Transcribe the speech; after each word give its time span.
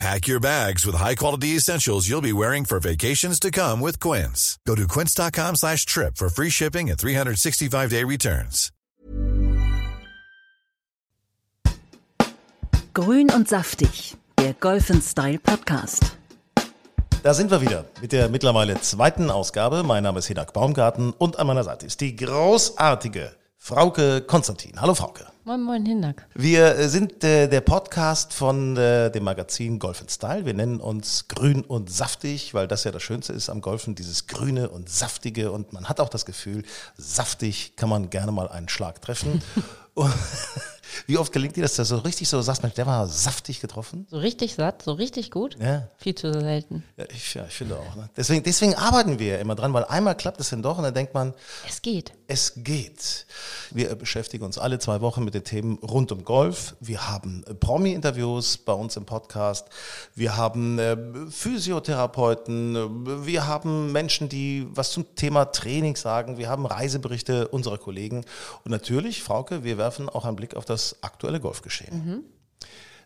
Pack 0.00 0.26
your 0.26 0.40
bags 0.40 0.84
with 0.84 0.96
high-quality 0.96 1.56
essentials 1.56 2.08
you'll 2.08 2.20
be 2.20 2.32
wearing 2.32 2.64
for 2.64 2.80
vacations 2.80 3.38
to 3.40 3.50
come 3.50 3.80
with 3.80 4.00
Quince. 4.00 4.58
Go 4.66 4.74
to 4.74 4.86
quince.com 4.86 5.56
slash 5.56 5.86
trip 5.86 6.16
for 6.16 6.28
free 6.28 6.50
shipping 6.50 6.90
and 6.90 6.98
365-day 6.98 8.04
returns. 8.04 8.70
Grün 12.92 13.28
und 13.32 13.48
saftig, 13.48 14.14
der 14.38 14.54
Golf 14.54 14.92
Style 15.02 15.38
Podcast. 15.40 16.16
Da 17.24 17.34
sind 17.34 17.50
wir 17.50 17.60
wieder 17.60 17.86
mit 18.00 18.12
der 18.12 18.28
mittlerweile 18.28 18.80
zweiten 18.80 19.30
Ausgabe. 19.30 19.82
Mein 19.82 20.02
Name 20.02 20.18
ist 20.18 20.26
Hinak 20.26 20.52
Baumgarten 20.52 21.12
und 21.12 21.38
an 21.38 21.46
meiner 21.46 21.64
Seite 21.64 21.86
ist 21.86 22.00
die 22.00 22.14
großartige 22.14 23.34
Frauke 23.58 24.20
Konstantin. 24.20 24.80
Hallo 24.80 24.94
Frauke. 24.94 25.33
Moin, 25.46 25.60
moin, 25.60 25.84
Hinak. 25.84 26.26
Wir 26.34 26.74
äh, 26.74 26.88
sind 26.88 27.22
äh, 27.22 27.48
der 27.48 27.60
Podcast 27.60 28.32
von 28.32 28.78
äh, 28.78 29.10
dem 29.10 29.24
Magazin 29.24 29.78
Golf 29.78 30.02
Style. 30.08 30.46
Wir 30.46 30.54
nennen 30.54 30.80
uns 30.80 31.28
grün 31.28 31.60
und 31.60 31.90
saftig, 31.90 32.54
weil 32.54 32.66
das 32.66 32.84
ja 32.84 32.92
das 32.92 33.02
Schönste 33.02 33.34
ist 33.34 33.50
am 33.50 33.60
Golfen, 33.60 33.94
dieses 33.94 34.26
grüne 34.26 34.70
und 34.70 34.88
saftige. 34.88 35.52
Und 35.52 35.74
man 35.74 35.86
hat 35.86 36.00
auch 36.00 36.08
das 36.08 36.24
Gefühl, 36.24 36.62
saftig 36.96 37.76
kann 37.76 37.90
man 37.90 38.08
gerne 38.08 38.32
mal 38.32 38.48
einen 38.48 38.70
Schlag 38.70 39.02
treffen. 39.02 39.42
Wie 41.06 41.18
oft 41.18 41.32
gelingt 41.32 41.56
dir 41.56 41.62
das, 41.62 41.74
dass 41.74 41.88
du 41.88 41.96
so 41.96 42.02
richtig 42.02 42.28
so 42.28 42.40
sagst, 42.42 42.62
Mensch, 42.62 42.74
der 42.74 42.86
war 42.86 43.06
saftig 43.06 43.60
getroffen? 43.60 44.06
So 44.10 44.18
richtig 44.18 44.54
satt, 44.54 44.82
so 44.82 44.92
richtig 44.92 45.30
gut? 45.30 45.56
Ja. 45.60 45.88
Viel 45.98 46.14
zu 46.14 46.32
selten. 46.32 46.84
Ja, 46.96 47.04
ich, 47.12 47.34
ja, 47.34 47.44
ich 47.46 47.54
finde 47.54 47.76
auch. 47.78 47.96
Ne? 47.96 48.08
Deswegen, 48.16 48.42
deswegen 48.42 48.74
arbeiten 48.74 49.18
wir 49.18 49.26
ja 49.34 49.38
immer 49.38 49.54
dran, 49.54 49.72
weil 49.72 49.84
einmal 49.84 50.16
klappt 50.16 50.40
es 50.40 50.50
dann 50.50 50.62
doch 50.62 50.78
und 50.78 50.84
dann 50.84 50.94
denkt 50.94 51.14
man, 51.14 51.34
Es 51.68 51.82
geht. 51.82 52.12
es 52.26 52.52
geht. 52.56 53.26
Wir 53.70 53.94
beschäftigen 53.94 54.44
uns 54.44 54.58
alle 54.58 54.78
zwei 54.78 55.00
Wochen 55.00 55.24
mit 55.24 55.34
den 55.34 55.44
Themen 55.44 55.78
rund 55.78 56.12
um 56.12 56.24
Golf. 56.24 56.76
Wir 56.80 57.08
haben 57.08 57.44
Promi-Interviews 57.60 58.58
bei 58.58 58.72
uns 58.72 58.96
im 58.96 59.04
Podcast. 59.04 59.68
Wir 60.14 60.36
haben 60.36 60.78
äh, 60.78 60.96
Physiotherapeuten. 61.30 63.24
Wir 63.26 63.46
haben 63.46 63.92
Menschen, 63.92 64.28
die 64.28 64.66
was 64.70 64.90
zum 64.92 65.14
Thema 65.14 65.46
Training 65.46 65.96
sagen. 65.96 66.38
Wir 66.38 66.48
haben 66.48 66.66
Reiseberichte 66.66 67.48
unserer 67.48 67.78
Kollegen. 67.78 68.24
Und 68.64 68.70
natürlich, 68.70 69.22
Frauke, 69.22 69.64
wir 69.64 69.78
werfen 69.78 70.08
auch 70.08 70.24
einen 70.24 70.36
Blick 70.36 70.54
auf 70.56 70.64
das 70.64 70.83
aktuelle 71.02 71.40
Golfgeschehen. 71.40 72.24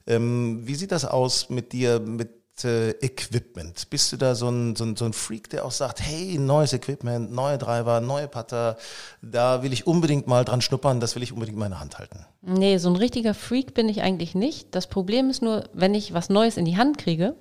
Ähm, 0.07 0.61
wie 0.65 0.75
sieht 0.75 0.93
das 0.93 1.05
aus 1.05 1.51
mit 1.51 1.73
dir, 1.73 2.01
mit 2.01 2.31
äh, 2.65 2.91
Equipment? 3.05 3.91
Bist 3.91 4.11
du 4.13 4.17
da 4.17 4.35
so 4.35 4.49
ein, 4.49 4.75
so, 4.75 4.85
ein, 4.85 4.97
so 4.97 5.05
ein 5.05 5.13
Freak, 5.13 5.51
der 5.51 5.65
auch 5.67 5.71
sagt, 5.71 6.01
hey, 6.01 6.39
neues 6.39 6.73
Equipment, 6.73 7.31
neue 7.31 7.59
Driver, 7.59 8.01
neue 8.01 8.27
Putter, 8.27 8.79
da 9.21 9.63
will 9.63 9.73
ich 9.73 9.87
unbedingt 9.87 10.27
mal 10.27 10.45
dran 10.45 10.61
schnuppern, 10.63 10.99
das 10.99 11.15
will 11.15 11.23
ich 11.23 11.33
unbedingt 11.33 11.57
in 11.57 11.61
meine 11.61 11.79
Hand 11.79 11.99
halten. 11.99 12.25
Nee, 12.41 12.79
so 12.79 12.89
ein 12.89 12.97
richtiger 12.97 13.35
Freak 13.35 13.75
bin 13.75 13.89
ich 13.89 14.01
eigentlich 14.03 14.35
nicht. 14.35 14.75
Das 14.75 14.87
Problem 14.87 15.29
ist 15.29 15.43
nur, 15.43 15.65
wenn 15.75 15.95
ich 15.95 16.15
was 16.15 16.31
Neues 16.31 16.57
in 16.57 16.65
die 16.65 16.79
Hand 16.79 16.97
kriege 16.99 17.35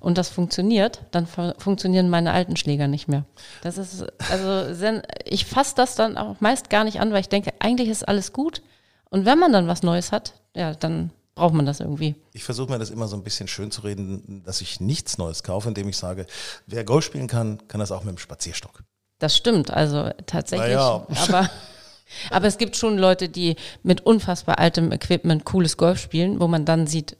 und 0.00 0.16
das 0.18 0.30
funktioniert, 0.30 1.02
dann 1.10 1.26
fu- 1.26 1.52
funktionieren 1.58 2.08
meine 2.08 2.32
alten 2.32 2.56
Schläger 2.56 2.88
nicht 2.88 3.08
mehr. 3.08 3.24
Das 3.62 3.76
ist, 3.76 4.06
also, 4.30 4.74
ich 5.26 5.44
fasse 5.44 5.74
das 5.76 5.94
dann 5.96 6.16
auch 6.16 6.40
meist 6.40 6.70
gar 6.70 6.84
nicht 6.84 6.98
an, 7.00 7.12
weil 7.12 7.20
ich 7.20 7.28
denke, 7.28 7.52
eigentlich 7.58 7.88
ist 7.90 8.08
alles 8.08 8.32
gut. 8.32 8.62
Und 9.10 9.24
wenn 9.24 9.38
man 9.38 9.52
dann 9.52 9.68
was 9.68 9.82
Neues 9.82 10.12
hat, 10.12 10.34
ja, 10.54 10.74
dann 10.74 11.10
braucht 11.34 11.54
man 11.54 11.66
das 11.66 11.80
irgendwie. 11.80 12.16
Ich 12.32 12.44
versuche 12.44 12.70
mir 12.70 12.78
das 12.78 12.90
immer 12.90 13.06
so 13.06 13.16
ein 13.16 13.22
bisschen 13.22 13.46
schön 13.46 13.70
zu 13.70 13.82
reden, 13.82 14.42
dass 14.44 14.60
ich 14.60 14.80
nichts 14.80 15.18
Neues 15.18 15.42
kaufe, 15.42 15.68
indem 15.68 15.88
ich 15.88 15.96
sage, 15.96 16.26
wer 16.66 16.82
Golf 16.84 17.04
spielen 17.04 17.28
kann, 17.28 17.68
kann 17.68 17.78
das 17.78 17.92
auch 17.92 18.02
mit 18.04 18.16
dem 18.16 18.18
Spazierstock. 18.18 18.82
Das 19.18 19.36
stimmt, 19.36 19.70
also 19.70 20.10
tatsächlich. 20.26 20.74
Naja. 20.74 21.06
Aber, 21.28 21.50
aber 22.30 22.46
es 22.46 22.58
gibt 22.58 22.76
schon 22.76 22.98
Leute, 22.98 23.28
die 23.28 23.56
mit 23.82 24.00
unfassbar 24.00 24.58
altem 24.58 24.92
Equipment 24.92 25.44
cooles 25.44 25.76
Golf 25.76 26.00
spielen, 26.00 26.40
wo 26.40 26.48
man 26.48 26.64
dann 26.64 26.86
sieht, 26.86 27.16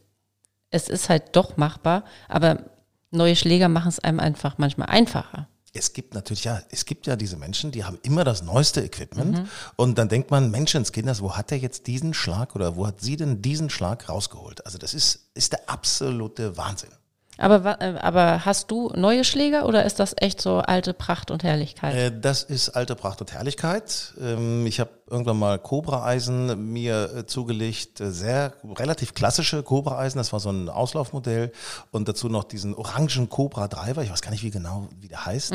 es 0.71 0.89
ist 0.89 1.09
halt 1.09 1.37
doch 1.37 1.57
machbar, 1.57 2.05
aber 2.29 2.65
neue 3.11 3.37
Schläger 3.37 3.69
machen 3.69 3.89
es 3.89 4.01
einem 4.01 4.21
einfach 4.21 4.59
manchmal 4.59 4.89
einfacher. 4.89 5.49
Es 5.77 5.93
gibt 5.93 6.15
natürlich, 6.15 6.45
ja, 6.45 6.61
es 6.71 6.85
gibt 6.85 7.07
ja 7.07 7.17
diese 7.17 7.37
Menschen, 7.37 7.71
die 7.71 7.85
haben 7.85 7.99
immer 8.03 8.25
das 8.25 8.43
neueste 8.43 8.83
Equipment 8.83 9.49
und 9.77 9.99
dann 9.99 10.09
denkt 10.09 10.31
man, 10.31 10.51
Menschenskinders, 10.51 11.21
wo 11.21 11.37
hat 11.37 11.53
er 11.53 11.59
jetzt 11.59 11.87
diesen 11.87 12.15
Schlag 12.15 12.55
oder 12.55 12.77
wo 12.77 12.87
hat 12.87 13.01
sie 13.01 13.17
denn 13.17 13.43
diesen 13.43 13.71
Schlag 13.71 14.09
rausgeholt? 14.09 14.65
Also 14.65 14.79
das 14.79 14.95
ist, 14.95 15.31
ist 15.35 15.53
der 15.53 15.69
absolute 15.69 16.57
Wahnsinn. 16.57 16.91
Aber, 17.39 17.81
äh, 17.83 17.95
aber 18.01 18.45
hast 18.47 18.71
du 18.71 18.91
neue 18.95 19.23
Schläger 19.25 19.67
oder 19.67 19.85
ist 19.85 20.01
das 20.01 20.15
echt 20.17 20.41
so 20.41 20.59
alte 20.59 20.95
Pracht 20.95 21.31
und 21.31 21.43
Herrlichkeit? 21.45 21.95
Äh, 21.95 22.13
Das 22.21 22.43
ist 22.43 22.71
alte 22.71 22.95
Pracht 22.97 23.21
und 23.21 23.33
Herrlichkeit. 23.33 24.15
Ähm, 24.21 24.67
Ich 24.67 24.81
habe 24.81 24.91
irgendwann 25.09 25.39
mal 25.39 25.59
Cobra-Eisen 25.59 26.73
mir 26.73 27.11
äh, 27.15 27.27
zugelegt, 27.27 28.01
äh, 28.01 28.11
sehr 28.11 28.55
relativ 28.77 29.15
klassische 29.15 29.63
Cobra-Eisen. 29.63 30.19
Das 30.19 30.33
war 30.33 30.41
so 30.41 30.51
ein 30.51 30.69
Auslaufmodell 30.69 31.53
und 31.93 32.09
dazu 32.09 32.29
noch 32.29 32.45
diesen 32.45 32.75
orangen 32.75 33.29
Cobra-Driver. 33.29 34.03
Ich 34.03 34.11
weiß 34.11 34.23
gar 34.23 34.31
nicht, 34.31 34.43
wie 34.43 34.51
genau 34.51 34.89
wie 35.01 35.09
der 35.09 35.27
heißt, 35.27 35.53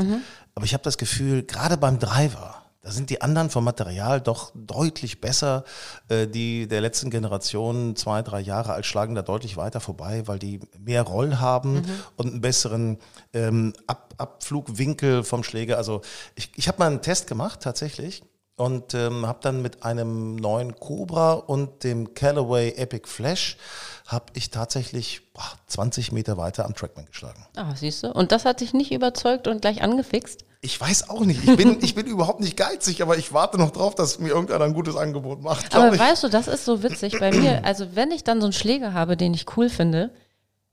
aber 0.56 0.66
ich 0.66 0.74
habe 0.74 0.84
das 0.84 0.98
Gefühl, 0.98 1.44
gerade 1.44 1.78
beim 1.78 1.98
Driver. 2.00 2.61
Da 2.82 2.90
sind 2.90 3.12
die 3.12 3.22
anderen 3.22 3.52
vom 3.52 3.64
Material 3.64 4.22
doch 4.22 4.52
deutlich 4.56 5.22
besser. 5.22 5.64
Äh, 6.10 6.28
Die 6.28 6.68
der 6.68 6.82
letzten 6.82 7.12
Generation, 7.12 7.96
zwei, 7.96 8.24
drei 8.24 8.40
Jahre 8.40 8.74
alt, 8.74 8.86
schlagen 8.86 9.14
da 9.14 9.22
deutlich 9.22 9.56
weiter 9.56 9.80
vorbei, 9.80 10.24
weil 10.28 10.40
die 10.40 10.60
mehr 10.80 11.04
Roll 11.04 11.38
haben 11.38 11.84
und 12.18 12.28
einen 12.32 12.42
besseren 12.42 12.98
ähm, 13.34 13.74
Ab 13.88 14.14
Abflugwinkel 14.18 15.24
vom 15.24 15.44
Schläger. 15.44 15.78
Also 15.78 16.02
ich, 16.36 16.52
ich 16.56 16.68
habe 16.68 16.80
mal 16.80 16.88
einen 16.88 17.02
Test 17.02 17.28
gemacht 17.28 17.62
tatsächlich 17.62 18.24
und 18.56 18.94
ähm, 18.94 19.26
habe 19.26 19.40
dann 19.42 19.62
mit 19.62 19.84
einem 19.84 20.36
neuen 20.36 20.76
Cobra 20.76 21.34
und 21.34 21.84
dem 21.84 22.14
Callaway 22.14 22.74
Epic 22.76 23.08
Flash 23.08 23.58
habe 24.06 24.26
ich 24.34 24.52
tatsächlich 24.52 25.34
boah, 25.34 25.52
20 25.68 26.12
Meter 26.12 26.38
weiter 26.38 26.66
am 26.66 26.76
Trackman 26.76 27.06
geschlagen. 27.06 27.46
Ah, 27.56 27.74
siehst 27.76 28.04
du? 28.04 28.12
Und 28.12 28.32
das 28.32 28.46
hat 28.46 28.62
dich 28.62 28.74
nicht 28.74 28.92
überzeugt 28.92 29.48
und 29.48 29.62
gleich 29.62 29.82
angefixt? 29.82 30.46
Ich 30.64 30.80
weiß 30.80 31.10
auch 31.10 31.22
nicht. 31.22 31.44
Ich 31.44 31.58
bin, 31.58 31.78
ich 31.84 31.96
bin 31.96 32.06
überhaupt 32.06 32.40
nicht 32.40 32.56
geizig, 32.56 33.02
aber 33.02 33.18
ich 33.18 33.34
warte 33.34 33.58
noch 33.58 33.72
drauf, 33.72 33.96
dass 33.96 34.20
mir 34.20 34.30
irgendeiner 34.30 34.66
ein 34.66 34.74
gutes 34.74 34.96
Angebot 34.96 35.42
macht. 35.42 35.74
Aber 35.76 35.94
ich. 35.94 36.00
weißt 36.00 36.24
du, 36.24 36.30
das 36.30 36.48
ist 36.48 36.66
so 36.66 36.84
witzig 36.84 37.20
bei 37.20 37.32
mir. 37.32 37.62
Also 37.72 37.96
wenn 37.96 38.12
ich 38.12 38.24
dann 38.24 38.42
so 38.42 38.48
einen 38.48 38.54
Schläger 38.54 38.94
habe, 38.94 39.18
den 39.18 39.34
ich 39.34 39.58
cool 39.58 39.70
finde, 39.70 40.12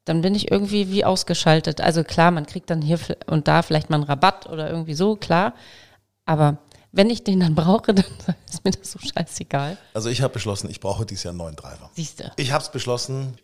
dann 0.04 0.22
bin 0.22 0.34
ich 0.34 0.50
irgendwie 0.50 0.90
wie 0.90 1.04
ausgeschaltet. 1.04 1.80
Also 1.80 2.02
klar, 2.02 2.30
man 2.30 2.46
kriegt 2.46 2.70
dann 2.70 2.82
hier 2.82 2.98
und 3.26 3.46
da 3.48 3.62
vielleicht 3.62 3.90
mal 3.90 3.96
einen 3.96 4.04
Rabatt 4.04 4.46
oder 4.46 4.70
irgendwie 4.70 4.94
so, 4.94 5.16
klar. 5.16 5.54
Aber 6.24 6.58
wenn 6.92 7.10
ich 7.10 7.24
den 7.24 7.40
dann 7.40 7.54
brauche, 7.54 7.94
dann 7.94 8.04
ist 8.48 8.64
mir 8.64 8.70
das 8.70 8.92
so 8.92 8.98
scheißegal. 8.98 9.76
Also 9.94 10.08
ich 10.08 10.22
habe 10.22 10.32
beschlossen, 10.32 10.70
ich 10.70 10.80
brauche 10.80 11.06
dieses 11.06 11.24
Jahr 11.24 11.32
einen 11.32 11.38
neuen 11.38 11.56
Driver. 11.56 11.90
Siehst 11.94 12.20
du. 12.20 12.32
Ich 12.36 12.52
habe 12.52 12.62
es 12.62 12.70
beschlossen. 12.70 13.38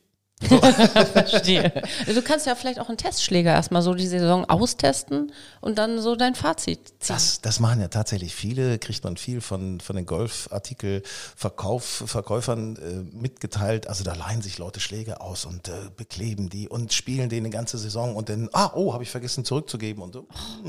Verstehe. 1.13 1.73
Du 2.07 2.23
kannst 2.23 2.47
ja 2.47 2.55
vielleicht 2.55 2.81
auch 2.81 2.89
einen 2.89 2.99
Testschläger 2.99 3.53
erstmal 3.53 3.83
so 3.83 3.95
die 3.95 4.07
Saison 4.07 4.45
austesten 4.45 5.33
und 5.61 5.79
dann 5.79 6.01
so 6.01 6.17
dein 6.17 6.35
Fazit 6.35 6.89
ziehen. 7.01 7.15
Das, 7.15 7.41
das 7.41 7.61
machen 7.61 7.81
ja 7.81 7.89
tatsächlich 7.89 8.35
viele, 8.35 8.79
kriegt 8.79 9.05
man 9.05 9.17
viel 9.17 9.41
von, 9.41 9.81
von 9.81 9.97
den 9.97 10.05
Golfartikel-Verkäufern 10.07 12.77
äh, 12.77 13.17
mitgeteilt. 13.17 13.89
Also 13.89 14.05
da 14.05 14.15
leihen 14.15 14.43
sich 14.43 14.59
Leute 14.59 14.81
Schläge 14.81 15.21
aus 15.21 15.45
und 15.45 15.69
äh, 15.69 15.73
bekleben 15.97 16.49
die 16.49 16.69
und 16.69 16.93
spielen 16.93 17.29
den 17.29 17.45
eine 17.45 17.51
ganze 17.51 17.79
Saison 17.79 18.17
und 18.17 18.29
dann, 18.29 18.49
ah, 18.53 18.71
oh, 18.75 18.93
habe 18.93 19.03
ich 19.03 19.11
vergessen 19.11 19.45
zurückzugeben 19.45 20.03
und 20.03 20.15
so. 20.15 20.27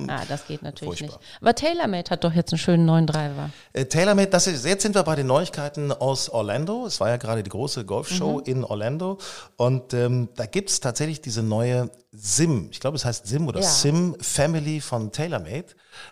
Ah, 0.07 0.23
das 0.27 0.47
geht 0.47 0.61
natürlich 0.61 0.99
Furchtbar. 0.99 1.19
nicht. 1.19 1.41
Aber 1.41 1.55
TaylorMade 1.55 2.09
hat 2.09 2.23
doch 2.23 2.33
jetzt 2.33 2.53
einen 2.53 2.59
schönen 2.59 2.85
neuen 2.85 3.07
Driver. 3.07 3.49
Äh, 3.75 3.87
TaylorMade, 3.87 4.29
das 4.29 4.47
ist, 4.47 4.63
jetzt 4.63 4.83
sind 4.83 4.95
wir 4.95 5.03
bei 5.03 5.17
den 5.17 5.27
Neuigkeiten 5.27 5.91
aus 5.91 6.29
Orlando. 6.29 6.85
Es 6.85 7.01
war 7.01 7.09
ja 7.09 7.17
gerade 7.17 7.43
die 7.43 7.49
große 7.49 7.83
Golfshow 7.83 8.39
in 8.39 8.63
Orlando. 8.63 9.17
Und 9.57 9.93
ähm, 9.93 10.29
da 10.35 10.45
gibt 10.45 10.69
es 10.69 10.79
tatsächlich 10.79 11.19
diese 11.19 11.43
neue 11.43 11.89
Sim, 12.13 12.69
ich 12.71 12.79
glaube, 12.79 12.95
es 12.95 13.03
heißt 13.03 13.27
Sim 13.27 13.49
oder 13.49 13.59
Ja. 13.59 13.67
Sim 13.67 14.15
Family 14.21 14.79
von 14.79 15.11
TaylorMade. 15.11 15.65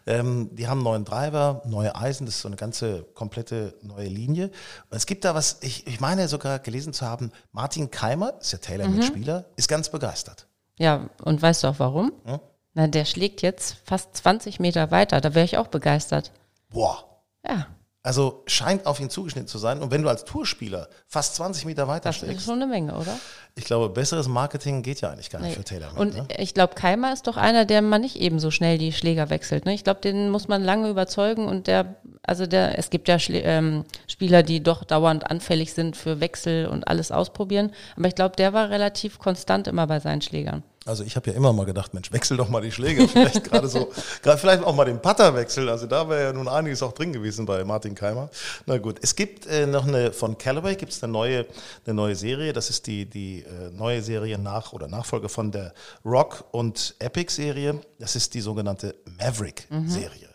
Ähm, 0.05 0.49
die 0.51 0.67
haben 0.67 0.79
einen 0.79 0.83
neuen 0.83 1.05
Driver, 1.05 1.61
neue 1.63 1.95
Eisen, 1.95 2.25
das 2.25 2.35
ist 2.35 2.41
so 2.41 2.49
eine 2.49 2.57
ganze 2.57 3.03
komplette 3.13 3.75
neue 3.81 4.09
Linie. 4.09 4.51
Und 4.89 4.97
es 4.97 5.05
gibt 5.05 5.23
da 5.23 5.33
was, 5.33 5.59
ich, 5.61 5.87
ich 5.87 6.01
meine 6.01 6.27
sogar 6.27 6.59
gelesen 6.59 6.91
zu 6.91 7.05
haben, 7.05 7.31
Martin 7.53 7.89
Keimer, 7.89 8.33
ist 8.41 8.51
ja 8.51 8.57
TaylorMade-Spieler, 8.57 9.45
ist 9.55 9.69
ganz 9.69 9.87
begeistert. 9.87 10.47
Ja, 10.77 11.09
und 11.23 11.41
weißt 11.41 11.63
du 11.63 11.67
auch 11.67 11.79
warum? 11.79 12.11
Hm? 12.25 12.39
Na, 12.73 12.87
der 12.87 13.05
schlägt 13.05 13.41
jetzt 13.41 13.77
fast 13.85 14.17
20 14.17 14.59
Meter 14.59 14.91
weiter. 14.91 15.21
Da 15.21 15.33
wäre 15.33 15.45
ich 15.45 15.57
auch 15.57 15.67
begeistert. 15.67 16.33
Boah, 16.69 17.12
Ja. 17.45 17.67
Also 18.05 18.43
scheint 18.47 18.85
auf 18.85 18.99
ihn 18.99 19.09
zugeschnitten 19.09 19.47
zu 19.47 19.57
sein. 19.57 19.81
Und 19.81 19.91
wenn 19.91 20.03
du 20.03 20.09
als 20.09 20.25
Tourspieler 20.25 20.89
fast 21.07 21.35
20 21.35 21.63
Meter 21.63 21.87
weiter 21.87 22.09
Das 22.09 22.17
ist 22.17 22.23
steckst, 22.23 22.45
schon 22.45 22.55
eine 22.55 22.67
Menge, 22.67 22.95
oder? 22.95 23.17
ich 23.55 23.63
glaube, 23.63 23.87
besseres 23.87 24.27
Marketing 24.27 24.81
geht 24.81 24.99
ja 24.99 25.11
eigentlich 25.11 25.29
gar 25.29 25.39
nicht 25.39 25.55
für 25.55 25.63
Taylor. 25.63 25.95
Und 25.95 26.15
ne? 26.15 26.27
ich 26.37 26.53
glaube, 26.53 26.75
Keimer 26.75 27.13
ist 27.13 27.27
doch 27.27 27.37
einer, 27.37 27.63
der 27.63 27.81
man 27.81 28.01
nicht 28.01 28.17
eben 28.17 28.39
so 28.39 28.51
schnell 28.51 28.77
die 28.77 28.91
Schläger 28.91 29.29
wechselt. 29.29 29.65
Ne? 29.65 29.73
Ich 29.73 29.85
glaube, 29.85 30.01
den 30.01 30.31
muss 30.31 30.49
man 30.49 30.63
lange 30.63 30.89
überzeugen 30.89 31.47
und 31.47 31.67
der, 31.67 31.95
also 32.23 32.45
der, 32.45 32.77
es 32.77 32.89
gibt 32.89 33.07
ja 33.07 33.19
Schlä 33.19 33.39
ähm, 33.39 33.85
Spieler, 34.07 34.43
die 34.43 34.61
doch 34.61 34.83
dauernd 34.83 35.31
anfällig 35.31 35.73
sind 35.73 35.95
für 35.95 36.19
Wechsel 36.19 36.65
und 36.67 36.87
alles 36.87 37.11
ausprobieren. 37.11 37.71
Aber 37.95 38.07
ich 38.07 38.15
glaube, 38.15 38.35
der 38.35 38.51
war 38.51 38.69
relativ 38.69 39.17
konstant 39.17 39.67
immer 39.67 39.87
bei 39.87 40.01
seinen 40.01 40.21
Schlägern. 40.21 40.63
Also 40.85 41.03
ich 41.03 41.15
habe 41.15 41.29
ja 41.29 41.35
immer 41.35 41.53
mal 41.53 41.65
gedacht, 41.65 41.93
Mensch, 41.93 42.11
wechsel 42.11 42.37
doch 42.37 42.49
mal 42.49 42.61
die 42.61 42.71
Schläge. 42.71 43.07
Vielleicht 43.07 43.43
gerade 43.49 43.67
so, 43.67 43.91
gerade 44.21 44.37
vielleicht 44.37 44.63
auch 44.63 44.75
mal 44.75 44.85
den 44.85 45.01
Putter 45.01 45.33
wechseln. 45.35 45.69
Also 45.69 45.87
da 45.87 46.09
wäre 46.09 46.23
ja 46.23 46.33
nun 46.33 46.47
einiges 46.47 46.83
auch 46.83 46.91
drin 46.91 47.13
gewesen 47.13 47.45
bei 47.45 47.63
Martin 47.63 47.95
Keimer. 47.95 48.29
Na 48.65 48.77
gut, 48.77 48.99
es 49.01 49.15
gibt 49.15 49.45
äh, 49.47 49.65
noch 49.65 49.87
eine 49.87 50.11
von 50.11 50.37
Callaway 50.37 50.75
gibt 50.75 50.91
es 50.91 51.03
eine 51.03 51.13
neue, 51.13 51.45
eine 51.85 51.93
neue 51.93 52.15
Serie. 52.15 52.53
Das 52.53 52.69
ist 52.69 52.87
die 52.87 53.05
die 53.09 53.43
äh, 53.43 53.71
neue 53.71 54.01
Serie 54.01 54.37
nach 54.37 54.73
oder 54.73 54.87
Nachfolge 54.87 55.29
von 55.29 55.51
der 55.51 55.73
Rock 56.03 56.45
und 56.51 56.95
Epic 56.99 57.33
Serie. 57.33 57.79
Das 57.99 58.15
ist 58.15 58.33
die 58.33 58.41
sogenannte 58.41 58.95
Maverick 59.17 59.67
Serie. 59.85 60.29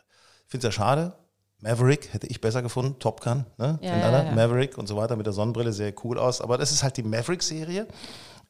Ich 0.44 0.50
finde 0.50 0.66
es 0.68 0.74
ja 0.76 0.82
schade. 0.84 1.12
Maverick 1.60 2.12
hätte 2.12 2.26
ich 2.28 2.40
besser 2.40 2.62
gefunden, 2.62 2.98
Top 3.00 3.20
Gun, 3.20 3.44
ne? 3.56 3.78
Ja, 3.82 3.96
ja, 3.96 4.22
ja. 4.22 4.32
Maverick 4.32 4.78
und 4.78 4.86
so 4.86 4.96
weiter 4.96 5.16
mit 5.16 5.26
der 5.26 5.32
Sonnenbrille, 5.32 5.72
sehr 5.72 5.92
cool 6.04 6.18
aus. 6.18 6.40
Aber 6.40 6.56
das 6.56 6.70
ist 6.70 6.82
halt 6.84 6.96
die 6.96 7.02
Maverick-Serie. 7.02 7.88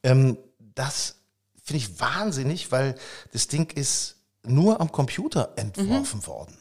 Ähm, 0.02 0.36
das 0.74 1.17
finde 1.68 1.84
ich 1.84 2.00
wahnsinnig, 2.00 2.72
weil 2.72 2.94
das 3.32 3.46
Ding 3.46 3.70
ist 3.76 4.16
nur 4.42 4.80
am 4.80 4.90
Computer 4.90 5.50
entworfen 5.56 6.26
worden. 6.26 6.56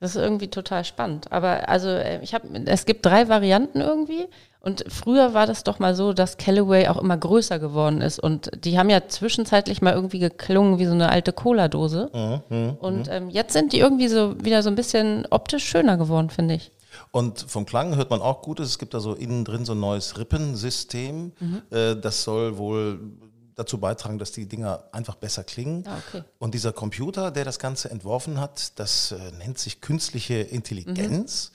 Das 0.00 0.14
ist 0.14 0.22
irgendwie 0.22 0.48
total 0.48 0.84
spannend. 0.84 1.30
Aber 1.30 1.68
also 1.68 1.88
äh, 1.88 2.22
ich 2.22 2.32
habe, 2.32 2.48
es 2.66 2.86
gibt 2.86 3.04
drei 3.04 3.28
Varianten 3.28 3.80
irgendwie. 3.80 4.26
Und 4.60 4.84
früher 4.88 5.34
war 5.34 5.46
das 5.46 5.62
doch 5.62 5.78
mal 5.78 5.94
so, 5.94 6.12
dass 6.12 6.36
Callaway 6.36 6.88
auch 6.88 6.96
immer 6.98 7.16
größer 7.16 7.58
geworden 7.58 8.00
ist. 8.00 8.18
Und 8.18 8.50
die 8.64 8.78
haben 8.78 8.90
ja 8.90 9.06
zwischenzeitlich 9.08 9.82
mal 9.82 9.94
irgendwie 9.94 10.18
geklungen 10.18 10.78
wie 10.78 10.86
so 10.86 10.92
eine 10.92 11.10
alte 11.10 11.32
Cola-Dose. 11.32 12.10
Und 12.80 13.08
ähm, 13.08 13.30
jetzt 13.30 13.52
sind 13.52 13.72
die 13.72 13.80
irgendwie 13.80 14.08
so 14.08 14.42
wieder 14.42 14.62
so 14.62 14.70
ein 14.70 14.74
bisschen 14.76 15.26
optisch 15.30 15.64
schöner 15.64 15.96
geworden, 15.96 16.30
finde 16.30 16.54
ich. 16.54 16.72
Und 17.10 17.40
vom 17.48 17.66
Klang 17.66 17.96
hört 17.96 18.10
man 18.10 18.20
auch 18.20 18.42
Gutes. 18.42 18.70
Es 18.70 18.78
gibt 18.78 18.94
da 18.94 19.00
so 19.00 19.14
innen 19.14 19.44
drin 19.44 19.64
so 19.64 19.72
ein 19.72 19.80
neues 19.80 20.18
Rippensystem. 20.18 21.32
Äh, 21.70 21.96
das 21.96 22.24
soll 22.24 22.58
wohl 22.58 23.00
dazu 23.58 23.78
beitragen, 23.78 24.18
dass 24.18 24.32
die 24.32 24.46
Dinger 24.46 24.84
einfach 24.92 25.16
besser 25.16 25.44
klingen. 25.44 25.84
Ah, 25.86 25.98
okay. 26.06 26.22
Und 26.38 26.54
dieser 26.54 26.72
Computer, 26.72 27.30
der 27.30 27.44
das 27.44 27.58
Ganze 27.58 27.90
entworfen 27.90 28.40
hat, 28.40 28.78
das 28.78 29.12
äh, 29.12 29.32
nennt 29.32 29.58
sich 29.58 29.80
künstliche 29.80 30.36
Intelligenz. 30.36 31.52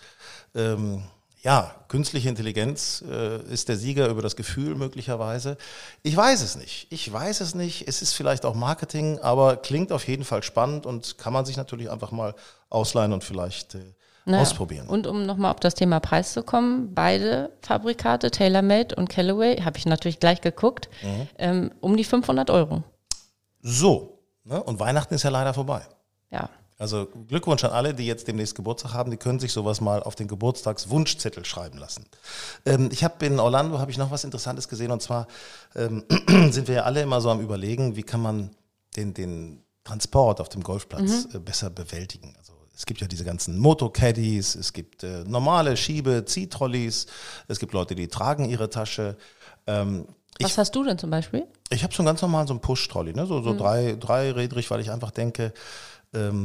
Ähm, 0.54 1.04
ja, 1.44 1.76
künstliche 1.90 2.30
Intelligenz 2.30 3.04
äh, 3.10 3.42
ist 3.52 3.68
der 3.68 3.76
Sieger 3.76 4.08
über 4.08 4.22
das 4.22 4.38
Gefühl 4.38 4.76
möglicherweise. 4.76 5.58
Ich 6.02 6.16
weiß 6.16 6.42
es 6.42 6.56
nicht. 6.56 6.88
Ich 6.90 7.12
weiß 7.12 7.42
es 7.42 7.54
nicht. 7.54 7.86
Es 7.88 8.02
ist 8.02 8.14
vielleicht 8.14 8.46
auch 8.46 8.56
Marketing, 8.56 9.20
aber 9.20 9.58
klingt 9.58 9.92
auf 9.92 10.08
jeden 10.08 10.24
Fall 10.24 10.42
spannend 10.42 10.86
und 10.86 11.18
kann 11.18 11.34
man 11.34 11.46
sich 11.46 11.58
natürlich 11.58 11.90
einfach 11.90 12.12
mal 12.12 12.34
ausleihen 12.70 13.12
und 13.12 13.26
vielleicht 13.26 13.76
äh, 13.76 13.94
Naja. 14.26 14.42
ausprobieren. 14.42 14.88
Und 14.88 15.06
um 15.06 15.26
nochmal 15.26 15.52
auf 15.52 15.60
das 15.60 15.76
Thema 15.76 16.00
Preis 16.00 16.34
zu 16.34 16.44
kommen, 16.44 16.94
beide 16.94 17.52
Fabrikate, 17.62 18.32
TaylorMade 18.32 18.96
und 18.96 19.10
Callaway, 19.10 19.58
habe 19.58 19.78
ich 19.78 19.86
natürlich 19.86 20.20
gleich 20.20 20.40
geguckt, 20.40 20.90
ähm, 21.38 21.72
um 21.82 21.98
die 21.98 22.06
500 22.06 22.50
Euro. 22.50 22.84
So, 23.62 24.20
ne? 24.46 24.64
und 24.64 24.80
Weihnachten 24.80 25.14
ist 25.14 25.24
ja 25.24 25.30
leider 25.30 25.54
vorbei. 25.54 25.82
Ja. 26.32 26.50
Also 26.78 27.08
Glückwunsch 27.28 27.64
an 27.64 27.72
alle, 27.72 27.94
die 27.94 28.06
jetzt 28.06 28.28
demnächst 28.28 28.56
Geburtstag 28.56 28.94
haben. 28.94 29.12
Die 29.12 29.18
können 29.18 29.40
sich 29.40 29.54
sowas 29.54 29.80
mal 29.80 30.02
auf 30.04 30.16
den 30.16 30.28
Geburtstagswunschzettel 30.28 31.46
schreiben 31.46 31.78
lassen. 31.78 32.06
Ähm, 32.66 32.90
ich 32.92 33.04
habe 33.04 33.26
in 33.26 33.40
Orlando 33.40 33.80
habe 33.80 33.92
ich 33.92 33.98
noch 33.98 34.12
was 34.12 34.24
Interessantes 34.24 34.68
gesehen 34.68 34.92
und 34.92 35.02
zwar 35.02 35.28
ähm, 35.76 36.04
sind 36.52 36.68
wir 36.68 36.76
ja 36.76 36.84
alle 36.84 37.02
immer 37.02 37.22
so 37.22 37.30
am 37.30 37.40
Überlegen, 37.42 37.96
wie 37.96 38.04
kann 38.04 38.22
man 38.22 38.50
den, 38.98 39.14
den 39.14 39.64
Transport 39.84 40.42
auf 40.42 40.50
dem 40.50 40.64
Golfplatz 40.64 41.28
äh, 41.34 41.40
besser 41.40 41.70
bewältigen. 41.70 42.36
Also 42.38 42.53
es 42.76 42.86
gibt 42.86 43.02
ja 43.02 43.08
diese 43.08 43.24
ganzen 43.24 43.58
Motocaddies, 43.60 44.56
es 44.56 44.74
gibt 44.74 45.04
äh, 45.04 45.24
normale 45.26 45.78
Schiebe, 45.78 46.26
Ziehtrolleys, 46.26 47.06
es 47.48 47.60
gibt 47.60 47.74
Leute, 47.74 47.96
die 47.96 48.08
tragen 48.08 48.50
ihre 48.50 48.70
Tasche. 48.70 49.16
Ähm, 49.68 50.08
ich 50.40 50.46
Was 50.46 50.58
hast 50.58 50.76
du 50.76 50.84
denn 50.84 50.98
zum 50.98 51.10
Beispiel? 51.12 51.46
ich 51.70 51.84
habe 51.84 51.94
so 51.94 52.00
einen 52.02 52.08
ganz 52.08 52.22
normalen 52.22 52.48
so 52.48 52.54
einen 52.54 52.62
Push-Trolley, 52.62 53.14
ne? 53.14 53.26
so, 53.28 53.40
Mhm. 53.40 53.44
so 53.44 53.54
drei, 53.58 53.96
dreirädrig, 54.00 54.70
weil 54.72 54.80
ich 54.80 54.90
einfach 54.92 55.12
denke, 55.12 55.54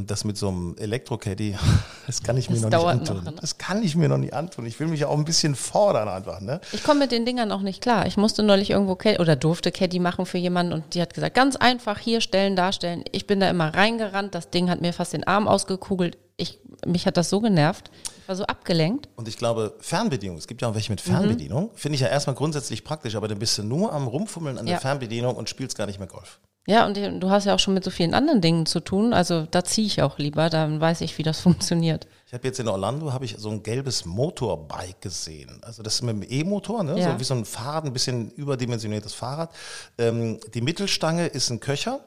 das 0.06 0.24
mit 0.24 0.38
so 0.38 0.48
einem 0.48 0.76
Elektro-Caddy, 0.78 1.56
das 2.06 2.22
kann 2.22 2.36
ich 2.38 2.48
mir 2.48 2.56
Das 2.60 2.70
noch 2.70 2.70
nicht 2.70 2.86
antun. 3.10 3.16
noch, 3.18 3.24
ne? 3.24 3.34
Das 3.40 3.58
kann 3.58 3.82
ich 3.82 3.96
mir 3.96 4.08
noch 4.08 4.16
nicht 4.16 4.32
antun. 4.32 4.64
Ich 4.64 4.80
will 4.80 4.86
mich 4.86 5.00
ja 5.00 5.08
auch 5.08 5.18
ein 5.18 5.24
bisschen 5.26 5.54
fordern 5.54 6.08
einfach. 6.08 6.40
Ne? 6.40 6.60
Ich 6.72 6.82
komme 6.82 7.00
mit 7.00 7.12
den 7.12 7.26
Dingern 7.26 7.52
auch 7.52 7.60
nicht 7.60 7.82
klar. 7.82 8.06
Ich 8.06 8.16
musste 8.16 8.42
neulich 8.42 8.70
irgendwo 8.70 8.94
Caddy 8.96 9.18
oder 9.20 9.36
durfte 9.36 9.70
Caddy 9.70 9.98
machen 9.98 10.24
für 10.24 10.38
jemanden 10.38 10.72
und 10.72 10.94
die 10.94 11.02
hat 11.02 11.12
gesagt, 11.12 11.34
ganz 11.34 11.56
einfach 11.56 11.98
hier 11.98 12.20
stellen, 12.22 12.56
darstellen. 12.56 13.04
Ich 13.12 13.26
bin 13.26 13.40
da 13.40 13.50
immer 13.50 13.74
reingerannt, 13.74 14.34
das 14.34 14.48
Ding 14.50 14.70
hat 14.70 14.80
mir 14.80 14.92
fast 14.94 15.12
den 15.12 15.24
Arm 15.24 15.46
ausgekugelt. 15.46 16.16
Ich, 16.38 16.60
mich 16.86 17.04
hat 17.06 17.16
das 17.16 17.28
so 17.28 17.40
genervt. 17.40 17.90
Ich 18.22 18.28
war 18.28 18.36
so 18.36 18.44
abgelenkt. 18.44 19.08
Und 19.16 19.26
ich 19.28 19.36
glaube, 19.36 19.74
Fernbedienung, 19.80 20.38
es 20.38 20.46
gibt 20.46 20.62
ja 20.62 20.68
auch 20.68 20.72
Mhm. 20.72 20.76
welche 20.76 20.92
mit 20.92 21.00
Fernbedienung, 21.00 21.70
finde 21.74 21.96
ich 21.96 22.00
ja 22.00 22.08
erstmal 22.08 22.36
grundsätzlich 22.36 22.84
praktisch, 22.84 23.16
aber 23.16 23.26
dann 23.28 23.38
bist 23.38 23.58
du 23.58 23.62
nur 23.64 23.92
am 23.92 24.06
Rumfummeln 24.06 24.56
an 24.56 24.66
Ja. 24.66 24.74
der 24.74 24.80
Fernbedienung 24.80 25.34
und 25.36 25.48
spielst 25.48 25.76
gar 25.76 25.86
nicht 25.86 25.98
mehr 25.98 26.08
Golf. 26.08 26.38
Ja, 26.68 26.84
und 26.86 26.96
du 26.96 27.30
hast 27.30 27.46
ja 27.46 27.54
auch 27.54 27.58
schon 27.58 27.72
mit 27.72 27.82
so 27.82 27.90
vielen 27.90 28.12
anderen 28.12 28.42
Dingen 28.42 28.66
zu 28.66 28.80
tun. 28.80 29.14
Also 29.14 29.46
da 29.50 29.64
ziehe 29.64 29.86
ich 29.86 30.02
auch 30.02 30.18
lieber, 30.18 30.50
dann 30.50 30.80
weiß 30.80 31.00
ich, 31.00 31.16
wie 31.16 31.22
das 31.22 31.40
funktioniert. 31.46 32.06
Ich 32.26 32.34
habe 32.34 32.46
jetzt 32.46 32.60
in 32.60 32.68
Orlando 32.68 33.10
habe 33.12 33.24
ich 33.24 33.36
so 33.38 33.48
ein 33.48 33.62
gelbes 33.62 34.04
Motorbike 34.04 35.00
gesehen. 35.00 35.60
Also 35.62 35.82
das 35.82 35.94
ist 35.94 36.02
mit 36.02 36.10
einem 36.14 36.26
E-Motor, 36.28 36.82
ne? 36.82 37.00
Ja. 37.00 37.12
so 37.14 37.18
wie 37.20 37.24
so 37.24 37.32
ein 37.32 37.46
Fahrrad, 37.46 37.86
ein 37.86 37.92
bisschen 37.94 38.30
überdimensioniertes 38.32 39.14
Fahrrad. 39.14 39.50
Ähm, 39.96 40.38
die 40.52 40.60
Mittelstange 40.60 41.26
ist 41.28 41.48
ein 41.48 41.58
Köcher, 41.60 42.00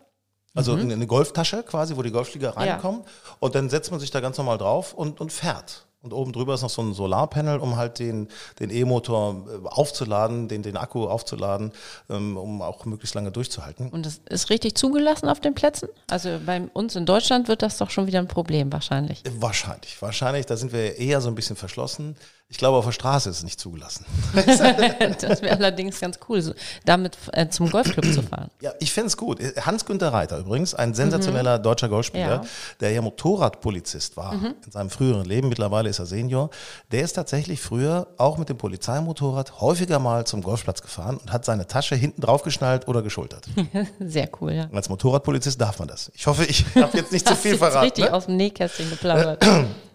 also 0.53 0.73
eine 0.75 0.93
eine 0.93 1.07
Golftasche 1.07 1.63
quasi, 1.63 1.97
wo 1.97 2.03
die 2.03 2.11
Golfschläger 2.11 2.51
Mhm. 2.55 2.63
Ja. 2.63 2.73
reinkommen. 2.73 3.01
Und 3.39 3.55
dann 3.55 3.67
setzt 3.69 3.89
man 3.89 3.99
sich 3.99 4.11
da 4.11 4.19
ganz 4.19 4.37
normal 4.37 4.59
drauf 4.59 4.93
und, 4.93 5.19
und 5.21 5.31
fährt. 5.33 5.87
Und 6.03 6.13
oben 6.13 6.33
drüber 6.33 6.55
ist 6.55 6.63
noch 6.63 6.69
so 6.71 6.81
ein 6.81 6.93
Solarpanel, 6.93 7.59
um 7.59 7.75
halt 7.75 7.99
den, 7.99 8.27
den 8.59 8.71
E-Motor 8.71 9.45
äh, 9.47 9.67
aufzuladen, 9.67 10.47
den, 10.47 10.63
den 10.63 10.75
Akku 10.75 11.05
aufzuladen, 11.05 11.71
ähm, 12.09 12.37
um 12.37 12.63
auch 12.63 12.85
möglichst 12.85 13.13
lange 13.13 13.31
durchzuhalten. 13.31 13.89
Und 13.89 14.07
das 14.07 14.19
ist 14.27 14.49
richtig 14.49 14.75
zugelassen 14.75 15.29
auf 15.29 15.39
den 15.39 15.53
Plätzen? 15.53 15.89
Also 16.09 16.39
bei 16.43 16.61
uns 16.73 16.95
in 16.95 17.05
Deutschland 17.05 17.47
wird 17.47 17.61
das 17.61 17.77
doch 17.77 17.91
schon 17.91 18.07
wieder 18.07 18.17
ein 18.17 18.27
Problem 18.27 18.73
wahrscheinlich. 18.73 19.21
Wahrscheinlich, 19.37 20.01
wahrscheinlich. 20.01 20.47
Da 20.47 20.57
sind 20.57 20.73
wir 20.73 20.97
eher 20.97 21.21
so 21.21 21.29
ein 21.29 21.35
bisschen 21.35 21.55
verschlossen. 21.55 22.15
Ich 22.51 22.57
glaube, 22.57 22.77
auf 22.77 22.85
der 22.85 22.91
Straße 22.91 23.29
ist 23.29 23.37
es 23.37 23.43
nicht 23.43 23.59
zugelassen. 23.59 24.05
Das 24.35 25.41
wäre 25.41 25.55
allerdings 25.57 25.99
ganz 25.99 26.19
cool, 26.29 26.41
so, 26.41 26.53
damit 26.85 27.17
äh, 27.31 27.47
zum 27.49 27.69
Golfclub 27.71 28.05
zu 28.13 28.21
fahren. 28.21 28.49
Ja, 28.59 28.73
ich 28.79 28.91
fände 28.91 29.07
es 29.07 29.17
gut. 29.17 29.39
Hans-Günther 29.65 30.11
Reiter 30.13 30.37
übrigens, 30.37 30.73
ein 30.75 30.93
sensationeller 30.93 31.57
deutscher 31.59 31.87
Golfspieler, 31.89 32.39
Mhm. 32.39 32.43
Ja. 32.43 32.49
der 32.81 32.91
ja 32.91 33.01
Motorradpolizist 33.01 34.17
war 34.17 34.33
in 34.33 34.71
seinem 34.71 34.89
früheren 34.89 35.25
Leben. 35.25 35.49
Mittlerweile 35.49 35.89
ist 35.89 35.99
er 35.99 36.05
Senior. 36.05 36.49
Der 36.91 37.01
ist 37.03 37.13
tatsächlich 37.13 37.61
früher 37.61 38.07
auch 38.17 38.37
mit 38.37 38.49
dem 38.49 38.57
Polizeimotorrad 38.57 39.61
häufiger 39.61 39.99
mal 39.99 40.25
zum 40.25 40.41
Golfplatz 40.43 40.81
gefahren 40.81 41.17
und 41.17 41.31
hat 41.31 41.45
seine 41.45 41.67
Tasche 41.67 41.95
hinten 41.95 42.21
draufgeschnallt 42.21 42.87
oder 42.87 43.01
geschultert. 43.01 43.45
Sehr 43.99 44.29
cool, 44.41 44.51
ja. 44.53 44.69
Als 44.73 44.89
Motorradpolizist 44.89 45.59
darf 45.59 45.79
man 45.79 45.87
das. 45.87 46.11
Ich 46.15 46.27
hoffe, 46.27 46.43
ich 46.45 46.65
habe 46.75 46.97
jetzt 46.97 47.11
nicht 47.11 47.27
zu 47.27 47.35
viel 47.35 47.57
verraten. 47.57 47.85
richtig 47.85 48.05
Ne? 48.05 48.13
aus 48.13 48.25
dem 48.25 48.35
Nähkästchen 48.37 48.89
geplaudert. 48.89 49.45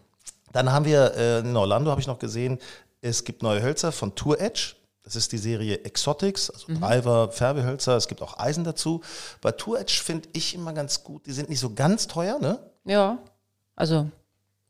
Dann 0.57 0.73
haben 0.73 0.87
wir 0.87 1.13
äh, 1.15 1.39
in 1.41 1.55
Orlando, 1.55 1.91
habe 1.91 2.01
ich 2.01 2.07
noch 2.07 2.19
gesehen, 2.19 2.59
es 3.03 3.25
gibt 3.25 3.43
neue 3.43 3.63
Hölzer 3.63 3.93
von 3.93 4.15
Tour 4.15 4.41
Edge. 4.41 4.75
Das 5.03 5.15
ist 5.15 5.31
die 5.31 5.37
Serie 5.39 5.85
Exotics, 5.85 6.49
also 6.51 6.67
Driver, 6.81 7.31
Färbehölzer. 7.31 7.95
Es 7.95 8.09
gibt 8.09 8.23
auch 8.23 8.39
Eisen 8.39 8.65
dazu. 8.65 9.03
Bei 9.43 9.53
Tour 9.53 9.79
Edge 9.79 10.01
finde 10.03 10.31
ich 10.33 10.55
immer 10.55 10.73
ganz 10.73 11.05
gut. 11.05 11.27
Die 11.27 11.33
sind 11.33 11.51
nicht 11.51 11.61
so 11.61 11.75
ganz 11.75 12.07
teuer, 12.09 12.39
ne? 12.39 12.59
Ja, 12.85 13.19
also 13.75 14.09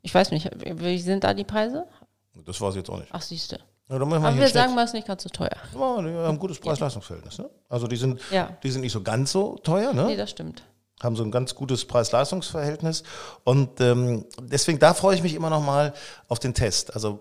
ich 0.02 0.12
weiß 0.12 0.32
nicht, 0.32 0.50
wie 0.60 0.98
sind 0.98 1.22
da 1.22 1.32
die 1.32 1.44
Preise? 1.44 1.86
Das 2.44 2.60
weiß 2.60 2.70
ich 2.74 2.78
jetzt 2.78 2.90
auch 2.90 2.98
nicht. 2.98 3.08
Ach, 3.12 3.22
siehste. 3.22 3.60
Ja, 3.88 3.94
Aber 3.96 4.10
wir 4.10 4.48
sagen 4.48 4.74
mal, 4.74 4.82
es 4.82 4.90
ist 4.90 4.94
nicht 4.94 5.06
ganz 5.06 5.22
so 5.22 5.28
teuer. 5.28 5.56
Ja, 5.72 6.02
die 6.02 6.08
haben 6.08 6.24
ein 6.34 6.38
gutes 6.40 6.58
Preis-Leistungs-Verhältnis. 6.58 7.38
Ne? 7.38 7.48
Also 7.68 7.86
die 7.86 7.96
sind, 7.96 8.20
Ja. 8.32 8.50
die 8.60 8.70
sind 8.72 8.80
nicht 8.80 8.92
so 8.92 9.02
ganz 9.04 9.30
so 9.30 9.56
teuer, 9.62 9.92
ne? 9.92 10.06
Nee, 10.06 10.16
das 10.16 10.30
stimmt. 10.30 10.64
Haben 11.02 11.16
so 11.16 11.22
ein 11.24 11.30
ganz 11.30 11.54
gutes 11.54 11.84
Preis-Leistungs-Verhältnis. 11.84 13.02
Und 13.44 13.80
ähm, 13.80 14.24
deswegen, 14.40 14.78
da 14.78 14.94
freue 14.94 15.14
ich 15.14 15.22
mich 15.22 15.34
immer 15.34 15.50
noch 15.50 15.62
mal 15.62 15.92
auf 16.28 16.38
den 16.38 16.54
Test. 16.54 16.94
Also 16.94 17.20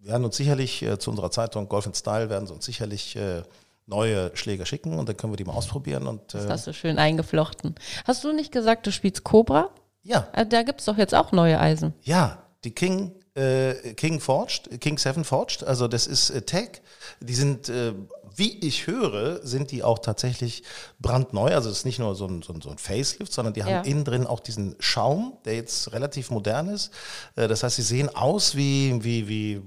wir 0.00 0.10
werden 0.12 0.24
uns 0.24 0.36
sicherlich 0.36 0.82
äh, 0.82 0.98
zu 0.98 1.10
unserer 1.10 1.30
Zeitung 1.30 1.68
Golf 1.68 1.86
and 1.86 1.96
Style 1.96 2.28
werden 2.28 2.46
sie 2.46 2.52
uns 2.52 2.64
sicherlich 2.66 3.16
äh, 3.16 3.42
neue 3.86 4.30
Schläger 4.36 4.66
schicken 4.66 4.98
und 4.98 5.08
dann 5.08 5.16
können 5.16 5.32
wir 5.32 5.36
die 5.36 5.44
mal 5.44 5.54
ausprobieren. 5.54 6.06
Und 6.06 6.34
Das 6.34 6.44
äh, 6.44 6.48
hast 6.48 6.66
du 6.66 6.74
schön 6.74 6.98
eingeflochten. 6.98 7.74
Hast 8.06 8.24
du 8.24 8.32
nicht 8.32 8.52
gesagt, 8.52 8.86
du 8.86 8.92
spielst 8.92 9.24
Cobra? 9.24 9.70
ja, 10.02 10.28
Äh, 10.32 10.44
Da 10.46 10.62
gibt 10.62 10.80
es 10.80 10.86
doch 10.86 10.98
jetzt 10.98 11.14
auch 11.14 11.32
neue 11.32 11.58
Eisen. 11.58 11.94
ja, 12.02 12.38
die 12.64 12.70
King 12.72 13.12
äh, 13.34 13.94
King 13.94 14.20
Forged, 14.20 14.80
King 14.80 14.96
7 14.96 15.24
Forged, 15.24 15.64
also 15.64 15.88
das 15.88 16.06
ist 16.06 16.30
äh, 16.30 16.42
Tech. 16.42 16.80
Die 17.20 17.34
sind 17.34 17.68
äh, 17.68 17.92
wie 18.36 18.58
ich 18.60 18.86
höre, 18.86 19.44
sind 19.46 19.70
die 19.70 19.82
auch 19.82 19.98
tatsächlich 19.98 20.62
brandneu. 21.00 21.54
Also 21.54 21.70
es 21.70 21.78
ist 21.78 21.84
nicht 21.84 21.98
nur 21.98 22.14
so 22.14 22.26
ein, 22.26 22.42
so 22.42 22.52
ein, 22.52 22.60
so 22.60 22.70
ein 22.70 22.78
Facelift, 22.78 23.32
sondern 23.32 23.54
die 23.54 23.60
Ja. 23.60 23.66
haben 23.66 23.84
innen 23.84 24.04
drin 24.04 24.26
auch 24.26 24.40
diesen 24.40 24.76
Schaum, 24.80 25.36
der 25.44 25.54
jetzt 25.56 25.92
relativ 25.92 26.30
modern 26.30 26.68
ist. 26.68 26.90
Äh, 27.36 27.48
Das 27.48 27.62
heißt, 27.62 27.76
sie 27.76 27.82
sehen 27.82 28.14
aus 28.14 28.54
wie, 28.56 29.02
wie, 29.04 29.28
wie 29.28 29.62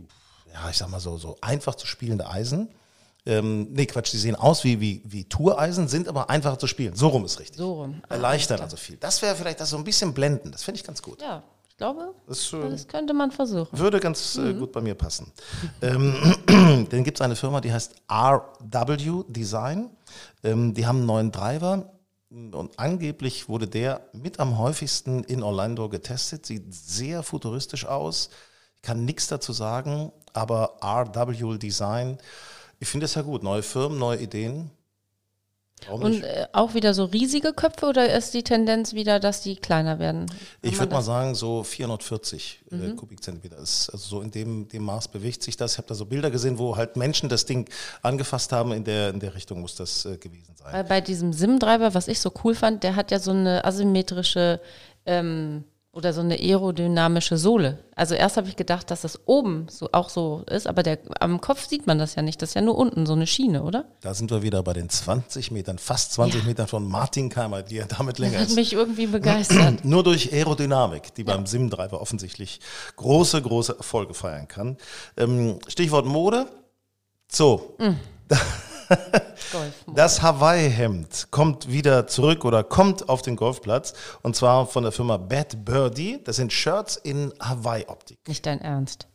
ja, 0.53 0.69
ich 0.69 0.77
sag 0.77 0.89
mal 0.89 0.99
so, 0.99 1.17
so 1.17 1.37
einfach 1.41 1.75
zu 1.75 1.85
spielende 1.87 2.27
Eisen. 2.29 2.69
Ähm, 3.25 3.67
nee, 3.73 3.85
Quatsch, 3.85 4.13
die 4.13 4.17
sehen 4.17 4.35
aus 4.35 4.63
wie, 4.63 4.79
wie, 4.79 5.01
wie 5.05 5.25
Toureisen, 5.25 5.87
sind 5.89 6.07
aber 6.07 6.29
einfacher 6.29 6.57
zu 6.57 6.65
spielen. 6.65 6.95
So 6.95 7.09
rum 7.09 7.25
ist 7.25 7.39
richtig. 7.41 7.57
So 7.57 7.73
rum. 7.73 8.01
Ah, 8.07 8.13
Erleichtern 8.15 8.61
also 8.61 8.77
viel. 8.77 8.95
Das 8.97 9.21
wäre 9.21 9.35
vielleicht 9.35 9.59
das 9.59 9.69
so 9.69 9.77
ein 9.77 9.83
bisschen 9.83 10.13
blenden. 10.13 10.51
Das 10.51 10.63
finde 10.63 10.79
ich 10.79 10.85
ganz 10.87 11.01
gut. 11.01 11.21
Ja, 11.21 11.43
ich 11.77 11.79
glaube, 11.79 12.15
Das, 12.25 12.49
das 12.49 12.87
könnte 12.87 13.13
man 13.13 13.29
versuchen. 13.29 13.77
würde 13.77 13.99
ganz 13.99 14.35
äh, 14.35 14.51
gut 14.55 14.71
bei 14.71 14.81
mir 14.81 14.95
passen. 14.95 15.31
ähm, 15.83 16.15
dann 16.89 17.03
gibt 17.03 17.19
es 17.19 17.21
eine 17.21 17.35
Firma, 17.35 17.61
die 17.61 17.71
heißt 17.71 17.93
RW 18.11 19.23
Design. 19.27 19.91
Ähm, 20.43 20.73
die 20.73 20.87
haben 20.87 20.97
einen 20.97 21.05
neuen 21.05 21.31
Driver 21.31 21.93
und 22.31 22.79
angeblich 22.79 23.47
wurde 23.47 23.67
der 23.67 24.01
mit 24.11 24.39
am 24.39 24.57
häufigsten 24.57 25.23
in 25.25 25.43
Orlando 25.43 25.87
getestet. 25.87 26.47
Sieht 26.47 26.73
sehr 26.73 27.21
futuristisch 27.21 27.85
aus. 27.85 28.31
Ich 28.77 28.81
kann 28.81 29.05
nichts 29.05 29.27
dazu 29.27 29.53
sagen, 29.53 30.11
aber 30.33 30.79
RW 30.83 31.59
Design, 31.59 32.17
ich 32.79 32.87
finde 32.87 33.05
es 33.05 33.13
ja 33.13 33.21
gut. 33.21 33.43
Neue 33.43 33.61
Firmen, 33.61 33.99
neue 33.99 34.17
Ideen. 34.17 34.71
Warum 35.85 36.01
Und 36.01 36.23
äh, 36.23 36.47
auch 36.53 36.73
wieder 36.73 36.93
so 36.93 37.05
riesige 37.05 37.53
Köpfe 37.53 37.85
oder 37.85 38.11
ist 38.11 38.33
die 38.33 38.43
Tendenz 38.43 38.93
wieder, 38.93 39.19
dass 39.19 39.41
die 39.41 39.55
kleiner 39.55 39.99
werden? 39.99 40.25
Kann 40.27 40.37
Ich 40.61 40.79
würde 40.79 40.91
mal 40.91 41.01
Mhm. 41.01 41.05
sagen, 41.05 41.35
so 41.35 41.63
440 41.63 42.59
äh, 42.71 42.89
Kubikzentimeter 42.95 43.57
ist, 43.57 43.89
also 43.91 44.07
so 44.17 44.21
in 44.21 44.31
dem, 44.31 44.67
dem 44.67 44.83
Maß 44.83 45.07
bewegt 45.09 45.43
sich 45.43 45.55
das. 45.55 45.73
Ich 45.73 45.77
habe 45.77 45.87
da 45.87 45.95
so 45.95 46.05
Bilder 46.05 46.31
gesehen, 46.31 46.57
wo 46.57 46.75
halt 46.75 46.97
Menschen 46.97 47.29
das 47.29 47.45
Ding 47.45 47.69
angefasst 48.01 48.51
haben. 48.51 48.71
In 48.71 48.83
der, 48.83 49.09
in 49.09 49.19
der 49.19 49.35
Richtung 49.35 49.61
muss 49.61 49.75
das 49.75 50.05
äh, 50.05 50.17
gewesen 50.17 50.55
sein. 50.55 50.73
Weil 50.73 50.83
bei 50.83 50.99
diesem 51.01 51.31
SIM-Treiber, 51.31 51.93
was 51.93 52.07
ich 52.07 52.19
so 52.19 52.31
cool 52.43 52.55
fand, 52.55 52.83
der 52.83 52.95
hat 52.95 53.11
ja 53.11 53.19
so 53.19 53.31
eine 53.31 53.63
asymmetrische 53.63 54.59
ähm, 55.05 55.63
oder 55.97 56.13
so 56.13 56.21
eine 56.21 56.35
aerodynamische 56.35 57.37
Sohle. 57.37 57.79
Also 57.95 58.13
erst 58.13 58.37
habe 58.37 58.47
ich 58.47 58.55
gedacht, 58.55 58.91
dass 58.91 59.01
das 59.01 59.19
oben 59.25 59.65
so 59.69 59.89
auch 59.91 60.09
so 60.09 60.43
ist, 60.49 60.67
aber 60.67 60.83
der, 60.83 60.99
am 61.19 61.41
Kopf 61.41 61.67
sieht 61.67 61.87
man 61.87 61.97
das 61.97 62.13
ja 62.13 62.21
nicht. 62.21 62.39
Das 62.41 62.49
ist 62.49 62.53
ja 62.53 62.61
nur 62.61 62.77
unten 62.77 63.07
so 63.07 63.13
eine 63.13 63.25
Schiene, 63.25 63.63
oder? 63.63 63.85
Da 64.01 64.13
sind 64.13 64.29
wir 64.29 64.43
wieder 64.43 64.61
bei 64.61 64.73
den 64.73 64.89
20 64.89 65.49
Metern, 65.49 65.79
fast 65.79 66.13
20 66.13 66.41
Ja. 66.41 66.47
Metern 66.47 66.67
von 66.67 66.87
Martin 66.87 67.29
Keimer, 67.29 67.63
die 67.63 67.77
ja 67.77 67.85
damit 67.85 68.19
länger 68.19 68.33
Das 68.33 68.41
hat 68.43 68.49
ist. 68.49 68.55
mich 68.55 68.73
irgendwie 68.73 69.07
begeistert. 69.07 69.79
Nur 69.83 70.03
durch 70.03 70.31
Aerodynamik, 70.31 71.15
die 71.15 71.23
beim 71.23 71.47
Sim-Driver 71.47 71.99
offensichtlich 71.99 72.59
große, 72.95 73.41
große 73.41 73.75
Erfolge 73.77 74.13
feiern 74.13 74.47
kann. 74.47 74.77
Ähm, 75.17 75.57
Stichwort 75.67 76.05
Mode. 76.05 76.45
So, 77.31 77.75
Golf. 77.79 77.95
Das 79.93 80.21
Hawaii-Hemd 80.21 81.27
kommt 81.31 81.71
wieder 81.71 82.07
zurück 82.07 82.45
oder 82.45 82.63
kommt 82.63 83.09
auf 83.09 83.21
den 83.21 83.35
Golfplatz 83.35 83.93
und 84.21 84.35
zwar 84.35 84.67
von 84.67 84.83
der 84.83 84.91
Firma 84.91 85.17
Bad 85.17 85.65
Birdie. 85.65 86.19
Das 86.23 86.35
sind 86.35 86.51
Shirts 86.53 86.97
in 86.97 87.33
Hawaii-Optik. 87.39 88.17
Nicht 88.27 88.45
dein 88.45 88.61
Ernst. 88.61 89.07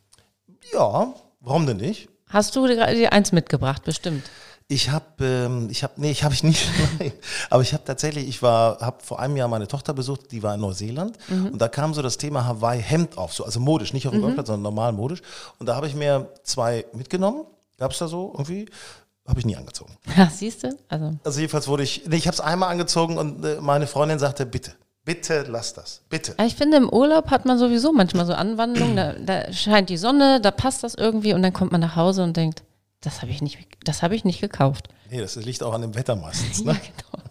Ja, 0.71 1.13
warum 1.39 1.65
denn 1.67 1.77
nicht? 1.77 2.09
Hast 2.29 2.55
du 2.55 2.65
dir 2.67 3.13
eins 3.13 3.31
mitgebracht, 3.31 3.83
bestimmt. 3.83 4.23
Ich 4.67 4.89
habe, 4.89 5.05
ähm, 5.25 5.67
ich 5.69 5.83
habe, 5.83 5.93
nee, 5.97 6.09
ich 6.09 6.23
habe 6.23 6.33
ich 6.33 6.41
nicht, 6.41 6.67
aber 7.49 7.61
ich 7.61 7.73
habe 7.73 7.83
tatsächlich, 7.83 8.27
ich 8.27 8.41
war, 8.41 8.79
habe 8.79 9.03
vor 9.03 9.19
einem 9.19 9.35
Jahr 9.35 9.47
meine 9.47 9.67
Tochter 9.67 9.93
besucht, 9.93 10.31
die 10.31 10.41
war 10.41 10.55
in 10.55 10.61
Neuseeland 10.61 11.17
und 11.29 11.59
da 11.59 11.67
kam 11.67 11.93
so 11.93 12.01
das 12.01 12.17
Thema 12.17 12.45
Hawaii-Hemd 12.45 13.17
auf, 13.17 13.33
so, 13.33 13.43
also 13.43 13.59
modisch, 13.59 13.93
nicht 13.93 14.07
auf 14.07 14.13
dem 14.13 14.21
Golfplatz, 14.21 14.47
sondern 14.47 14.63
normal 14.63 14.93
modisch. 14.93 15.21
Und 15.59 15.67
da 15.67 15.75
habe 15.75 15.87
ich 15.87 15.95
mir 15.95 16.29
zwei 16.43 16.85
mitgenommen. 16.93 17.45
Gab 17.77 17.91
es 17.91 17.97
da 17.97 18.07
so 18.07 18.31
irgendwie? 18.33 18.67
Habe 19.27 19.39
ich 19.39 19.45
nie 19.45 19.55
angezogen. 19.55 19.95
Ja, 20.17 20.29
siehst 20.29 20.63
du? 20.63 20.77
Also, 20.89 21.13
Also 21.23 21.39
jedenfalls 21.39 21.67
wurde 21.67 21.83
ich, 21.83 22.03
nee, 22.07 22.17
ich 22.17 22.27
habe 22.27 22.35
es 22.35 22.41
einmal 22.41 22.69
angezogen 22.69 23.17
und 23.17 23.43
äh, 23.45 23.61
meine 23.61 23.87
Freundin 23.87 24.19
sagte, 24.19 24.45
bitte, 24.45 24.73
bitte 25.05 25.45
lass 25.47 25.73
das, 25.73 26.01
bitte. 26.09 26.35
ich 26.45 26.55
finde, 26.55 26.77
im 26.77 26.89
Urlaub 26.89 27.29
hat 27.31 27.45
man 27.45 27.57
sowieso 27.57 27.93
manchmal 27.93 28.25
so 28.25 28.33
Anwandlungen, 28.33 28.95
da, 28.95 29.13
da 29.13 29.53
scheint 29.53 29.89
die 29.89 29.97
Sonne, 29.97 30.41
da 30.41 30.51
passt 30.51 30.83
das 30.83 30.93
irgendwie 30.95 31.33
und 31.33 31.41
dann 31.41 31.53
kommt 31.53 31.71
man 31.71 31.81
nach 31.81 31.95
Hause 31.95 32.23
und 32.23 32.35
denkt, 32.35 32.63
das 33.01 33.21
habe 33.21 33.31
ich 33.31 33.41
nicht, 33.41 33.57
das 33.85 34.01
habe 34.03 34.15
ich 34.15 34.23
nicht 34.25 34.41
gekauft. 34.41 34.89
Nee, 35.09 35.19
das 35.21 35.35
liegt 35.35 35.61
auch 35.63 35.73
an 35.73 35.81
dem 35.81 35.95
Wetter 35.95 36.15
meistens. 36.15 36.59
Ja, 36.65 36.73
Ne? 36.73 36.79
genau. 36.79 37.23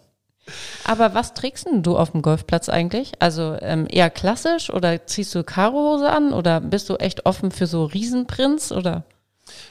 Aber 0.83 1.13
was 1.13 1.33
trägst 1.33 1.65
denn 1.67 1.83
du 1.83 1.97
auf 1.97 2.11
dem 2.11 2.21
Golfplatz 2.21 2.67
eigentlich? 2.67 3.13
Also 3.19 3.55
ähm, 3.61 3.87
eher 3.89 4.09
klassisch 4.09 4.69
oder 4.69 5.05
ziehst 5.07 5.33
du 5.35 5.43
Karohose 5.43 6.09
an 6.09 6.33
oder 6.33 6.59
bist 6.59 6.89
du 6.89 6.95
echt 6.97 7.25
offen 7.25 7.49
für 7.51 7.65
so 7.65 7.85
Riesenprinz 7.85 8.71
oder? 8.73 9.03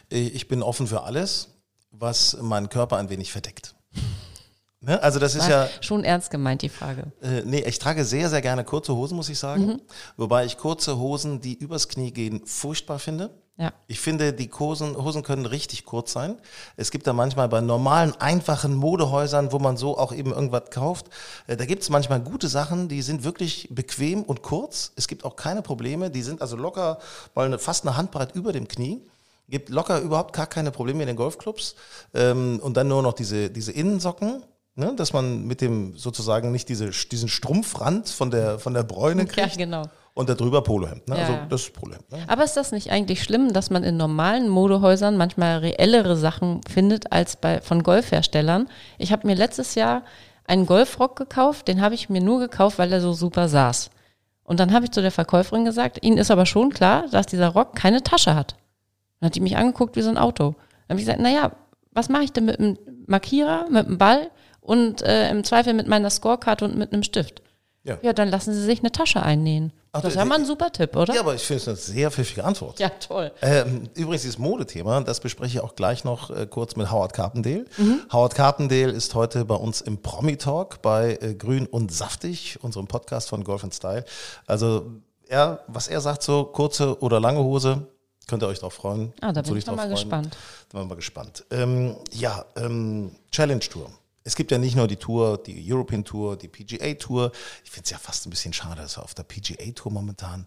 Ich 0.08 0.48
bin 0.48 0.62
offen 0.62 0.86
für 0.86 1.02
alles, 1.02 1.48
was 1.92 2.36
meinen 2.40 2.68
Körper 2.68 2.96
ein 2.96 3.08
wenig 3.10 3.32
verdeckt. 3.32 3.74
Ne? 4.84 5.00
Also 5.00 5.20
das 5.20 5.36
ist 5.36 5.46
ja, 5.48 5.68
Schon 5.80 6.02
ernst 6.02 6.30
gemeint, 6.30 6.60
die 6.62 6.68
Frage. 6.68 7.12
äh, 7.22 7.42
nee, 7.44 7.60
ich 7.60 7.78
trage 7.78 8.04
sehr, 8.04 8.28
sehr 8.28 8.42
gerne 8.42 8.64
kurze 8.64 8.92
Hosen, 8.96 9.14
muss 9.16 9.28
ich 9.28 9.38
sagen. 9.38 9.80
Wobei 10.16 10.44
ich 10.44 10.58
kurze 10.58 10.98
Hosen, 10.98 11.40
die 11.40 11.54
übers 11.54 11.86
Knie 11.86 12.10
gehen, 12.10 12.44
furchtbar 12.46 12.98
finde. 12.98 13.30
Ja. 13.58 13.72
Ich 13.86 14.00
finde, 14.00 14.32
die 14.32 14.50
Hosen, 14.58 14.96
Hosen 14.96 15.22
können 15.22 15.46
richtig 15.46 15.84
kurz 15.84 16.12
sein. 16.12 16.36
Es 16.76 16.90
gibt 16.90 17.06
da 17.06 17.12
manchmal 17.12 17.48
bei 17.48 17.60
normalen, 17.60 18.12
einfachen 18.18 18.74
Modehäusern, 18.74 19.52
wo 19.52 19.60
man 19.60 19.76
so 19.76 19.96
auch 19.98 20.12
eben 20.12 20.32
irgendwas 20.32 20.70
kauft, 20.70 21.06
äh, 21.46 21.56
da 21.56 21.64
gibt 21.64 21.82
es 21.82 21.88
manchmal 21.90 22.20
gute 22.20 22.48
Sachen, 22.48 22.88
die 22.88 23.02
sind 23.02 23.22
wirklich 23.22 23.68
bequem 23.70 24.24
und 24.24 24.42
kurz. 24.42 24.92
Es 24.96 25.06
gibt 25.06 25.24
auch 25.24 25.36
keine 25.36 25.62
Probleme, 25.62 26.10
die 26.10 26.22
sind 26.22 26.40
also 26.40 26.56
locker 26.56 26.98
mal 27.36 27.46
eine, 27.46 27.60
fast 27.60 27.86
eine 27.86 27.96
Handbreit 27.96 28.34
über 28.34 28.52
dem 28.52 28.66
Knie. 28.66 29.00
Gibt 29.48 29.68
locker 29.68 30.00
überhaupt 30.00 30.34
gar 30.34 30.46
keine 30.46 30.70
Probleme 30.70 31.02
in 31.02 31.08
den 31.08 31.16
Golfclubs. 31.16 31.74
Ähm, 32.14 32.60
und 32.62 32.76
dann 32.76 32.88
nur 32.88 33.02
noch 33.02 33.12
diese, 33.12 33.50
diese 33.50 33.72
Innensocken. 33.72 34.42
Ne, 34.74 34.94
dass 34.96 35.12
man 35.12 35.44
mit 35.44 35.60
dem 35.60 35.98
sozusagen 35.98 36.50
nicht 36.50 36.66
diese, 36.70 36.88
diesen 36.88 37.28
Strumpfrand 37.28 38.08
von 38.08 38.30
der, 38.30 38.58
von 38.58 38.72
der 38.72 38.84
Bräune 38.84 39.24
Ja, 39.24 39.28
kriegt 39.28 39.58
genau. 39.58 39.82
und 40.14 40.30
darüber 40.30 40.62
Polohemd. 40.62 41.06
Ne? 41.08 41.16
Ja, 41.16 41.20
also 41.20 41.32
ja. 41.34 41.46
das 41.46 41.60
ist 41.64 41.74
Polohemd. 41.74 42.10
Ne? 42.10 42.24
Aber 42.26 42.42
ist 42.42 42.56
das 42.56 42.72
nicht 42.72 42.90
eigentlich 42.90 43.22
schlimm, 43.22 43.52
dass 43.52 43.68
man 43.68 43.84
in 43.84 43.98
normalen 43.98 44.48
Modehäusern 44.48 45.18
manchmal 45.18 45.58
reellere 45.58 46.16
Sachen 46.16 46.62
findet 46.66 47.12
als 47.12 47.36
bei 47.36 47.60
von 47.60 47.82
Golfherstellern? 47.82 48.66
Ich 48.96 49.12
habe 49.12 49.26
mir 49.26 49.36
letztes 49.36 49.74
Jahr 49.74 50.04
einen 50.46 50.64
Golfrock 50.64 51.16
gekauft, 51.16 51.68
den 51.68 51.82
habe 51.82 51.94
ich 51.94 52.08
mir 52.08 52.22
nur 52.22 52.40
gekauft, 52.40 52.78
weil 52.78 52.90
er 52.94 53.02
so 53.02 53.12
super 53.12 53.50
saß. 53.50 53.90
Und 54.42 54.58
dann 54.58 54.72
habe 54.72 54.86
ich 54.86 54.90
zu 54.90 55.02
der 55.02 55.12
Verkäuferin 55.12 55.66
gesagt, 55.66 56.02
Ihnen 56.02 56.16
ist 56.16 56.30
aber 56.30 56.46
schon 56.46 56.70
klar, 56.70 57.04
dass 57.10 57.26
dieser 57.26 57.48
Rock 57.48 57.74
keine 57.74 58.02
Tasche 58.02 58.34
hat. 58.34 58.56
Dann 59.22 59.28
hat 59.28 59.36
die 59.36 59.40
mich 59.40 59.56
angeguckt 59.56 59.94
wie 59.94 60.02
so 60.02 60.08
ein 60.10 60.18
Auto. 60.18 60.56
Dann 60.88 60.96
habe 60.96 61.00
ich 61.00 61.06
gesagt, 61.06 61.20
naja, 61.20 61.52
was 61.92 62.08
mache 62.08 62.24
ich 62.24 62.32
denn 62.32 62.44
mit 62.44 62.58
einem 62.58 62.76
Markierer, 63.06 63.66
mit 63.70 63.86
einem 63.86 63.96
Ball 63.96 64.32
und 64.60 65.00
äh, 65.02 65.30
im 65.30 65.44
Zweifel 65.44 65.74
mit 65.74 65.86
meiner 65.86 66.10
Scorecard 66.10 66.62
und 66.62 66.76
mit 66.76 66.92
einem 66.92 67.04
Stift? 67.04 67.40
Ja. 67.84 67.98
Ja, 68.02 68.12
dann 68.12 68.30
lassen 68.30 68.52
Sie 68.52 68.62
sich 68.62 68.80
eine 68.80 68.90
Tasche 68.90 69.22
einnähen. 69.22 69.72
Ach, 69.92 70.00
das 70.00 70.14
ist 70.14 70.18
ja 70.18 70.24
mal 70.24 70.40
ein 70.40 70.44
super 70.44 70.72
Tipp, 70.72 70.96
oder? 70.96 71.14
Ja, 71.14 71.20
aber 71.20 71.36
ich 71.36 71.42
finde 71.42 71.58
es 71.62 71.68
eine 71.68 71.76
sehr 71.76 72.10
pfiffige 72.10 72.42
Antwort. 72.42 72.80
Ja, 72.80 72.88
toll. 72.88 73.30
Ähm, 73.42 73.90
übrigens, 73.94 74.22
dieses 74.22 74.38
Modethema, 74.38 75.00
das 75.02 75.20
bespreche 75.20 75.58
ich 75.58 75.62
auch 75.62 75.76
gleich 75.76 76.02
noch 76.02 76.30
äh, 76.30 76.46
kurz 76.46 76.74
mit 76.74 76.90
Howard 76.90 77.12
Carpendale. 77.12 77.66
Howard 78.12 78.34
Carpendale 78.34 78.90
ist 78.90 79.14
heute 79.14 79.44
bei 79.44 79.54
uns 79.54 79.82
im 79.82 79.98
Promi-Talk 79.98 80.82
bei 80.82 81.16
äh, 81.20 81.34
Grün 81.34 81.66
und 81.66 81.92
Saftig, 81.92 82.58
unserem 82.62 82.88
Podcast 82.88 83.28
von 83.28 83.44
Golf 83.44 83.62
and 83.62 83.72
Style. 83.72 84.04
Also, 84.46 84.90
er, 85.28 85.60
was 85.68 85.86
er 85.86 86.00
sagt, 86.00 86.24
so 86.24 86.42
kurze 86.44 87.00
oder 87.00 87.20
lange 87.20 87.38
Hose, 87.38 87.86
könnt 88.32 88.42
ihr 88.42 88.46
euch 88.46 88.60
drauf 88.60 88.72
freuen. 88.72 89.12
Ah, 89.20 89.30
da 89.30 89.42
bin 89.42 89.58
ich 89.58 89.66
mal 89.66 89.76
freuen? 89.76 89.90
gespannt. 89.90 90.38
Da 90.70 90.78
bin 90.78 90.84
ich 90.84 90.88
mal 90.88 90.94
gespannt. 90.94 91.44
Ähm, 91.50 91.96
ja, 92.12 92.46
ähm, 92.56 93.14
Challenge 93.30 93.60
Tour. 93.60 93.90
Es 94.24 94.36
gibt 94.36 94.50
ja 94.50 94.56
nicht 94.56 94.74
nur 94.74 94.88
die 94.88 94.96
Tour, 94.96 95.36
die 95.36 95.70
European 95.70 96.02
Tour, 96.02 96.38
die 96.38 96.48
PGA 96.48 96.94
Tour. 96.94 97.30
Ich 97.62 97.70
finde 97.70 97.84
es 97.84 97.90
ja 97.90 97.98
fast 97.98 98.24
ein 98.24 98.30
bisschen 98.30 98.54
schade, 98.54 98.80
dass 98.80 98.96
wir 98.96 99.02
auf 99.02 99.12
der 99.12 99.24
PGA 99.24 99.70
Tour 99.72 99.92
momentan 99.92 100.46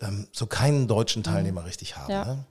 ähm, 0.00 0.26
so 0.32 0.46
keinen 0.46 0.88
deutschen 0.88 1.22
Teilnehmer 1.22 1.64
richtig 1.64 1.96
haben. 1.96 2.06
Mhm. 2.06 2.10
Ja. 2.10 2.24
Ne? 2.24 2.44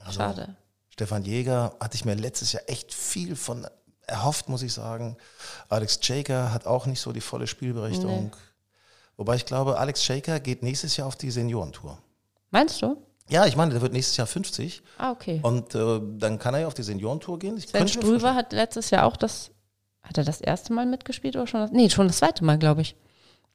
Also, 0.00 0.18
Schade. 0.18 0.56
Stefan 0.88 1.24
Jäger 1.24 1.76
hatte 1.78 1.94
ich 1.94 2.04
mir 2.04 2.16
letztes 2.16 2.50
Jahr 2.50 2.64
echt 2.66 2.92
viel 2.92 3.36
von 3.36 3.64
erhofft, 4.08 4.48
muss 4.48 4.62
ich 4.62 4.72
sagen. 4.72 5.16
Alex 5.68 6.00
Shaker 6.02 6.52
hat 6.52 6.66
auch 6.66 6.86
nicht 6.86 7.00
so 7.00 7.12
die 7.12 7.20
volle 7.20 7.46
Spielberechtigung. 7.46 8.34
Wobei 9.16 9.36
ich 9.36 9.46
glaube, 9.46 9.78
Alex 9.78 10.02
Shaker 10.02 10.40
geht 10.40 10.64
nächstes 10.64 10.96
Jahr 10.96 11.06
auf 11.06 11.14
die 11.14 11.30
Seniorentour. 11.30 11.98
Meinst 12.50 12.82
du? 12.82 13.05
Ja, 13.28 13.46
ich 13.46 13.56
meine, 13.56 13.72
der 13.72 13.82
wird 13.82 13.92
nächstes 13.92 14.16
Jahr 14.16 14.26
50 14.26 14.82
Ah, 14.98 15.10
okay. 15.10 15.40
und 15.42 15.74
äh, 15.74 16.00
dann 16.18 16.38
kann 16.38 16.54
er 16.54 16.60
ja 16.60 16.66
auf 16.68 16.74
die 16.74 16.82
Seniorentour 16.84 17.38
gehen. 17.38 17.56
Ich 17.56 17.68
Sven 17.68 17.88
Strüver 17.88 18.34
hat 18.34 18.52
letztes 18.52 18.90
Jahr 18.90 19.04
auch 19.04 19.16
das, 19.16 19.50
hat 20.02 20.16
er 20.18 20.24
das 20.24 20.40
erste 20.40 20.72
Mal 20.72 20.86
mitgespielt 20.86 21.34
oder 21.36 21.46
schon 21.46 21.60
das, 21.60 21.70
nee, 21.72 21.90
schon 21.90 22.06
das 22.06 22.18
zweite 22.18 22.44
Mal, 22.44 22.58
glaube 22.58 22.82
ich. 22.82 22.94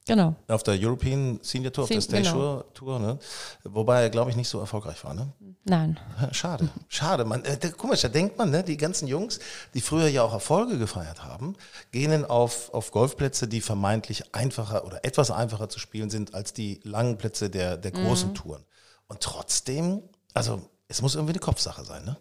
Genau. 0.08 0.36
Auf 0.48 0.63
der 0.63 0.74
European 0.80 1.40
Senior 1.44 1.72
Tour, 1.72 1.84
auf 1.84 1.90
der 1.92 2.01
Stage 2.01 2.24
genau. 2.24 2.62
Tour, 2.74 2.98
ne? 3.00 3.20
Wobei 3.63 4.01
er, 4.01 4.10
glaube 4.10 4.32
ich, 4.32 4.36
nicht 4.36 4.50
so 4.50 4.60
erfolgreich 4.60 5.01
war, 5.04 5.13
ne? 5.13 5.32
Nein. 5.63 6.00
Schade, 6.32 6.70
schade. 6.90 7.24
Man, 7.24 7.46
äh, 7.46 7.56
da- 7.56 7.70
komisch, 7.70 8.01
da 8.01 8.08
denkt 8.08 8.36
man, 8.36 8.50
ne, 8.50 8.63
die 8.63 8.78
ganzen 8.78 9.08
Jungs, 9.08 9.40
die 9.75 9.80
früher 9.82 10.08
ja 10.08 10.24
auch 10.24 10.34
Erfolge 10.34 10.80
gefeiert 10.80 11.24
haben, 11.24 11.56
gehen 11.92 12.25
auf, 12.25 12.74
auf 12.74 12.90
Golfplätze, 12.92 13.48
die 13.48 13.62
vermeintlich 13.62 14.34
einfacher 14.34 14.86
oder 14.86 15.06
etwas 15.06 15.30
einfacher 15.30 15.70
zu 15.70 15.78
spielen 15.78 16.10
sind 16.10 16.34
als 16.34 16.51
die 16.51 16.80
langen 16.84 17.20
Plätze 17.20 17.51
der, 17.51 17.78
der 17.78 17.92
großen 17.92 18.34
Touren. 18.34 18.66
Und 19.12 19.20
trotzdem, 19.20 20.03
also 20.34 20.62
es 20.88 21.01
muss 21.01 21.15
irgendwie 21.15 21.34
eine 21.34 21.41
Kopfsache 21.41 21.84
sein, 21.84 22.06
ne? 22.06 22.15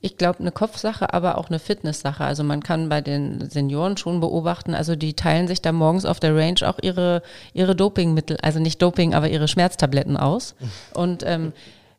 Ich 0.00 0.16
glaube, 0.16 0.40
eine 0.40 0.50
Kopfsache, 0.50 1.12
aber 1.12 1.36
auch 1.36 1.48
eine 1.48 1.58
Fitnesssache. 1.58 2.24
Also 2.24 2.42
man 2.42 2.62
kann 2.62 2.88
bei 2.88 3.02
den 3.02 3.50
Senioren 3.50 3.98
schon 3.98 4.20
beobachten, 4.20 4.74
also 4.74 4.96
die 4.96 5.12
teilen 5.12 5.48
sich 5.48 5.60
da 5.60 5.70
morgens 5.70 6.06
auf 6.06 6.18
der 6.18 6.34
Range 6.34 6.66
auch 6.66 6.78
ihre, 6.80 7.22
ihre 7.52 7.76
Dopingmittel, 7.76 8.38
also 8.40 8.58
nicht 8.58 8.80
Doping, 8.80 9.14
aber 9.14 9.28
ihre 9.28 9.48
Schmerztabletten 9.48 10.16
aus. 10.16 10.54
Und 10.94 11.24
ähm, 11.26 11.52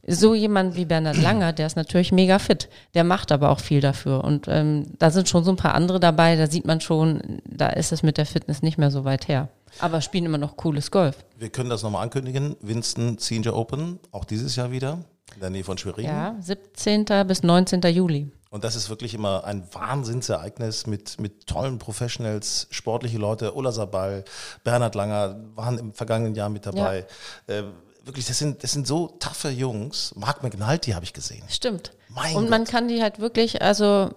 so 0.07 0.33
jemand 0.33 0.75
wie 0.75 0.85
Bernhard 0.85 1.17
Langer, 1.21 1.53
der 1.53 1.67
ist 1.67 1.75
natürlich 1.75 2.11
mega 2.11 2.39
fit, 2.39 2.69
der 2.93 3.03
macht 3.03 3.31
aber 3.31 3.49
auch 3.49 3.59
viel 3.59 3.81
dafür. 3.81 4.23
Und 4.23 4.47
ähm, 4.47 4.85
da 4.99 5.11
sind 5.11 5.29
schon 5.29 5.43
so 5.43 5.51
ein 5.51 5.57
paar 5.57 5.75
andere 5.75 5.99
dabei, 5.99 6.35
da 6.35 6.47
sieht 6.47 6.65
man 6.65 6.81
schon, 6.81 7.41
da 7.45 7.67
ist 7.67 7.91
es 7.91 8.03
mit 8.03 8.17
der 8.17 8.25
Fitness 8.25 8.61
nicht 8.61 8.77
mehr 8.77 8.91
so 8.91 9.05
weit 9.05 9.27
her. 9.27 9.49
Aber 9.79 10.01
spielen 10.01 10.25
immer 10.25 10.37
noch 10.37 10.57
cooles 10.57 10.91
Golf. 10.91 11.17
Wir 11.37 11.49
können 11.49 11.69
das 11.69 11.83
nochmal 11.83 12.03
ankündigen. 12.03 12.57
Winston 12.61 13.17
Senior 13.17 13.55
Open, 13.55 13.99
auch 14.11 14.25
dieses 14.25 14.55
Jahr 14.55 14.71
wieder, 14.71 14.99
in 15.35 15.41
der 15.41 15.49
Nähe 15.49 15.63
von 15.63 15.77
Schwerin. 15.77 16.05
Ja, 16.05 16.35
17. 16.39 17.05
bis 17.25 17.43
19. 17.43 17.81
Juli. 17.83 18.29
Und 18.49 18.65
das 18.65 18.75
ist 18.75 18.89
wirklich 18.89 19.13
immer 19.13 19.45
ein 19.45 19.63
Wahnsinnsereignis 19.71 20.85
mit, 20.85 21.21
mit 21.21 21.47
tollen 21.47 21.79
Professionals, 21.79 22.67
sportliche 22.69 23.17
Leute. 23.17 23.53
Ulla 23.53 23.71
Sabal, 23.71 24.25
Bernhard 24.65 24.93
Langer 24.93 25.39
waren 25.55 25.77
im 25.77 25.93
vergangenen 25.93 26.35
Jahr 26.35 26.49
mit 26.49 26.65
dabei. 26.65 27.05
Äh, 27.47 27.63
wirklich, 28.03 28.25
das 28.25 28.39
sind, 28.39 28.63
das 28.63 28.71
sind 28.71 28.87
so 28.87 29.07
taffe 29.19 29.49
Jungs. 29.49 30.13
Mark 30.15 30.43
McNulty 30.43 30.91
habe 30.91 31.05
ich 31.05 31.13
gesehen. 31.13 31.43
Stimmt. 31.49 31.91
Mein 32.09 32.35
Und 32.35 32.49
man 32.49 32.63
Gott. 32.63 32.71
kann 32.73 32.87
die 32.87 33.01
halt 33.01 33.19
wirklich, 33.19 33.61
also 33.61 34.09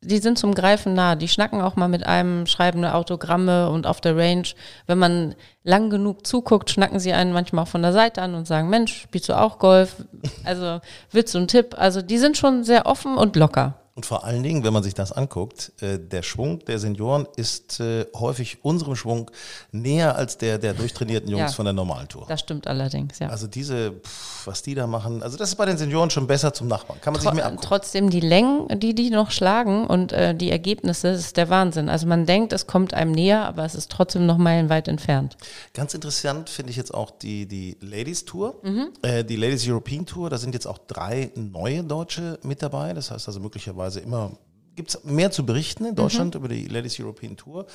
die 0.00 0.18
sind 0.18 0.38
zum 0.38 0.54
Greifen 0.54 0.94
nah. 0.94 1.16
Die 1.16 1.28
schnacken 1.28 1.60
auch 1.60 1.76
mal 1.76 1.88
mit 1.88 2.06
einem, 2.06 2.46
schreiben 2.46 2.78
eine 2.78 2.94
Autogramme 2.94 3.70
und 3.70 3.86
auf 3.86 4.00
der 4.00 4.16
Range. 4.16 4.46
Wenn 4.86 4.98
man 4.98 5.34
lang 5.64 5.90
genug 5.90 6.26
zuguckt, 6.26 6.70
schnacken 6.70 7.00
sie 7.00 7.12
einen 7.12 7.32
manchmal 7.32 7.64
auch 7.64 7.68
von 7.68 7.82
der 7.82 7.92
Seite 7.92 8.22
an 8.22 8.34
und 8.34 8.46
sagen, 8.46 8.68
Mensch, 8.68 9.02
spielst 9.02 9.28
du 9.28 9.38
auch 9.38 9.58
Golf? 9.58 10.04
Also 10.44 10.80
willst 11.10 11.34
du 11.34 11.38
einen 11.38 11.48
Tipp? 11.48 11.74
Also 11.78 12.02
die 12.02 12.18
sind 12.18 12.36
schon 12.36 12.62
sehr 12.64 12.86
offen 12.86 13.16
und 13.16 13.36
locker. 13.36 13.74
Und 13.96 14.04
vor 14.04 14.24
allen 14.24 14.42
Dingen, 14.42 14.62
wenn 14.62 14.74
man 14.74 14.82
sich 14.82 14.92
das 14.92 15.10
anguckt, 15.10 15.72
äh, 15.80 15.98
der 15.98 16.22
Schwung 16.22 16.58
der 16.66 16.78
Senioren 16.78 17.26
ist 17.36 17.80
äh, 17.80 18.04
häufig 18.14 18.58
unserem 18.62 18.94
Schwung 18.94 19.30
näher 19.72 20.16
als 20.16 20.36
der 20.36 20.58
der 20.58 20.74
durchtrainierten 20.74 21.30
Jungs 21.30 21.40
Ja. 21.40 21.48
von 21.48 21.64
der 21.64 21.72
normalen 21.72 22.06
Tour. 22.06 22.26
Das 22.28 22.40
stimmt 22.40 22.66
allerdings, 22.66 23.18
ja. 23.20 23.28
Also 23.30 23.46
diese, 23.46 23.92
pff, 23.92 24.46
was 24.46 24.62
die 24.62 24.74
da 24.74 24.86
machen, 24.86 25.22
also 25.22 25.38
das 25.38 25.48
ist 25.48 25.54
bei 25.56 25.64
den 25.64 25.78
Senioren 25.78 26.10
schon 26.10 26.26
besser 26.26 26.52
zum 26.52 26.68
Nachbarn. 26.68 27.00
Kann 27.00 27.14
man 27.14 27.22
sich 27.22 27.28
Tro 27.30 27.36
mehr 27.36 27.46
angucken. 27.46 27.66
trotzdem 27.66 28.10
die 28.10 28.20
Längen, 28.20 28.68
die 28.80 28.94
die 28.94 29.08
noch 29.08 29.30
schlagen 29.30 29.86
und 29.86 30.12
äh, 30.12 30.34
die 30.34 30.50
Ergebnisse, 30.50 31.12
das 31.12 31.20
ist 31.20 31.38
der 31.38 31.48
Wahnsinn. 31.48 31.88
Also 31.88 32.06
man 32.06 32.26
denkt, 32.26 32.52
es 32.52 32.66
kommt 32.66 32.92
einem 32.92 33.12
näher, 33.12 33.46
aber 33.46 33.64
es 33.64 33.74
ist 33.74 33.90
trotzdem 33.90 34.26
noch 34.26 34.36
meilenweit 34.36 34.88
entfernt. 34.88 35.38
Ganz 35.72 35.94
interessant 35.94 36.50
finde 36.50 36.70
ich 36.70 36.76
jetzt 36.76 36.92
auch 36.92 37.10
die, 37.12 37.46
die 37.46 37.78
Ladies 37.80 38.26
Tour, 38.26 38.56
äh, 39.00 39.24
die 39.24 39.36
Ladies 39.36 39.66
European 39.66 40.04
Tour. 40.04 40.28
Da 40.28 40.36
sind 40.36 40.52
jetzt 40.52 40.66
auch 40.66 40.76
drei 40.86 41.30
neue 41.34 41.82
Deutsche 41.82 42.38
mit 42.42 42.60
dabei. 42.62 42.92
Das 42.92 43.10
heißt 43.10 43.26
also 43.26 43.40
möglicherweise 43.40 43.85
immer, 43.94 44.32
gibt 44.74 44.90
es 44.90 45.04
mehr 45.04 45.30
zu 45.30 45.46
berichten 45.46 45.84
in 45.84 45.94
Deutschland 45.94 46.34
über 46.34 46.48
die 46.48 46.66
Ladies 46.66 46.98
European 47.00 47.36
Tour. 47.36 47.66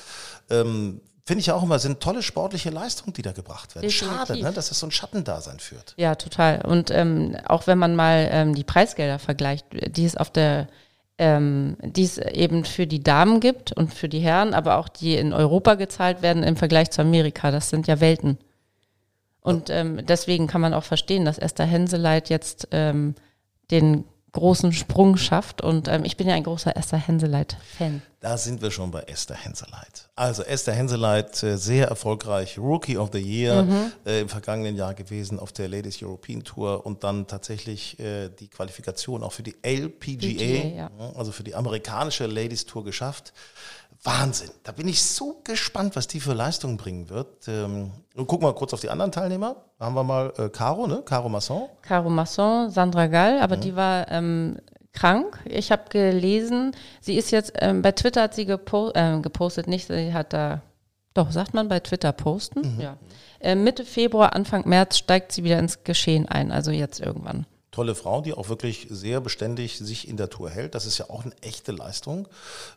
Ähm, 0.50 1.00
finde 1.24 1.40
ich 1.40 1.46
ja 1.46 1.54
auch 1.54 1.62
immer, 1.62 1.78
sind 1.78 2.00
tolle 2.00 2.22
sportliche 2.22 2.70
Leistungen, 2.70 3.12
die 3.12 3.22
da 3.22 3.32
gebracht 3.32 3.74
werden. 3.74 3.90
Schade, 3.90 4.40
ne, 4.40 4.52
dass 4.52 4.70
es 4.70 4.78
so 4.78 4.86
ein 4.86 4.90
Schattendasein 4.90 5.58
führt. 5.58 5.94
Ja, 5.96 6.14
total. 6.14 6.62
Und 6.64 6.90
ähm, 6.90 7.36
auch 7.46 7.66
wenn 7.66 7.78
man 7.78 7.96
mal 7.96 8.28
ähm, 8.30 8.54
die 8.54 8.64
Preisgelder 8.64 9.18
vergleicht, 9.18 9.66
die 9.96 10.04
es 10.04 10.16
auf 10.16 10.30
der 10.30 10.68
ähm, 11.18 11.76
die 11.82 12.04
es 12.04 12.18
eben 12.18 12.64
für 12.64 12.86
die 12.86 13.02
Damen 13.02 13.40
gibt 13.40 13.70
und 13.72 13.92
für 13.92 14.08
die 14.08 14.20
Herren, 14.20 14.54
aber 14.54 14.76
auch 14.78 14.88
die 14.88 15.16
in 15.16 15.32
Europa 15.32 15.74
gezahlt 15.74 16.22
werden 16.22 16.42
im 16.42 16.56
Vergleich 16.56 16.90
zu 16.90 17.02
Amerika. 17.02 17.50
Das 17.50 17.70
sind 17.70 17.86
ja 17.86 18.00
Welten. 18.00 18.38
Und 19.40 19.70
ähm, 19.70 20.04
deswegen 20.06 20.46
kann 20.46 20.60
man 20.60 20.72
auch 20.72 20.84
verstehen, 20.84 21.24
dass 21.24 21.38
Esther 21.38 21.66
Henseleit 21.66 22.28
jetzt 22.28 22.68
ähm, 22.70 23.14
den 23.70 24.04
großen 24.32 24.72
Sprung 24.72 25.16
schafft. 25.16 25.62
Und 25.62 25.88
ähm, 25.88 26.04
ich 26.04 26.16
bin 26.16 26.26
ja 26.26 26.34
ein 26.34 26.44
großer 26.44 26.76
Esther 26.76 26.98
Henseleit-Fan. 26.98 28.02
Da 28.20 28.38
sind 28.38 28.62
wir 28.62 28.70
schon 28.70 28.90
bei 28.90 29.00
Esther 29.00 29.36
Henseleit. 29.36 30.08
Also 30.14 30.42
Esther 30.42 30.74
Henseleit, 30.74 31.42
äh, 31.42 31.56
sehr 31.58 31.88
erfolgreich, 31.88 32.58
Rookie 32.58 32.96
of 32.96 33.10
the 33.12 33.18
Year 33.18 33.66
äh, 34.06 34.20
im 34.20 34.28
vergangenen 34.28 34.76
Jahr 34.76 34.94
gewesen 34.94 35.38
auf 35.38 35.52
der 35.52 35.68
Ladies 35.68 36.02
European 36.02 36.44
Tour 36.44 36.86
und 36.86 37.04
dann 37.04 37.26
tatsächlich 37.26 37.98
äh, 37.98 38.28
die 38.28 38.48
Qualifikation 38.48 39.22
auch 39.22 39.32
für 39.32 39.42
die 39.42 39.56
LPGA, 39.62 39.90
PGA, 39.98 40.68
ja. 40.68 40.90
also 41.16 41.32
für 41.32 41.42
die 41.42 41.54
amerikanische 41.54 42.26
Ladies 42.26 42.64
Tour 42.64 42.84
geschafft. 42.84 43.32
Wahnsinn. 44.04 44.50
Da 44.64 44.72
bin 44.72 44.88
ich 44.88 45.02
so 45.02 45.40
gespannt, 45.44 45.94
was 45.94 46.08
die 46.08 46.18
für 46.18 46.32
Leistungen 46.32 46.76
bringen 46.76 47.08
wird. 47.08 47.46
Ähm, 47.46 47.92
und 48.14 48.26
gucken 48.26 48.46
wir 48.46 48.52
kurz 48.52 48.74
auf 48.74 48.80
die 48.80 48.90
anderen 48.90 49.12
Teilnehmer. 49.12 49.56
Da 49.78 49.86
haben 49.86 49.94
wir 49.94 50.02
mal 50.02 50.32
äh, 50.38 50.48
Caro, 50.48 50.86
ne? 50.86 51.02
Caro 51.04 51.28
Masson. 51.28 51.68
Caro 51.82 52.10
Masson, 52.10 52.70
Sandra 52.70 53.06
Gall, 53.06 53.40
aber 53.40 53.56
die 53.56 53.76
war 53.76 54.10
ähm, 54.10 54.58
krank. 54.92 55.38
Ich 55.44 55.70
habe 55.72 55.84
gelesen, 55.88 56.74
sie 57.00 57.16
ist 57.16 57.30
jetzt, 57.30 57.52
ähm, 57.56 57.82
bei 57.82 57.92
Twitter 57.92 58.22
hat 58.22 58.34
sie 58.34 58.46
gepo 58.46 58.90
äh, 58.94 59.18
gepostet, 59.20 59.66
nicht, 59.66 59.86
sie 59.86 60.12
hat 60.12 60.32
da, 60.32 60.62
doch, 61.14 61.30
sagt 61.30 61.54
man 61.54 61.68
bei 61.68 61.80
Twitter 61.80 62.12
posten? 62.12 62.80
Ja. 62.80 62.96
Äh, 63.40 63.54
Mitte 63.54 63.84
Februar, 63.84 64.34
Anfang 64.34 64.68
März 64.68 64.98
steigt 64.98 65.32
sie 65.32 65.44
wieder 65.44 65.58
ins 65.58 65.84
Geschehen 65.84 66.28
ein, 66.28 66.52
also 66.52 66.70
jetzt 66.70 67.00
irgendwann. 67.00 67.46
Tolle 67.72 67.96
Frau, 67.96 68.20
die 68.20 68.34
auch 68.34 68.48
wirklich 68.48 68.86
sehr 68.90 69.20
beständig 69.20 69.78
sich 69.78 70.06
in 70.06 70.16
der 70.16 70.30
Tour 70.30 70.50
hält. 70.50 70.76
Das 70.76 70.86
ist 70.86 70.98
ja 70.98 71.10
auch 71.10 71.24
eine 71.24 71.34
echte 71.40 71.72
Leistung. 71.72 72.28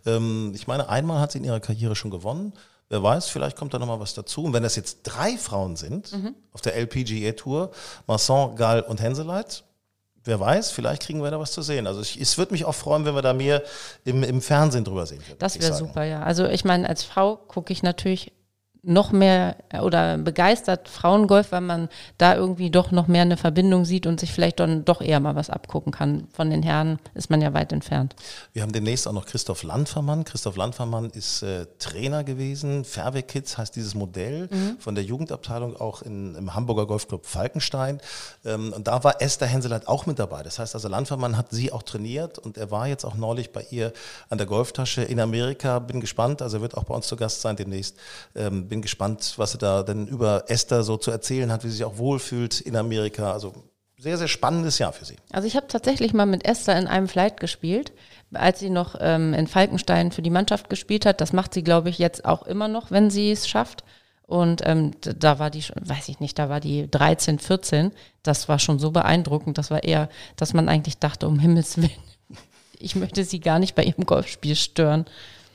Ähm, 0.05 0.53
ich 0.55 0.65
meine, 0.65 0.89
einmal 0.89 1.19
hat 1.19 1.33
sie 1.33 1.37
in 1.37 1.43
ihrer 1.43 1.59
Karriere 1.59 1.95
schon 1.95 2.09
gewonnen. 2.09 2.53
Wer 2.89 3.03
weiß, 3.03 3.29
vielleicht 3.29 3.57
kommt 3.57 3.73
da 3.73 3.79
nochmal 3.79 3.99
was 3.99 4.13
dazu. 4.13 4.43
Und 4.43 4.53
wenn 4.53 4.63
das 4.63 4.75
jetzt 4.75 4.99
drei 5.03 5.37
Frauen 5.37 5.75
sind 5.75 6.13
auf 6.51 6.61
der 6.61 6.75
LPGA-Tour, 6.75 7.71
Masson, 8.05 8.55
Gall 8.55 8.81
und 8.81 9.01
Henseleit, 9.01 9.63
wer 10.23 10.39
weiß, 10.39 10.71
vielleicht 10.71 11.01
kriegen 11.01 11.23
wir 11.23 11.31
da 11.31 11.39
was 11.39 11.51
zu 11.51 11.61
sehen. 11.61 11.87
Also 11.87 12.01
ich, 12.01 12.19
es 12.19 12.37
würde 12.37 12.51
mich 12.51 12.65
auch 12.65 12.75
freuen, 12.75 13.05
wenn 13.05 13.15
wir 13.15 13.21
da 13.23 13.33
mehr 13.33 13.63
im, 14.03 14.23
im 14.23 14.41
Fernsehen 14.41 14.83
drüber 14.83 15.05
sehen 15.05 15.21
würden. 15.27 15.39
Das 15.39 15.59
wäre 15.59 15.73
super, 15.73 16.03
ja. 16.03 16.21
Also 16.21 16.45
ich 16.45 16.63
meine, 16.63 16.87
als 16.87 17.03
Frau 17.03 17.35
gucke 17.35 17.73
ich 17.73 17.83
natürlich 17.83 18.31
noch 18.85 19.11
mehr 19.11 19.57
äh, 19.69 19.79
oder 19.79 20.17
begeistert 20.17 20.89
Frauengolf, 20.89 21.51
weil 21.51 21.61
man 21.61 21.89
da 22.17 22.35
irgendwie 22.35 22.69
doch 22.69 22.91
noch 22.91 23.07
mehr 23.07 23.23
eine 23.23 23.37
Verbindung 23.37 23.85
sieht 23.85 24.07
und 24.07 24.19
sich 24.19 24.31
vielleicht 24.31 24.59
dann 24.59 24.85
doch 24.85 25.01
eher 25.01 25.19
mal 25.19 25.35
was 25.35 25.49
abgucken 25.49 25.91
kann. 25.91 26.27
Von 26.33 26.49
den 26.49 26.63
Herren 26.63 26.99
ist 27.13 27.29
man 27.29 27.41
ja 27.41 27.53
weit 27.53 27.73
entfernt. 27.73 28.15
Wir 28.53 28.61
haben 28.61 28.71
demnächst 28.71 29.07
auch 29.07 29.13
noch 29.13 29.25
Christoph 29.25 29.63
Landfermann. 29.63 30.23
Christoph 30.23 30.55
Landfermann 30.55 31.09
ist 31.09 31.41
äh, 31.41 31.65
Trainer 31.79 32.23
gewesen. 32.23 32.85
Fairway 32.85 33.23
Kids 33.23 33.57
heißt 33.57 33.75
dieses 33.75 33.95
Modell 33.95 34.49
von 34.79 34.95
der 34.95 35.03
Jugendabteilung 35.03 35.75
auch 35.75 36.01
in, 36.01 36.35
im 36.35 36.53
Hamburger 36.53 36.85
Golfclub 36.85 37.25
Falkenstein. 37.25 37.99
Ähm, 38.45 38.73
und 38.73 38.87
da 38.87 39.03
war 39.03 39.21
Esther 39.21 39.47
Henseleit 39.47 39.87
auch 39.87 40.05
mit 40.05 40.19
dabei. 40.19 40.43
Das 40.43 40.59
heißt 40.59 40.75
also, 40.75 40.87
Landfermann 40.87 41.37
hat 41.37 41.51
sie 41.51 41.71
auch 41.71 41.83
trainiert 41.83 42.37
und 42.39 42.57
er 42.57 42.71
war 42.71 42.87
jetzt 42.87 43.05
auch 43.05 43.15
neulich 43.15 43.51
bei 43.51 43.65
ihr 43.71 43.93
an 44.29 44.37
der 44.37 44.47
Golftasche 44.47 45.01
in 45.01 45.19
Amerika. 45.19 45.79
Bin 45.79 45.99
gespannt. 45.99 46.41
Also 46.41 46.57
er 46.57 46.61
wird 46.61 46.77
auch 46.77 46.85
bei 46.85 46.95
uns 46.95 47.07
zu 47.07 47.15
Gast 47.15 47.41
sein 47.41 47.55
demnächst. 47.55 47.97
Ähm, 48.35 48.67
bin 48.75 48.81
gespannt, 48.81 49.35
was 49.37 49.55
er 49.55 49.59
da 49.59 49.83
denn 49.83 50.05
über 50.05 50.43
Esther 50.47 50.83
so 50.83 50.97
zu 50.97 51.09
erzählen 51.09 51.49
hat, 51.49 51.63
wie 51.63 51.69
sie 51.69 51.77
sich 51.77 51.85
auch 51.85 51.97
wohlfühlt 51.97 52.59
in 52.59 52.75
Amerika. 52.75 53.31
Also 53.31 53.53
sehr, 53.97 54.17
sehr 54.17 54.27
spannendes 54.27 54.79
Jahr 54.79 54.91
für 54.91 55.05
sie. 55.05 55.15
Also 55.31 55.47
ich 55.47 55.55
habe 55.55 55.67
tatsächlich 55.67 56.13
mal 56.13 56.25
mit 56.25 56.45
Esther 56.45 56.77
in 56.77 56.87
einem 56.87 57.07
Flight 57.07 57.39
gespielt, 57.39 57.93
als 58.33 58.59
sie 58.59 58.69
noch 58.69 58.95
ähm, 58.99 59.33
in 59.33 59.47
Falkenstein 59.47 60.11
für 60.11 60.21
die 60.21 60.29
Mannschaft 60.29 60.69
gespielt 60.69 61.05
hat. 61.05 61.21
Das 61.21 61.31
macht 61.31 61.53
sie, 61.53 61.63
glaube 61.63 61.89
ich, 61.89 61.99
jetzt 61.99 62.25
auch 62.25 62.43
immer 62.43 62.67
noch, 62.67 62.91
wenn 62.91 63.09
sie 63.09 63.31
es 63.31 63.47
schafft. 63.47 63.85
Und 64.27 64.61
ähm, 64.65 64.91
da 64.99 65.39
war 65.39 65.49
die, 65.49 65.63
weiß 65.79 66.09
ich 66.09 66.19
nicht, 66.19 66.37
da 66.37 66.49
war 66.49 66.59
die 66.59 66.91
13, 66.91 67.39
14. 67.39 67.93
Das 68.23 68.49
war 68.49 68.59
schon 68.59 68.79
so 68.79 68.91
beeindruckend. 68.91 69.57
Das 69.57 69.71
war 69.71 69.83
eher, 69.83 70.09
dass 70.35 70.53
man 70.53 70.67
eigentlich 70.67 70.97
dachte, 70.97 71.29
um 71.29 71.39
Himmels 71.39 71.77
Willen, 71.77 71.91
ich 72.77 72.97
möchte 72.97 73.23
sie 73.23 73.39
gar 73.39 73.59
nicht 73.59 73.75
bei 73.75 73.85
ihrem 73.85 74.05
Golfspiel 74.05 74.57
stören. 74.57 75.05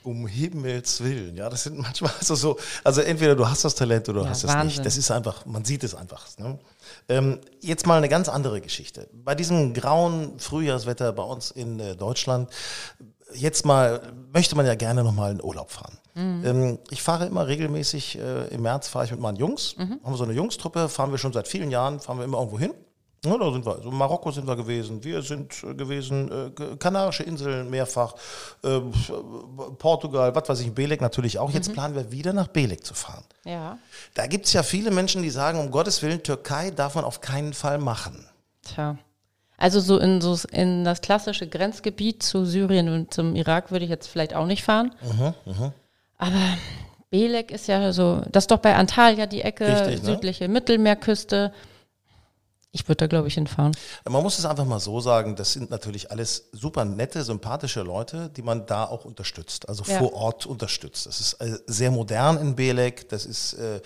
Um 0.03 0.27
Himmels 0.27 1.03
Willen, 1.03 1.37
ja, 1.37 1.49
das 1.51 1.65
sind 1.65 1.79
manchmal 1.79 2.13
also 2.19 2.35
so, 2.35 2.59
also 2.85 3.01
entweder 3.01 3.35
du 3.37 3.49
hast 3.49 3.65
das 3.65 3.75
Talent 3.75 4.09
oder 4.09 4.21
du 4.21 4.25
Ja, 4.25 4.31
hast 4.31 4.45
es 4.45 4.55
nicht. 4.65 4.85
Das 4.85 4.97
ist 4.97 5.11
einfach, 5.11 5.45
man 5.47 5.65
sieht 5.65 5.85
es 5.85 5.95
einfach. 5.95 6.27
Ne? 6.39 6.59
Ähm, 7.09 7.39
jetzt 7.61 7.87
mal 7.87 7.99
eine 7.99 8.09
ganz 8.09 8.29
andere 8.29 8.61
Geschichte. 8.61 9.09
Bei 9.13 9.35
diesem 9.35 9.75
grauen 9.75 10.39
Frühjahrswetter 10.39 11.13
bei 11.13 11.23
uns 11.23 11.51
in 11.51 11.79
äh, 11.81 11.97
Deutschland, 11.97 12.49
jetzt 13.35 13.65
mal 13.67 14.01
möchte 14.33 14.57
man 14.57 14.67
ja 14.67 14.75
gerne 14.75 15.05
noch 15.05 15.13
mal 15.13 15.31
in 15.33 15.43
Urlaub 15.43 15.71
fahren. 15.71 15.99
Ähm, 16.45 16.79
ich 16.91 17.03
fahre 17.03 17.27
immer 17.27 17.47
regelmäßig, 17.47 18.19
äh, 18.19 18.49
im 18.49 18.63
März 18.63 18.89
fahre 18.89 19.05
ich 19.05 19.11
mit 19.13 19.21
meinen 19.21 19.37
Jungs, 19.37 19.77
haben 19.79 20.01
wir 20.13 20.17
so 20.17 20.25
eine 20.25 20.33
Jungstruppe, 20.33 20.89
fahren 20.89 21.11
wir 21.13 21.19
schon 21.19 21.33
seit 21.33 21.47
vielen 21.47 21.71
Jahren, 21.71 22.01
fahren 22.01 22.19
wir 22.19 22.25
immer 22.25 22.39
irgendwo 22.39 22.59
hin. 22.59 22.73
Ja, 23.24 23.37
da 23.37 23.52
sind 23.52 23.66
wir. 23.66 23.76
Also 23.76 23.90
Marokko 23.90 24.30
sind 24.30 24.46
wir 24.46 24.56
gewesen, 24.56 25.04
wir 25.04 25.20
sind 25.20 25.62
äh, 25.62 25.74
gewesen, 25.74 26.52
äh, 26.56 26.76
Kanarische 26.76 27.22
Inseln 27.22 27.68
mehrfach, 27.68 28.14
äh, 28.62 28.80
Portugal, 29.78 30.35
was 30.35 30.48
weiß 30.48 30.61
ich, 30.61 30.72
Belek 30.72 31.02
natürlich 31.02 31.38
auch. 31.38 31.50
Jetzt 31.50 31.72
planen 31.72 31.94
wir 31.94 32.11
wieder 32.11 32.33
nach 32.33 32.48
Belek 32.48 32.85
zu 32.85 32.94
fahren. 32.94 33.24
Ja. 33.44 33.78
Da 34.14 34.26
gibt 34.26 34.46
es 34.46 34.54
ja 34.54 34.62
viele 34.62 34.90
Menschen, 34.90 35.22
die 35.22 35.30
sagen, 35.30 35.59
um 35.59 35.70
Gottes 35.70 36.02
Willen, 36.02 36.22
Türkei 36.22 36.70
darf 36.70 36.94
man 36.94 37.04
auf 37.04 37.20
keinen 37.20 37.52
Fall 37.52 37.78
machen. 37.78 38.26
Tja. 38.62 38.96
Also 39.59 39.80
so 39.80 39.98
in, 39.98 40.22
so 40.22 40.38
in 40.50 40.85
das 40.85 41.02
klassische 41.02 41.46
Grenzgebiet 41.46 42.22
zu 42.22 42.46
Syrien 42.46 42.88
und 42.88 43.12
zum 43.12 43.37
Irak 43.37 43.70
würde 43.70 43.85
ich 43.85 43.90
jetzt 43.90 44.06
vielleicht 44.06 44.35
auch 44.35 44.46
nicht 44.46 44.64
fahren. 44.64 44.94
Aber 46.16 46.56
Belek 47.11 47.50
ist 47.50 47.66
ja 47.68 47.92
so, 47.92 48.22
das 48.30 48.44
ist 48.44 48.50
doch 48.50 48.59
bei 48.59 48.74
Antalya 48.74 49.26
die 49.26 49.42
Ecke, 49.42 49.66
Richtig, 49.66 50.02
ne? 50.02 50.14
südliche 50.14 50.48
Mittelmeerküste. 50.48 51.52
Ich 52.72 52.87
würde 52.87 52.98
da, 52.98 53.06
glaube 53.09 53.26
ich, 53.26 53.35
hinfahren. 53.35 53.72
Man 54.09 54.22
muss 54.22 54.38
es 54.38 54.44
einfach 54.44 54.64
mal 54.64 54.78
so 54.78 55.00
sagen, 55.00 55.35
das 55.35 55.52
sind 55.52 55.70
natürlich 55.70 56.12
alles 56.12 56.50
super 56.52 56.85
nette, 56.85 57.24
sympathische 57.24 57.83
Leute, 57.83 58.30
die 58.37 58.42
man 58.42 58.64
da 58.66 58.85
auch 58.85 59.04
unterstützt, 59.04 59.68
also 59.68 59.83
Ja. 59.87 59.98
vor 59.98 60.12
Ort 60.12 60.46
unterstützt. 60.46 61.06
Das 61.06 61.18
ist 61.18 61.33
äh, 61.35 61.59
sehr 61.66 61.90
modern 61.90 62.38
in 62.38 62.54
Belek, 62.54 63.09
das 63.09 63.26
ist 63.26 63.54
äh, 63.54 63.80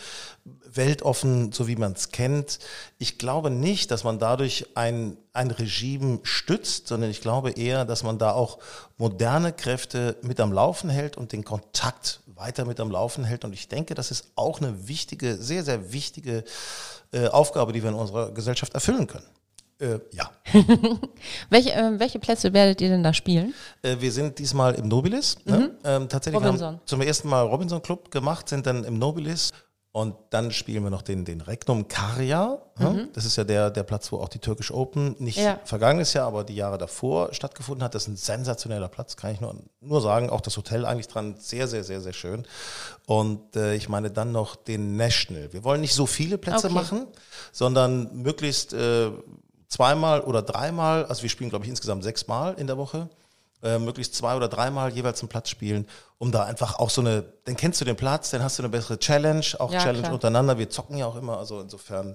weltoffen, 0.67 1.51
so 1.53 1.67
wie 1.67 1.77
man 1.77 1.93
es 1.93 2.11
kennt. 2.11 2.59
Ich 2.99 3.17
glaube 3.19 3.49
nicht, 3.49 3.91
dass 3.91 4.05
man 4.05 4.19
dadurch 4.19 4.67
ein, 4.75 5.17
ein 5.33 5.51
Regime 5.51 6.21
stützt, 6.23 6.89
sondern 6.89 7.11
ich 7.11 7.23
glaube 7.23 7.53
eher, 7.53 7.87
dass 7.87 8.03
man 8.03 8.19
da 8.19 8.33
auch 8.33 8.59
moderne 8.99 9.55
Kräfte 9.55 10.17
mit 10.21 10.41
am 10.41 10.53
Laufen 10.53 10.91
hält 10.91 11.17
und 11.17 11.33
den 11.33 11.45
Kontakt 11.45 12.21
weiter 12.27 12.67
mit 12.67 12.81
am 12.81 12.91
Laufen 12.91 13.25
hält. 13.25 13.45
Und 13.47 13.55
ich 13.55 13.69
denke, 13.69 13.95
das 13.95 14.11
ist 14.11 14.27
auch 14.35 14.61
eine 14.61 14.89
wichtige, 14.89 15.37
sehr, 15.37 15.65
sehr 15.65 15.93
wichtige 15.93 16.45
äh, 17.13 17.29
Aufgabe, 17.29 17.73
die 17.73 17.83
wir 17.83 17.91
in 17.91 17.97
unserer 17.97 18.31
Gesellschaft 18.33 18.75
erfüllen 18.75 19.07
können. 19.07 19.27
Äh, 19.81 19.99
ja. 20.13 20.31
Welche, 21.51 21.73
äh, 21.73 21.99
welche 21.99 22.19
Plätze 22.21 22.53
werdet 22.53 22.81
ihr 22.81 22.89
denn 22.89 23.03
da 23.03 23.13
spielen? 23.13 23.55
Äh, 23.83 23.97
wir 23.99 24.13
sind 24.13 24.39
diesmal 24.39 24.75
im 24.77 24.87
Nobilis. 24.89 25.37
Ne? 25.45 25.77
Ähm, 25.85 26.09
tatsächlich 26.09 26.41
Mhm. 26.41 26.47
Robinson. 26.47 26.67
haben 26.75 26.81
zum 26.87 27.01
ersten 27.01 27.29
Mal 27.29 27.43
Robinson 27.43 27.83
Club 27.83 28.11
gemacht, 28.13 28.49
sind 28.49 28.67
dann 28.67 28.85
im 28.85 28.99
Nobilis 28.99 29.51
und 29.97 30.17
dann 30.31 30.51
spielen 30.51 30.83
wir 30.83 30.91
noch 30.91 31.03
den, 31.03 31.25
den 31.25 31.41
Regnum 31.41 31.87
Karja. 31.87 32.59
Ne? 32.81 33.09
Das 33.13 33.25
ist 33.25 33.37
ja 33.37 33.45
der, 33.45 33.71
der 33.71 33.85
Platz, 33.85 34.11
wo 34.11 34.17
auch 34.19 34.29
die 34.29 34.41
Turkish 34.41 34.73
Open 34.73 35.15
nicht 35.21 35.39
Mhm. 35.39 35.45
Ja. 35.45 35.61
vergangenes 35.65 36.13
Jahr, 36.15 36.27
aber 36.27 36.43
die 36.43 36.57
Jahre 36.57 36.79
davor 36.79 37.33
stattgefunden 37.33 37.85
hat. 37.85 37.95
Das 37.95 38.03
ist 38.03 38.09
ein 38.09 38.17
sensationeller 38.17 38.89
Platz, 38.89 39.15
kann 39.17 39.31
ich 39.33 39.41
nur, 39.41 39.55
nur 39.81 40.01
sagen. 40.01 40.31
Auch 40.31 40.41
das 40.41 40.57
Hotel 40.57 40.85
eigentlich 40.85 41.07
dran, 41.07 41.37
sehr, 41.39 41.69
sehr, 41.69 41.85
sehr, 41.85 42.01
sehr 42.01 42.13
schön. 42.13 42.45
Und 43.07 43.55
äh, 43.55 43.77
ich 43.77 43.89
meine 43.89 44.11
dann 44.11 44.33
noch 44.33 44.57
den 44.57 44.97
National. 44.97 45.53
Wir 45.53 45.63
wollen 45.63 45.81
nicht 45.81 45.95
so 45.95 46.07
viele 46.07 46.39
Plätze 46.39 46.67
Okay. 46.67 46.75
machen, 46.75 47.07
sondern 47.53 48.17
möglichst 48.17 48.73
äh, 48.73 49.13
zweimal 49.69 50.23
oder 50.23 50.43
dreimal, 50.43 51.05
also 51.07 51.23
wir 51.23 51.31
spielen, 51.31 51.51
glaube 51.51 51.67
ich, 51.67 51.71
insgesamt 51.71 52.03
sechsmal 52.03 52.55
in 52.55 52.67
der 52.67 52.79
Woche, 52.79 53.09
äh, 53.65 53.79
möglichst 53.79 54.15
zwei 54.15 54.37
oder 54.37 54.49
dreimal 54.49 54.93
jeweils 54.93 55.21
einen 55.21 55.29
Platz 55.31 55.49
spielen, 55.49 55.87
um 56.19 56.31
da 56.31 56.45
einfach 56.45 56.79
auch 56.79 56.91
so 56.91 57.01
eine, 57.01 57.23
dann 57.45 57.57
kennst 57.57 57.81
du 57.81 57.85
den 57.85 57.97
Platz, 57.97 58.31
dann 58.31 58.43
hast 58.43 58.59
du 58.59 58.63
eine 58.63 58.69
bessere 58.69 58.99
Challenge, 58.99 59.45
auch 59.59 59.73
Ja, 59.73 59.79
Challenge 59.81 60.03
klar. 60.03 60.13
untereinander. 60.13 60.59
Wir 60.59 60.69
zocken 60.69 60.99
ja 60.99 61.07
auch 61.07 61.17
immer, 61.17 61.39
also 61.39 61.61
insofern, 61.61 62.15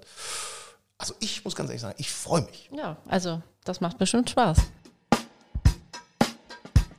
also 0.99 1.15
ich 1.19 1.43
muss 1.43 1.55
ganz 1.55 1.69
ehrlich 1.69 1.81
sagen, 1.81 1.95
ich 1.97 2.11
freue 2.11 2.41
mich. 2.43 2.69
Ja, 2.71 2.97
also 3.07 3.41
das 3.65 3.81
macht 3.81 3.97
bestimmt 3.97 4.29
Spaß. 4.29 4.59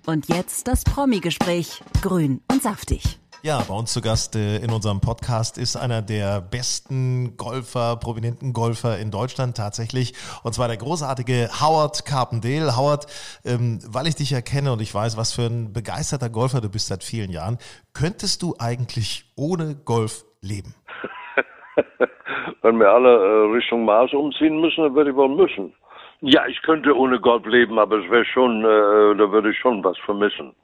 Und 0.06 0.28
jetzt 0.28 0.66
das 0.66 0.82
Promi-Gespräch. 0.82 1.82
Grün 2.02 2.42
und 2.50 2.62
saftig. 2.62 3.19
Ja, 3.42 3.62
bei 3.66 3.74
uns 3.74 3.90
zu 3.94 4.02
Gast 4.02 4.36
äh, 4.36 4.58
in 4.58 4.70
unserem 4.70 5.00
Podcast 5.00 5.56
ist 5.56 5.74
einer 5.74 6.02
der 6.02 6.42
besten 6.42 7.38
Golfer, 7.38 7.96
prominenten 7.96 8.52
Golfer 8.52 8.98
in 8.98 9.10
Deutschland 9.10 9.56
tatsächlich. 9.56 10.12
Und 10.44 10.52
zwar 10.52 10.68
der 10.68 10.76
großartige 10.76 11.48
Howard 11.58 12.04
Carpendale. 12.04 12.76
Howard, 12.76 13.06
ähm, 13.46 13.78
weil 13.88 14.08
ich 14.08 14.16
dich 14.16 14.30
ja 14.30 14.42
kenne 14.42 14.74
und 14.74 14.82
ich 14.82 14.94
weiß, 14.94 15.16
was 15.16 15.32
für 15.32 15.46
ein 15.46 15.72
begeisterter 15.72 16.28
Golfer 16.28 16.60
du 16.60 16.68
bist 16.68 16.88
seit 16.88 17.02
vielen 17.02 17.30
Jahren, 17.30 17.56
könntest 17.94 18.42
du 18.42 18.56
eigentlich 18.58 19.24
ohne 19.36 19.74
Golf 19.86 20.26
leben? 20.42 20.74
Wenn 22.60 22.78
wir 22.78 22.90
alle 22.90 23.08
äh, 23.08 23.54
Richtung 23.56 23.86
Mars 23.86 24.12
umziehen 24.12 24.60
müssen, 24.60 24.84
dann 24.84 24.94
würde 24.94 25.10
ich 25.12 25.16
wohl 25.16 25.34
müssen. 25.34 25.72
Ja, 26.20 26.46
ich 26.46 26.60
könnte 26.60 26.94
ohne 26.94 27.18
Golf 27.18 27.46
leben, 27.46 27.78
aber 27.78 28.04
es 28.04 28.10
wäre 28.10 28.26
schon, 28.26 28.60
äh, 28.60 29.16
da 29.16 29.32
würde 29.32 29.50
ich 29.50 29.58
schon 29.58 29.82
was 29.82 29.96
vermissen. 30.04 30.54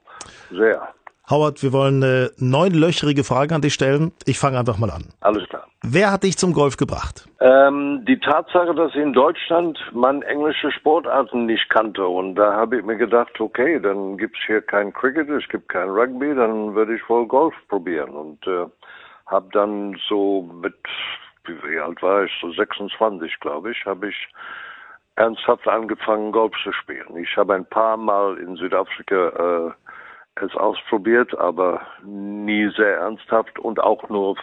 Sehr. 0.51 0.93
Howard, 1.29 1.61
wir 1.61 1.73
wollen 1.73 2.01
eine 2.01 2.31
neunlöcherige 2.37 3.25
Frage 3.25 3.53
an 3.53 3.61
dich 3.61 3.73
stellen. 3.73 4.13
Ich 4.25 4.39
fange 4.39 4.57
einfach 4.57 4.77
mal 4.77 4.89
an. 4.89 5.09
Alles 5.19 5.47
klar. 5.49 5.67
Wer 5.83 6.11
hat 6.11 6.23
dich 6.23 6.37
zum 6.37 6.53
Golf 6.53 6.77
gebracht? 6.77 7.27
Ähm, 7.41 8.05
die 8.07 8.17
Tatsache, 8.17 8.73
dass 8.73 8.91
ich 8.91 9.01
in 9.01 9.11
Deutschland 9.11 9.77
man 9.91 10.21
englische 10.21 10.71
Sportarten 10.71 11.45
nicht 11.45 11.69
kannte 11.69 12.07
und 12.07 12.35
da 12.35 12.53
habe 12.53 12.77
ich 12.77 12.85
mir 12.85 12.95
gedacht, 12.95 13.39
okay, 13.41 13.79
dann 13.79 14.17
gibt's 14.17 14.39
hier 14.47 14.61
kein 14.61 14.93
Cricket, 14.93 15.29
es 15.29 15.47
gibt 15.49 15.67
kein 15.67 15.89
Rugby, 15.89 16.33
dann 16.33 16.73
würde 16.75 16.95
ich 16.95 17.09
wohl 17.09 17.27
Golf 17.27 17.53
probieren 17.67 18.11
und 18.11 18.47
äh, 18.47 18.65
habe 19.25 19.49
dann 19.51 19.99
so 20.07 20.49
mit, 20.61 20.75
wie, 21.45 21.55
wie 21.69 21.79
alt 21.79 22.01
war 22.01 22.23
ich, 22.23 22.31
so 22.39 22.53
26 22.53 23.39
glaube 23.41 23.71
ich, 23.71 23.85
habe 23.85 24.07
ich 24.07 24.15
ernsthaft 25.17 25.67
angefangen 25.67 26.31
Golf 26.31 26.53
zu 26.63 26.71
spielen. 26.71 27.17
Ich 27.17 27.35
habe 27.35 27.53
ein 27.55 27.65
paar 27.65 27.97
Mal 27.97 28.37
in 28.37 28.55
Südafrika 28.55 29.27
äh, 29.67 29.71
es 30.41 30.55
ausprobiert, 30.55 31.37
aber 31.37 31.81
nie 32.03 32.69
sehr 32.75 32.97
ernsthaft 32.97 33.59
und 33.59 33.79
auch 33.79 34.07
nur 34.09 34.35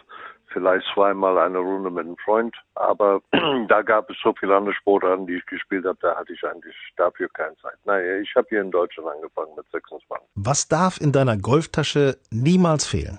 vielleicht 0.54 0.86
zweimal 0.94 1.36
eine 1.38 1.58
Runde 1.58 1.90
mit 1.90 2.06
einem 2.06 2.16
Freund. 2.18 2.54
Aber 2.76 3.20
da 3.68 3.82
gab 3.82 4.08
es 4.08 4.16
so 4.22 4.32
viele 4.38 4.56
andere 4.56 4.74
Sportarten, 4.74 5.26
die 5.26 5.34
ich 5.34 5.46
gespielt 5.46 5.84
habe, 5.84 5.98
da 6.00 6.16
hatte 6.16 6.32
ich 6.32 6.42
eigentlich 6.44 6.76
dafür 6.96 7.28
keine 7.30 7.56
Zeit. 7.56 7.76
Naja, 7.84 8.16
ich 8.18 8.34
habe 8.34 8.46
hier 8.48 8.60
in 8.60 8.70
Deutschland 8.70 9.08
angefangen 9.08 9.54
mit 9.56 9.66
26. 9.72 10.26
Was 10.36 10.68
darf 10.68 11.00
in 11.00 11.12
deiner 11.12 11.36
Golftasche 11.36 12.16
niemals 12.30 12.86
fehlen? 12.86 13.18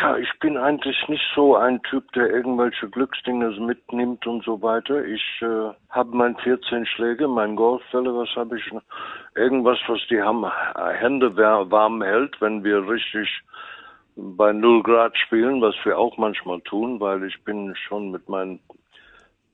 Tja, 0.00 0.16
ich 0.16 0.30
bin 0.38 0.56
eigentlich 0.56 0.96
nicht 1.08 1.24
so 1.34 1.56
ein 1.56 1.82
Typ, 1.82 2.10
der 2.12 2.30
irgendwelche 2.30 2.88
Glücksdinge 2.88 3.50
mitnimmt 3.60 4.26
und 4.26 4.42
so 4.44 4.62
weiter. 4.62 5.04
Ich 5.04 5.22
äh, 5.42 5.74
habe 5.90 6.16
mein 6.16 6.36
14 6.38 6.86
Schläge, 6.86 7.28
mein 7.28 7.54
Golfbälle, 7.54 8.14
was 8.14 8.34
habe 8.34 8.58
ich 8.58 8.72
noch? 8.72 8.80
Irgendwas, 9.34 9.78
was 9.88 10.00
die 10.08 10.22
Ham 10.22 10.50
Hände 10.94 11.36
warm 11.36 12.00
hält, 12.00 12.40
wenn 12.40 12.64
wir 12.64 12.88
richtig 12.88 13.28
bei 14.16 14.54
0 14.54 14.82
Grad 14.84 15.18
spielen, 15.18 15.60
was 15.60 15.74
wir 15.84 15.98
auch 15.98 16.16
manchmal 16.16 16.62
tun, 16.62 16.98
weil 16.98 17.22
ich 17.24 17.44
bin 17.44 17.76
schon 17.76 18.10
mit 18.10 18.26
meinen 18.26 18.58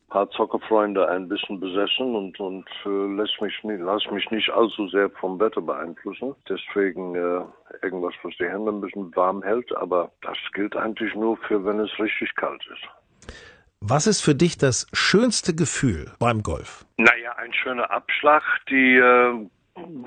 paar 0.09 0.31
Zockerfreunde 0.31 1.09
ein 1.09 1.29
bisschen 1.29 1.59
besessen 1.59 2.14
und 2.14 2.38
und 2.38 2.69
äh, 2.85 3.16
lässt 3.16 3.40
mich 3.40 3.62
nicht, 3.64 3.81
lass 3.81 4.09
mich 4.11 4.31
nicht 4.31 4.51
allzu 4.51 4.88
sehr 4.88 5.11
vom 5.11 5.38
Wetter 5.40 5.61
beeinflussen. 5.61 6.35
Deswegen 6.49 7.14
äh, 7.14 7.40
irgendwas, 7.83 8.14
was 8.23 8.35
die 8.38 8.49
Hände 8.49 8.71
ein 8.71 8.81
bisschen 8.81 9.14
warm 9.16 9.42
hält, 9.42 9.75
aber 9.77 10.12
das 10.23 10.38
gilt 10.53 10.77
eigentlich 10.77 11.14
nur 11.14 11.37
für, 11.38 11.64
wenn 11.64 11.81
es 11.81 11.99
richtig 11.99 12.35
kalt 12.37 12.64
ist. 12.73 13.38
Was 13.81 14.07
ist 14.07 14.23
für 14.23 14.35
dich 14.35 14.57
das 14.57 14.87
schönste 14.92 15.55
Gefühl 15.55 16.11
beim 16.19 16.42
Golf? 16.42 16.87
Naja, 16.97 17.33
ein 17.37 17.53
schöner 17.53 17.90
Abschlag, 17.90 18.42
die 18.71 18.97
äh, 18.97 19.49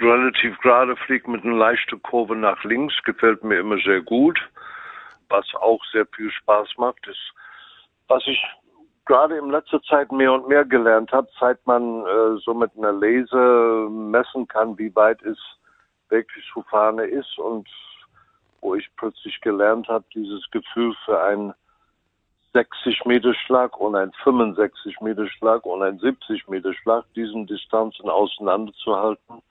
relativ 0.01 0.57
gerade 0.59 0.95
fliegt 0.95 1.27
mit 1.27 1.43
einer 1.43 1.55
leichten 1.55 2.01
Kurve 2.01 2.35
nach 2.35 2.63
links, 2.63 2.95
gefällt 3.03 3.43
mir 3.43 3.59
immer 3.59 3.77
sehr 3.79 4.01
gut. 4.01 4.39
Was 5.29 5.45
auch 5.55 5.79
sehr 5.91 6.07
viel 6.15 6.31
Spaß 6.31 6.69
macht, 6.77 7.05
ist, 7.07 7.33
was 8.07 8.23
ich 8.25 8.43
gerade 9.10 9.38
in 9.38 9.50
letzter 9.50 9.82
Zeit 9.82 10.12
mehr 10.12 10.32
und 10.32 10.48
mehr 10.48 10.63
gelernt 10.63 11.12
habe, 11.12 11.28
seit 11.39 11.65
man 11.65 12.06
äh, 12.06 12.38
so 12.45 12.54
mit 12.54 12.72
einer 12.78 12.91
Laser 12.91 13.89
messen 13.89 14.48
kann, 14.48 14.78
wie 14.78 14.95
weit 14.95 15.22
es 15.24 15.38
wirklich 16.10 16.45
zu 16.54 16.62
Fahne 16.69 17.06
ist 17.06 17.38
und 17.39 17.67
wo 18.62 18.76
ich 18.76 18.88
plötzlich 18.98 19.41
gelernt 19.41 19.88
habe, 19.88 20.06
dieses 20.13 20.43
Gefühl 20.52 20.93
für 21.06 21.19
einen 21.24 21.54
60 22.54 23.06
Meter 23.06 23.34
Schlag 23.34 23.80
und 23.80 23.95
ein 23.95 24.12
65 24.24 25.02
Meter 25.02 25.28
Schlag 25.28 25.65
und 25.65 25.82
ein 25.82 25.98
70 25.98 26.48
Meter 26.48 26.74
Schlag, 26.76 27.04
diesen 27.15 27.48
Distanzen 27.48 28.10
auseinanderzuhalten, 28.10 29.41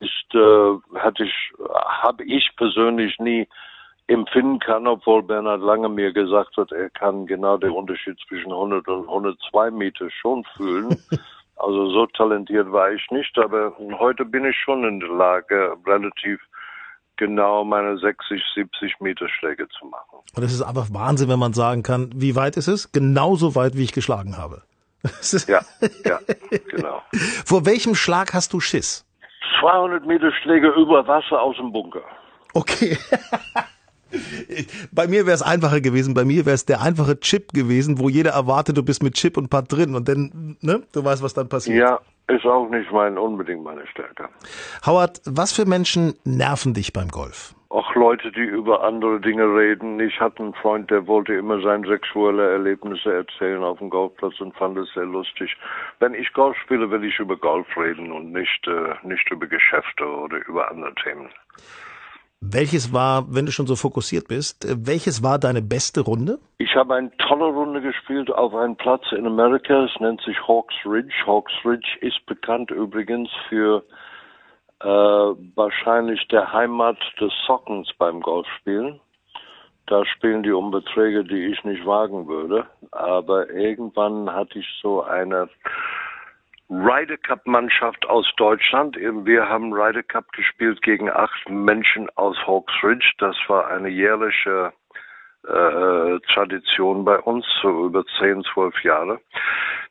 ist, 0.00 0.34
äh, 0.34 0.98
hatte 0.98 1.24
ich, 1.24 1.52
habe 2.02 2.24
ich 2.24 2.54
persönlich 2.56 3.18
nie 3.18 3.48
empfinden 4.08 4.58
kann, 4.60 4.86
obwohl 4.86 5.22
Bernhard 5.22 5.62
Lange 5.62 5.88
mir 5.88 6.12
gesagt 6.12 6.56
hat, 6.56 6.70
er 6.72 6.90
kann 6.90 7.26
genau 7.26 7.56
den 7.56 7.70
Unterschied 7.70 8.18
zwischen 8.28 8.52
100 8.52 8.86
und 8.88 9.08
102 9.08 9.70
Meter 9.70 10.08
schon 10.10 10.44
fühlen. 10.56 10.96
Also 11.58 11.88
so 11.90 12.06
talentiert 12.08 12.70
war 12.70 12.92
ich 12.92 13.02
nicht, 13.10 13.38
aber 13.38 13.72
heute 13.98 14.26
bin 14.26 14.44
ich 14.44 14.54
schon 14.62 14.84
in 14.84 15.00
der 15.00 15.08
Lage, 15.08 15.74
relativ 15.86 16.38
genau 17.16 17.64
meine 17.64 17.96
60, 17.96 18.42
70 18.54 19.00
Meter 19.00 19.26
Schläge 19.26 19.66
zu 19.68 19.86
machen. 19.86 20.18
Und 20.34 20.42
es 20.42 20.52
ist 20.52 20.60
einfach 20.60 20.88
Wahnsinn, 20.92 21.30
wenn 21.30 21.38
man 21.38 21.54
sagen 21.54 21.82
kann, 21.82 22.10
wie 22.14 22.36
weit 22.36 22.58
ist 22.58 22.68
es? 22.68 22.92
Genauso 22.92 23.54
weit, 23.54 23.74
wie 23.74 23.84
ich 23.84 23.92
geschlagen 23.92 24.36
habe. 24.36 24.64
Ja, 25.46 25.60
ja, 26.04 26.18
genau. 26.68 27.00
Vor 27.44 27.64
welchem 27.64 27.94
Schlag 27.94 28.34
hast 28.34 28.52
du 28.52 28.60
Schiss? 28.60 29.06
200 29.60 30.04
Meter 30.04 30.32
Schläge 30.42 30.68
über 30.70 31.06
Wasser 31.06 31.40
aus 31.40 31.56
dem 31.56 31.72
Bunker. 31.72 32.02
Okay. 32.52 32.98
Bei 34.92 35.06
mir 35.06 35.26
wäre 35.26 35.34
es 35.34 35.42
einfacher 35.42 35.80
gewesen. 35.80 36.14
Bei 36.14 36.24
mir 36.24 36.46
wäre 36.46 36.54
es 36.54 36.64
der 36.64 36.80
einfache 36.80 37.18
Chip 37.20 37.52
gewesen, 37.52 37.98
wo 37.98 38.08
jeder 38.08 38.30
erwartet, 38.30 38.76
du 38.76 38.82
bist 38.82 39.02
mit 39.02 39.14
Chip 39.14 39.36
und 39.36 39.50
Putt 39.50 39.72
drin 39.72 39.94
und 39.94 40.08
dann, 40.08 40.56
ne, 40.60 40.82
du 40.92 41.04
weißt, 41.04 41.22
was 41.22 41.34
dann 41.34 41.48
passiert. 41.48 41.78
Ja, 41.78 42.00
ist 42.28 42.44
auch 42.44 42.68
nicht 42.68 42.90
mein 42.90 43.18
unbedingt 43.18 43.62
meine 43.62 43.86
Stärke. 43.86 44.28
Howard, 44.84 45.20
was 45.24 45.52
für 45.52 45.64
Menschen 45.64 46.14
nerven 46.24 46.74
dich 46.74 46.92
beim 46.92 47.08
Golf? 47.08 47.54
Auch 47.68 47.94
Leute, 47.94 48.32
die 48.32 48.44
über 48.44 48.84
andere 48.84 49.20
Dinge 49.20 49.44
reden. 49.44 50.00
Ich 50.00 50.18
hatte 50.20 50.42
einen 50.42 50.54
Freund, 50.54 50.90
der 50.90 51.06
wollte 51.06 51.34
immer 51.34 51.60
seine 51.60 51.86
sexuelle 51.86 52.52
Erlebnisse 52.52 53.12
erzählen 53.12 53.62
auf 53.62 53.78
dem 53.78 53.90
Golfplatz 53.90 54.40
und 54.40 54.56
fand 54.56 54.78
es 54.78 54.88
sehr 54.94 55.04
lustig. 55.04 55.56
Wenn 55.98 56.14
ich 56.14 56.32
Golf 56.32 56.56
spiele, 56.64 56.90
will 56.90 57.04
ich 57.04 57.18
über 57.18 57.36
Golf 57.36 57.66
reden 57.76 58.12
und 58.12 58.32
nicht, 58.32 58.66
äh, 58.66 58.94
nicht 59.06 59.28
über 59.30 59.46
Geschäfte 59.46 60.04
oder 60.06 60.38
über 60.46 60.70
andere 60.70 60.94
Themen. 60.94 61.28
Welches 62.40 62.92
war, 62.92 63.34
wenn 63.34 63.46
du 63.46 63.52
schon 63.52 63.66
so 63.66 63.76
fokussiert 63.76 64.28
bist, 64.28 64.64
äh, 64.64 64.76
welches 64.78 65.22
war 65.22 65.38
deine 65.38 65.62
beste 65.62 66.02
Runde? 66.02 66.38
Ich 66.58 66.74
habe 66.74 66.94
eine 66.94 67.10
tolle 67.16 67.46
Runde 67.46 67.80
gespielt 67.80 68.30
auf 68.30 68.54
einem 68.54 68.76
Platz 68.76 69.04
in 69.12 69.26
Amerika. 69.26 69.84
Es 69.84 70.00
nennt 70.00 70.20
sich 70.20 70.36
Hawks 70.46 70.74
Ridge. 70.84 71.14
Hawks 71.26 71.52
Ridge 71.64 71.88
ist 72.02 72.24
bekannt 72.26 72.70
übrigens 72.70 73.30
für 73.48 73.82
äh, 74.80 74.86
wahrscheinlich 74.86 76.28
der 76.28 76.52
Heimat 76.52 76.98
des 77.20 77.32
Sockens 77.46 77.90
beim 77.98 78.20
Golfspielen. 78.20 79.00
Da 79.86 80.04
spielen 80.04 80.42
die 80.42 80.52
um 80.52 80.70
Beträge, 80.70 81.24
die 81.24 81.46
ich 81.46 81.64
nicht 81.64 81.86
wagen 81.86 82.26
würde. 82.26 82.66
Aber 82.90 83.48
irgendwann 83.50 84.30
hatte 84.32 84.58
ich 84.58 84.66
so 84.82 85.02
eine 85.02 85.48
Ryder 86.68 87.16
Cup 87.18 87.46
Mannschaft 87.46 88.06
aus 88.06 88.28
Deutschland. 88.36 88.96
Wir 88.96 89.48
haben 89.48 89.72
Ryder 89.72 90.02
Cup 90.02 90.32
gespielt 90.32 90.82
gegen 90.82 91.08
acht 91.08 91.48
Menschen 91.48 92.08
aus 92.16 92.36
Hawks 92.44 92.74
Ridge. 92.82 93.12
Das 93.18 93.36
war 93.46 93.68
eine 93.68 93.88
jährliche 93.88 94.72
äh, 95.44 96.18
Tradition 96.32 97.04
bei 97.04 97.20
uns, 97.20 97.46
so 97.62 97.86
über 97.86 98.04
zehn, 98.18 98.42
zwölf 98.52 98.82
Jahre. 98.82 99.20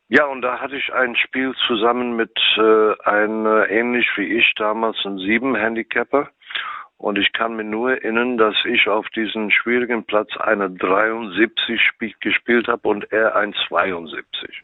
Ja, 0.09 0.25
und 0.25 0.41
da 0.41 0.59
hatte 0.59 0.75
ich 0.75 0.93
ein 0.93 1.15
Spiel 1.15 1.55
zusammen 1.65 2.17
mit 2.17 2.37
äh, 2.57 2.93
einem, 3.03 3.45
äh, 3.45 3.65
ähnlich 3.67 4.07
wie 4.17 4.37
ich 4.37 4.53
damals, 4.55 4.97
ein 5.05 5.17
sieben 5.17 5.55
Handicapper. 5.55 6.29
Und 6.97 7.17
ich 7.17 7.31
kann 7.31 7.55
mir 7.55 7.63
nur 7.63 7.91
erinnern, 7.91 8.37
dass 8.37 8.55
ich 8.65 8.89
auf 8.89 9.07
diesen 9.09 9.49
schwierigen 9.49 10.03
Platz 10.03 10.35
eine 10.37 10.69
73 10.69 11.91
gespielt 12.19 12.67
habe 12.67 12.87
und 12.87 13.11
er 13.13 13.35
ein 13.35 13.53
72. 13.67 14.63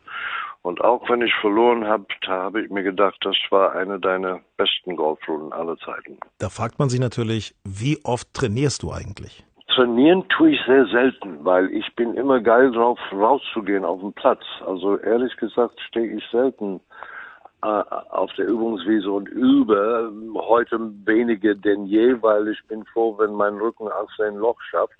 Und 0.63 0.82
auch 0.82 1.10
wenn 1.10 1.21
ich 1.21 1.34
verloren 1.41 1.86
habe, 1.88 2.06
da 2.26 2.43
habe 2.43 2.62
ich 2.62 2.69
mir 2.69 2.84
gedacht, 2.84 3.17
das 3.21 3.36
war 3.50 3.74
eine 3.74 4.00
deiner 4.00 4.41
besten 4.58 4.95
Golfrunden 4.95 5.52
aller 5.54 5.78
Zeiten. 5.78 6.19
Da 6.38 6.50
fragt 6.50 6.78
man 6.78 6.89
sich 6.89 7.00
natürlich, 7.00 7.56
wie 7.63 8.00
oft 8.04 8.32
trainierst 8.34 8.84
du 8.84 8.91
eigentlich? 8.91 9.43
Trainieren 9.74 10.28
tue 10.30 10.52
ich 10.52 10.60
sehr 10.67 10.86
selten, 10.88 11.43
weil 11.43 11.71
ich 11.71 11.95
bin 11.95 12.13
immer 12.13 12.41
geil 12.41 12.71
drauf, 12.71 13.00
rauszugehen 13.12 13.86
auf 13.86 14.02
den 14.02 14.13
Platz. 14.13 14.43
Also 14.65 14.97
ehrlich 14.97 15.36
gesagt 15.38 15.80
stehe 15.88 16.17
ich 16.17 16.24
selten 16.30 16.80
äh, 17.63 17.67
auf 17.67 18.32
der 18.34 18.47
Übungswiese 18.47 19.10
und 19.10 19.30
übe. 19.30 20.12
Heute 20.36 20.78
weniger 21.06 21.56
denn 21.56 21.86
je, 21.86 22.21
weil 22.21 22.50
ich 22.50 22.60
bin 22.67 22.86
froh, 22.86 23.17
wenn 23.17 23.34
mein 23.34 23.56
Rücken 23.56 23.88
ein 23.88 24.36
Loch 24.36 24.60
schafft. 24.69 25.00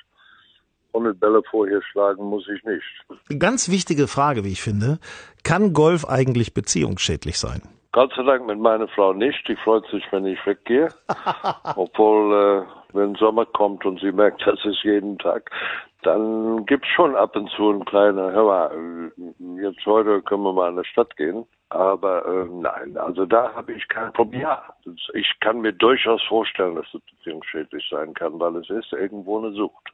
100 0.94 1.20
Bälle 1.20 1.42
vorher 1.50 1.82
schlagen 1.92 2.24
muss 2.26 2.48
ich 2.48 2.64
nicht. 2.64 3.40
Ganz 3.40 3.70
wichtige 3.70 4.08
Frage, 4.08 4.44
wie 4.44 4.52
ich 4.52 4.62
finde. 4.62 5.00
Kann 5.44 5.74
Golf 5.74 6.06
eigentlich 6.06 6.54
beziehungsschädlich 6.54 7.38
sein? 7.40 7.62
Gott 7.94 8.14
sei 8.16 8.24
Dank 8.24 8.46
mit 8.48 8.60
meiner 8.60 8.88
Frau 8.88 9.12
nicht. 9.12 9.46
Die 9.48 9.56
freut 9.58 9.86
sich, 9.88 10.04
wenn 10.12 10.26
ich 10.26 10.40
weggehe. 10.46 10.88
Obwohl, 11.76 12.66
äh, 12.66 12.96
wenn 12.96 13.16
Sommer 13.16 13.46
kommt 13.46 13.86
und 13.86 14.00
sie 14.00 14.12
merkt, 14.12 14.46
das 14.46 14.64
ist 14.64 14.84
jeden 14.84 15.18
Tag, 15.18 15.52
dann 16.04 16.66
gibt's 16.66 16.88
schon 16.88 17.16
ab 17.16 17.36
und 17.36 17.50
zu 17.52 17.70
ein 17.70 17.86
kleiner, 17.86 18.32
hör 18.32 18.46
mal, 18.46 19.12
jetzt 19.62 19.86
heute 19.86 20.22
können 20.22 20.44
wir 20.44 20.54
mal 20.54 20.70
in 20.70 20.78
die 20.78 20.88
Stadt 20.88 21.16
gehen. 21.18 21.46
Aber 21.70 22.26
äh, 22.26 22.50
nein, 22.52 22.98
also 22.98 23.26
da 23.26 23.54
habe 23.54 23.74
ich 23.74 23.88
kein 23.88 24.12
Problem. 24.12 24.42
Ja, 24.42 24.62
ich 25.14 25.32
kann 25.40 25.62
mir 25.62 25.72
durchaus 25.72 26.22
vorstellen, 26.24 26.76
dass 26.76 26.88
es 26.94 27.02
beziehungsschädlich 27.18 27.88
sein 27.90 28.14
kann, 28.14 28.40
weil 28.40 28.58
es 28.58 28.70
ist 28.70 28.92
irgendwo 28.92 29.40
eine 29.40 29.54
Sucht. 29.54 29.92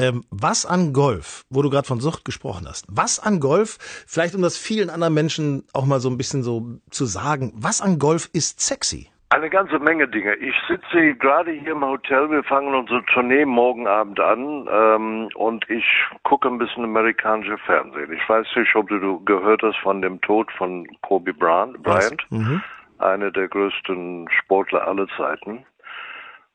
Ähm, 0.00 0.24
was 0.30 0.64
an 0.64 0.92
Golf, 0.92 1.44
wo 1.50 1.60
du 1.60 1.70
gerade 1.70 1.86
von 1.86 1.98
Sucht 1.98 2.24
gesprochen 2.24 2.66
hast, 2.68 2.86
was 2.88 3.18
an 3.18 3.40
Golf, 3.40 3.78
vielleicht 4.06 4.34
um 4.36 4.42
das 4.42 4.56
vielen 4.56 4.90
anderen 4.90 5.14
Menschen 5.14 5.64
auch 5.72 5.86
mal 5.86 5.98
so 5.98 6.08
ein 6.08 6.16
bisschen 6.16 6.44
so 6.44 6.78
zu 6.90 7.04
sagen, 7.04 7.52
was 7.56 7.80
an 7.80 7.98
Golf 7.98 8.30
ist 8.32 8.60
sexy? 8.60 9.10
Eine 9.30 9.50
ganze 9.50 9.78
Menge 9.78 10.08
Dinge. 10.08 10.36
Ich 10.36 10.54
sitze 10.68 11.14
gerade 11.16 11.50
hier 11.50 11.72
im 11.72 11.84
Hotel. 11.84 12.30
Wir 12.30 12.42
fangen 12.44 12.74
unsere 12.74 13.04
Tournee 13.12 13.44
morgen 13.44 13.86
Abend 13.86 14.18
an 14.20 14.66
ähm, 14.72 15.28
und 15.34 15.68
ich 15.68 15.84
gucke 16.22 16.48
ein 16.48 16.56
bisschen 16.56 16.84
amerikanische 16.84 17.58
Fernsehen. 17.58 18.10
Ich 18.10 18.26
weiß 18.26 18.46
nicht, 18.56 18.74
ob 18.74 18.88
du 18.88 19.22
gehört 19.24 19.62
hast 19.62 19.76
von 19.78 20.00
dem 20.00 20.18
Tod 20.22 20.50
von 20.52 20.88
Kobe 21.02 21.34
Bryant, 21.34 21.82
Bryant 21.82 22.24
mhm. 22.30 22.62
einer 22.98 23.30
der 23.30 23.48
größten 23.48 24.28
Sportler 24.30 24.88
aller 24.88 25.08
Zeiten. 25.18 25.66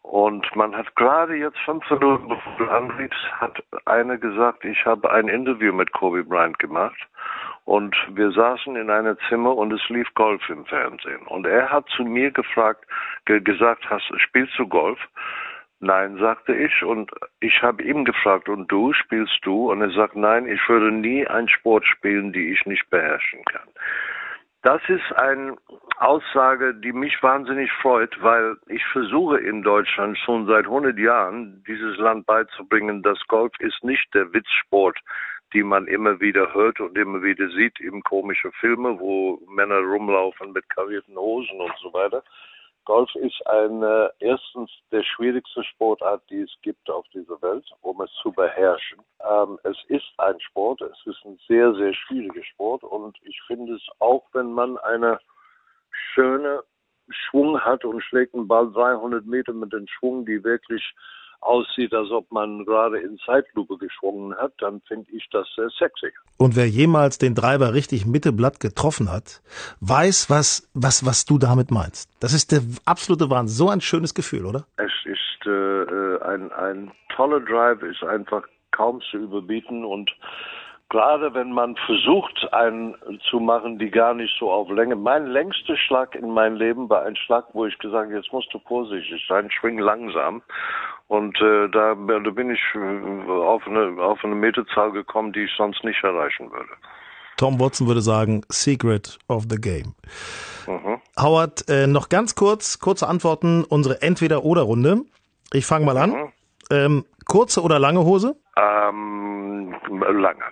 Und 0.04 0.56
man 0.56 0.76
hat 0.76 0.96
gerade 0.96 1.36
jetzt 1.36 1.58
fünf 1.60 1.90
Minuten 1.90 2.28
bevor 2.28 2.54
du 2.58 2.70
anriefst, 2.70 3.32
hat 3.40 3.64
einer 3.86 4.18
gesagt, 4.18 4.64
ich 4.66 4.86
habe 4.86 5.10
ein 5.12 5.28
Interview 5.28 5.74
mit 5.74 5.92
Kobe 5.94 6.24
Bryant 6.24 6.60
gemacht. 6.60 7.00
Und 7.66 7.96
wir 8.10 8.32
saßen 8.32 8.76
in 8.76 8.90
einem 8.90 9.18
Zimmer 9.30 9.56
und 9.56 9.72
es 9.72 9.88
lief 9.88 10.14
Golf 10.14 10.48
im 10.50 10.66
Fernsehen. 10.66 11.26
Und 11.28 11.48
er 11.48 11.70
hat 11.70 11.88
zu 11.96 12.04
mir 12.04 12.32
gefragt, 12.32 12.86
ge 13.26 13.40
gesagt, 13.40 13.90
hast, 13.90 14.12
spielst 14.18 14.60
du 14.60 14.68
Golf? 14.68 15.00
Nein, 15.80 16.18
sagte 16.18 16.54
ich. 16.54 16.84
Und 16.84 17.10
ich 17.40 17.62
habe 17.62 17.82
ihm 17.84 18.04
gefragt, 18.04 18.50
und 18.50 18.70
du, 18.70 18.92
spielst 18.94 19.40
du? 19.44 19.72
Und 19.72 19.82
er 19.82 19.92
sagt, 19.92 20.16
nein, 20.16 20.46
ich 20.48 20.68
würde 20.68 20.92
nie 20.92 21.26
einen 21.26 21.50
Sport 21.50 21.86
spielen, 21.86 22.34
die 22.34 22.52
ich 22.52 22.66
nicht 22.66 22.90
beherrschen 22.90 23.44
kann. 23.46 23.70
Das 24.64 24.82
ist 24.88 25.12
eine 25.18 25.58
Aussage, 25.98 26.74
die 26.74 26.94
mich 26.94 27.22
wahnsinnig 27.22 27.70
freut, 27.82 28.16
weil 28.22 28.56
ich 28.68 28.84
versuche 28.94 29.38
in 29.38 29.62
Deutschland 29.62 30.18
schon 30.18 30.48
seit 30.48 30.64
100 30.66 30.98
Jahren 30.98 31.62
dieses 31.68 31.98
Land 31.98 32.26
beizubringen, 32.26 33.04
dass 33.04 33.20
Golf 33.28 33.52
ist 33.60 33.84
nicht 33.84 34.14
der 34.14 34.34
Witzsport, 34.34 34.98
die 35.52 35.64
man 35.64 35.86
immer 35.88 36.22
wieder 36.22 36.54
hört 36.54 36.80
und 36.80 36.98
immer 36.98 37.22
wieder 37.22 37.50
sieht 37.50 37.78
in 37.82 38.02
komischen 38.04 38.54
Filmen, 38.54 39.02
wo 39.02 39.38
Männer 39.50 39.80
rumlaufen 39.80 40.54
mit 40.54 40.68
karierten 40.70 41.18
Hosen 41.18 41.60
und 41.60 41.74
so 41.82 41.92
weiter, 41.92 42.24
Golf 42.86 43.14
ist 43.16 43.46
eine, 43.48 44.12
erstens 44.20 44.70
der 44.92 45.04
schwierigste 45.04 45.64
Sportart, 45.64 46.22
die 46.30 46.42
es 46.42 46.52
gibt 46.62 46.90
auf 46.90 47.06
dieser 47.14 47.42
Welt, 47.42 47.66
um 47.82 48.02
es 48.02 48.12
zu 48.22 48.32
beherrschen. 48.32 49.00
Ähm, 49.22 49.60
es 49.64 49.78
ist 49.88 50.12
ein 50.18 50.40
Sport, 50.42 50.82
es 50.82 51.06
ist 51.06 51.24
ein 51.26 51.40
sehr, 51.48 51.74
sehr 51.76 51.94
schwieriger 51.94 52.44
Sport 52.44 52.84
und 52.84 53.18
ich 53.24 53.40
finde 53.48 53.76
es 53.76 53.88
auch, 54.00 54.24
wenn 54.34 54.52
man 54.52 54.78
eine 54.80 55.20
schöne 56.14 56.64
Schwung 57.10 57.60
hat 57.60 57.86
und 57.86 58.02
schlägt 58.02 58.34
einen 58.34 58.48
Ball 58.48 58.72
300 58.72 59.26
Meter 59.26 59.54
mit 59.54 59.74
dem 59.74 59.88
Schwung, 59.88 60.26
die 60.26 60.44
wirklich 60.44 60.84
aussieht, 61.46 61.94
als 61.94 62.10
ob 62.12 62.32
man 62.32 62.66
gerade 62.66 63.00
in 63.00 63.18
Zeitlupe 63.26 63.78
geschwungen 63.78 64.36
hat, 64.36 64.54
dann 64.60 64.82
finde 64.88 65.12
ich 65.12 65.28
das 65.32 65.48
sehr 65.56 65.70
sexy. 65.78 66.08
Und 66.38 66.56
wer 66.56 66.68
jemals 66.68 67.18
den 67.18 67.36
Treiber 67.36 67.74
richtig 67.74 68.06
Mitteblatt 68.06 68.60
getroffen 68.60 69.12
hat, 69.12 69.42
weiß, 69.82 70.30
was, 70.30 70.70
was, 70.74 71.06
was 71.06 71.26
du 71.26 71.38
damit 71.38 71.72
meinst. 71.72 72.10
Das 72.20 72.34
ist 72.34 72.52
der 72.52 72.62
absolute 72.86 73.30
Wahnsinn. 73.30 73.56
So 73.56 73.70
ein 73.70 73.82
schönes 73.82 74.14
Gefühl, 74.14 74.46
oder? 74.46 74.66
Es 74.78 74.92
ist 75.06 75.46
äh, 75.46 76.24
ein, 76.24 76.52
ein 76.52 76.92
toller 77.16 77.40
Drive, 77.40 77.82
ist 77.84 78.04
einfach 78.04 78.44
kaum 78.72 79.02
zu 79.12 79.18
überbieten 79.18 79.86
und 79.86 80.12
gerade 80.90 81.34
wenn 81.34 81.52
man 81.52 81.76
versucht, 81.86 82.54
einen 82.54 82.96
zu 83.30 83.40
machen, 83.40 83.80
die 83.80 83.90
gar 83.90 84.14
nicht 84.14 84.36
so 84.40 84.52
auf 84.52 84.70
Länge. 84.70 84.96
Mein 84.96 85.28
längster 85.28 85.76
Schlag 85.76 86.16
in 86.16 86.30
meinem 86.30 86.56
Leben 86.56 86.90
war 86.90 87.04
ein 87.04 87.16
Schlag, 87.16 87.46
wo 87.54 87.66
ich 87.66 87.78
gesagt 87.80 88.06
habe, 88.06 88.16
jetzt 88.16 88.32
musst 88.32 88.54
du 88.54 88.60
vorsichtig 88.60 89.26
sein, 89.28 89.50
schwing 89.52 89.80
langsam. 89.80 90.42
Und 91.08 91.40
äh, 91.42 91.68
da, 91.70 91.96
da 91.96 92.30
bin 92.30 92.52
ich 92.52 92.62
äh, 92.76 93.32
auf 93.32 93.68
eine, 93.68 94.02
auf 94.02 94.24
eine 94.24 94.36
Meterzahl 94.36 94.92
gekommen, 94.92 95.34
die 95.34 95.42
ich 95.42 95.52
sonst 95.58 95.84
nicht 95.84 96.04
erreichen 96.04 96.52
würde. 96.52 96.72
Tom 97.38 97.60
Watson 97.60 97.88
würde 97.88 98.02
sagen, 98.02 98.42
Secret 98.50 99.18
of 99.28 99.46
the 99.50 99.58
Game. 99.58 99.96
Mhm. 100.68 101.02
Howard, 101.20 101.68
äh, 101.70 101.88
noch 101.88 102.10
ganz 102.10 102.36
kurz, 102.36 102.80
kurze 102.80 103.08
Antworten, 103.08 103.64
unsere 103.64 104.02
Entweder-Oder-Runde. 104.02 105.02
Ich 105.52 105.66
fange 105.66 105.86
mal 105.86 105.98
an. 105.98 106.12
Mhm. 106.12 106.32
Ähm, 106.72 107.06
kurze 107.26 107.62
oder 107.62 107.80
lange 107.80 108.04
Hose? 108.06 108.36
Ähm, 108.56 109.76
lange. 109.90 110.44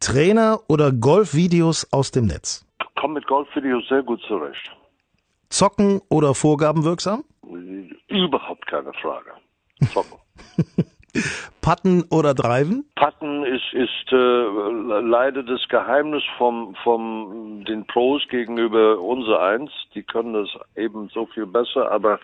Trainer 0.00 0.60
oder 0.68 0.92
Golfvideos 0.92 1.92
aus 1.92 2.10
dem 2.10 2.26
Netz? 2.26 2.66
Komm 2.98 3.14
mit 3.14 3.26
Golfvideos 3.26 3.86
sehr 3.88 4.02
gut 4.02 4.20
zurecht. 4.26 4.70
Zocken 5.48 6.00
oder 6.08 6.34
Vorgaben 6.34 6.84
wirksam? 6.84 7.24
Überhaupt 8.08 8.66
keine 8.66 8.92
Frage. 8.94 9.30
Zocken. 9.92 10.18
Putten 11.60 12.04
oder 12.10 12.34
Driven? 12.34 12.84
Putten 12.96 13.44
ist, 13.44 13.72
ist 13.72 14.12
äh, 14.12 14.16
leider 14.16 15.42
das 15.42 15.66
Geheimnis 15.68 16.22
vom, 16.36 16.74
vom 16.82 17.64
den 17.66 17.86
Pros 17.86 18.22
gegenüber 18.28 19.00
unser 19.00 19.40
eins. 19.40 19.70
Die 19.94 20.02
können 20.02 20.34
das 20.34 20.48
eben 20.76 21.08
so 21.14 21.26
viel 21.26 21.46
besser, 21.46 21.90
aber 21.90 22.18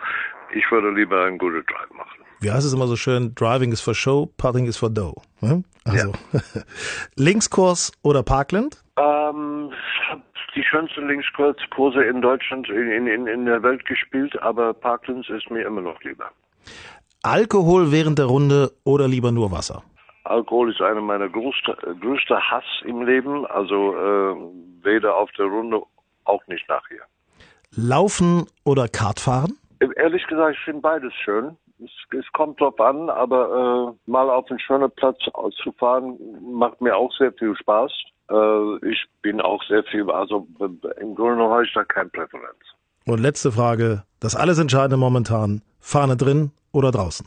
ich 0.52 0.70
würde 0.70 0.90
lieber 0.90 1.24
einen 1.24 1.38
guten 1.38 1.64
Drive 1.66 1.90
machen. 1.96 2.19
Wie 2.40 2.50
heißt 2.50 2.66
es 2.66 2.72
immer 2.72 2.86
so 2.86 2.96
schön? 2.96 3.34
Driving 3.34 3.70
is 3.70 3.82
for 3.82 3.94
show, 3.94 4.32
Putting 4.38 4.66
is 4.66 4.78
for 4.78 4.88
dough. 4.88 5.14
Hm? 5.40 5.64
Also 5.84 6.12
ja. 6.32 6.40
Linkskurs 7.16 7.92
oder 8.02 8.22
Parkland? 8.22 8.82
Ähm, 8.96 9.70
die 10.54 10.62
schönsten 10.64 11.06
Linkskurse 11.06 12.02
in 12.02 12.22
Deutschland, 12.22 12.68
in, 12.70 13.06
in, 13.06 13.26
in 13.26 13.44
der 13.44 13.62
Welt 13.62 13.84
gespielt, 13.84 14.40
aber 14.40 14.72
Parklands 14.72 15.28
ist 15.28 15.50
mir 15.50 15.66
immer 15.66 15.82
noch 15.82 16.00
lieber. 16.02 16.30
Alkohol 17.22 17.92
während 17.92 18.18
der 18.18 18.26
Runde 18.26 18.70
oder 18.84 19.06
lieber 19.06 19.32
nur 19.32 19.52
Wasser? 19.52 19.82
Alkohol 20.24 20.70
ist 20.70 20.80
einer 20.80 21.02
meiner 21.02 21.28
größten 21.28 22.00
größte 22.00 22.40
Hass 22.40 22.64
im 22.84 23.02
Leben, 23.02 23.46
also 23.46 23.94
äh, 23.94 24.36
weder 24.82 25.14
auf 25.16 25.30
der 25.32 25.46
Runde 25.46 25.82
auch 26.24 26.46
nicht 26.46 26.66
nachher. 26.68 27.02
Laufen 27.76 28.46
oder 28.64 28.88
Kartfahren? 28.88 29.58
Ehrlich 29.96 30.26
gesagt, 30.26 30.56
ich 30.58 30.64
finde 30.64 30.80
beides 30.80 31.12
schön. 31.24 31.56
Es, 31.84 32.18
es 32.18 32.32
kommt 32.32 32.60
drauf 32.60 32.78
an, 32.80 33.10
aber 33.10 33.94
äh, 34.06 34.10
mal 34.10 34.30
auf 34.30 34.50
einen 34.50 34.60
schönen 34.60 34.90
Platz 34.90 35.18
auszufahren 35.32 36.18
macht 36.42 36.80
mir 36.80 36.96
auch 36.96 37.12
sehr 37.16 37.32
viel 37.32 37.54
Spaß. 37.56 37.92
Äh, 38.30 38.88
ich 38.88 39.04
bin 39.22 39.40
auch 39.40 39.62
sehr 39.64 39.82
viel, 39.84 40.10
also 40.10 40.46
im 41.00 41.14
Grunde 41.14 41.44
habe 41.44 41.64
ich 41.64 41.72
da 41.72 41.84
keine 41.84 42.10
Präferenz. 42.10 42.58
Und 43.06 43.20
letzte 43.20 43.52
Frage, 43.52 44.04
das 44.20 44.36
alles 44.36 44.58
Entscheidende 44.58 44.96
momentan, 44.96 45.62
Fahne 45.80 46.16
drin 46.16 46.52
oder 46.72 46.90
draußen? 46.90 47.26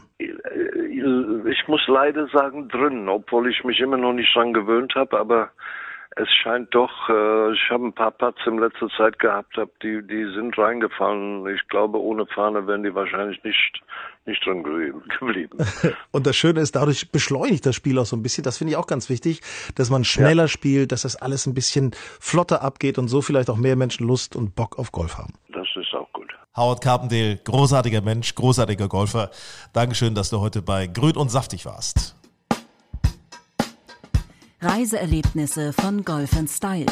Ich 1.46 1.68
muss 1.68 1.82
leider 1.88 2.28
sagen 2.28 2.70
drin, 2.70 3.10
obwohl 3.10 3.50
ich 3.50 3.63
mich 3.63 3.80
immer 3.80 3.98
noch 3.98 4.13
nicht 4.13 4.34
dran 4.36 4.54
gewöhnt 4.54 4.94
habe, 4.96 5.20
aber 5.20 5.50
es 6.15 6.30
scheint 6.43 6.73
doch, 6.73 6.91
äh, 7.10 7.54
ich 7.54 7.69
habe 7.69 7.86
ein 7.86 7.93
paar 7.93 8.12
Putts 8.12 8.39
in 8.45 8.60
letzter 8.60 8.88
Zeit 8.97 9.19
gehabt, 9.19 9.56
hab, 9.58 9.69
die, 9.80 10.06
die 10.06 10.26
sind 10.34 10.58
reingefallen. 10.58 11.47
Ich 11.47 11.67
glaube, 11.69 11.99
ohne 11.99 12.26
Fahne 12.28 12.67
wären 12.67 12.84
die 12.84 12.93
wahrscheinlich 12.93 13.43
nicht, 13.43 13.82
nicht 14.26 14.45
drin 14.45 14.63
geblieben. 14.63 15.58
Und 16.12 16.28
das 16.28 16.36
Schöne 16.36 16.60
ist, 16.60 16.76
dadurch 16.76 17.12
beschleunigt 17.12 17.65
das 17.65 17.76
Spiel 17.76 17.97
auch 17.97 18.06
so 18.06 18.15
ein 18.15 18.23
bisschen. 18.23 18.43
Das 18.43 18.58
finde 18.58 18.71
ich 18.71 18.78
auch 18.78 18.88
ganz 18.88 19.10
wichtig, 19.10 19.41
dass 19.76 19.89
man 19.89 20.04
schneller 20.04 20.43
ja. 20.43 20.47
spielt, 20.47 20.91
dass 20.91 21.02
das 21.04 21.15
alles 21.15 21.47
ein 21.47 21.54
bisschen 21.54 21.91
flotter 22.19 22.62
abgeht 22.62 22.97
und 22.97 23.08
so 23.08 23.21
vielleicht 23.21 23.49
auch 23.49 23.58
mehr 23.58 23.76
Menschen 23.76 24.08
Lust 24.08 24.36
und 24.36 24.56
Bock 24.56 24.78
auf 24.78 24.91
Golf 24.91 25.17
haben. 25.17 25.34
Das 25.49 25.67
ist 25.76 25.93
auch 25.93 26.12
gut. 26.13 26.32
Howard 26.56 26.82
Carpendale, 26.84 27.38
großartiger 27.43 28.02
Mensch, 28.02 28.36
großartiger 28.36 28.88
Golfer. 28.88 29.32
Dankeschön, 29.73 30.13
dass 30.13 30.30
du 30.30 30.39
heute 30.39 30.62
bei 30.62 30.86
Grün 30.86 31.17
und 31.17 31.30
Saftig 31.30 31.65
warst. 31.65 32.15
Reiseerlebnisse 34.63 35.73
von 35.73 36.06
Golf 36.06 36.32
Style. 36.47 36.86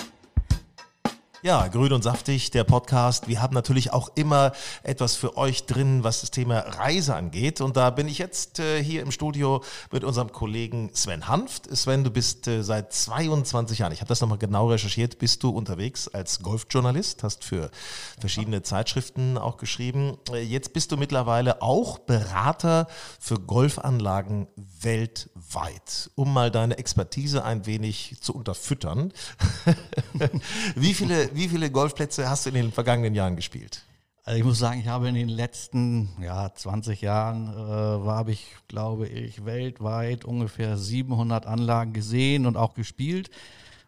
Ja, 1.43 1.67
grün 1.69 1.91
und 1.91 2.03
saftig, 2.03 2.51
der 2.51 2.63
Podcast. 2.63 3.27
Wir 3.27 3.41
haben 3.41 3.55
natürlich 3.55 3.91
auch 3.91 4.11
immer 4.13 4.51
etwas 4.83 5.15
für 5.15 5.37
euch 5.37 5.65
drin, 5.65 6.03
was 6.03 6.21
das 6.21 6.29
Thema 6.29 6.59
Reise 6.59 7.15
angeht. 7.15 7.61
Und 7.61 7.77
da 7.77 7.89
bin 7.89 8.07
ich 8.07 8.19
jetzt 8.19 8.59
äh, 8.59 8.83
hier 8.83 9.01
im 9.01 9.09
Studio 9.09 9.63
mit 9.91 10.03
unserem 10.03 10.31
Kollegen 10.31 10.91
Sven 10.93 11.27
Hanft. 11.27 11.75
Sven, 11.75 12.03
du 12.03 12.11
bist 12.11 12.47
äh, 12.47 12.61
seit 12.61 12.93
22 12.93 13.79
Jahren, 13.79 13.91
ich 13.91 14.01
habe 14.01 14.09
das 14.09 14.21
nochmal 14.21 14.37
genau 14.37 14.69
recherchiert, 14.69 15.17
bist 15.17 15.41
du 15.41 15.49
unterwegs 15.49 16.07
als 16.07 16.43
Golfjournalist, 16.43 17.23
hast 17.23 17.43
für 17.43 17.71
verschiedene 18.19 18.61
Zeitschriften 18.61 19.39
auch 19.39 19.57
geschrieben. 19.57 20.19
Äh, 20.31 20.43
jetzt 20.43 20.73
bist 20.73 20.91
du 20.91 20.97
mittlerweile 20.97 21.63
auch 21.63 21.97
Berater 21.97 22.85
für 23.19 23.39
Golfanlagen 23.39 24.47
weltweit, 24.79 25.30
um 26.15 26.33
mal 26.33 26.51
deine 26.51 26.77
Expertise 26.77 27.43
ein 27.43 27.65
wenig 27.65 28.17
zu 28.21 28.33
unterfüttern. 28.33 29.13
Wie 30.75 30.93
viele 30.93 31.29
wie 31.33 31.49
viele 31.49 31.71
Golfplätze 31.71 32.29
hast 32.29 32.45
du 32.45 32.49
in 32.49 32.55
den 32.55 32.71
vergangenen 32.71 33.15
Jahren 33.15 33.35
gespielt? 33.35 33.83
Also 34.23 34.37
ich 34.37 34.45
muss 34.45 34.59
sagen, 34.59 34.79
ich 34.79 34.87
habe 34.87 35.09
in 35.09 35.15
den 35.15 35.29
letzten 35.29 36.09
ja, 36.21 36.53
20 36.53 37.01
Jahren, 37.01 37.47
äh, 37.47 38.07
habe 38.07 38.31
ich, 38.31 38.55
glaube 38.67 39.07
ich, 39.07 39.45
weltweit 39.45 40.25
ungefähr 40.25 40.77
700 40.77 41.47
Anlagen 41.47 41.91
gesehen 41.91 42.45
und 42.45 42.55
auch 42.55 42.75
gespielt, 42.75 43.31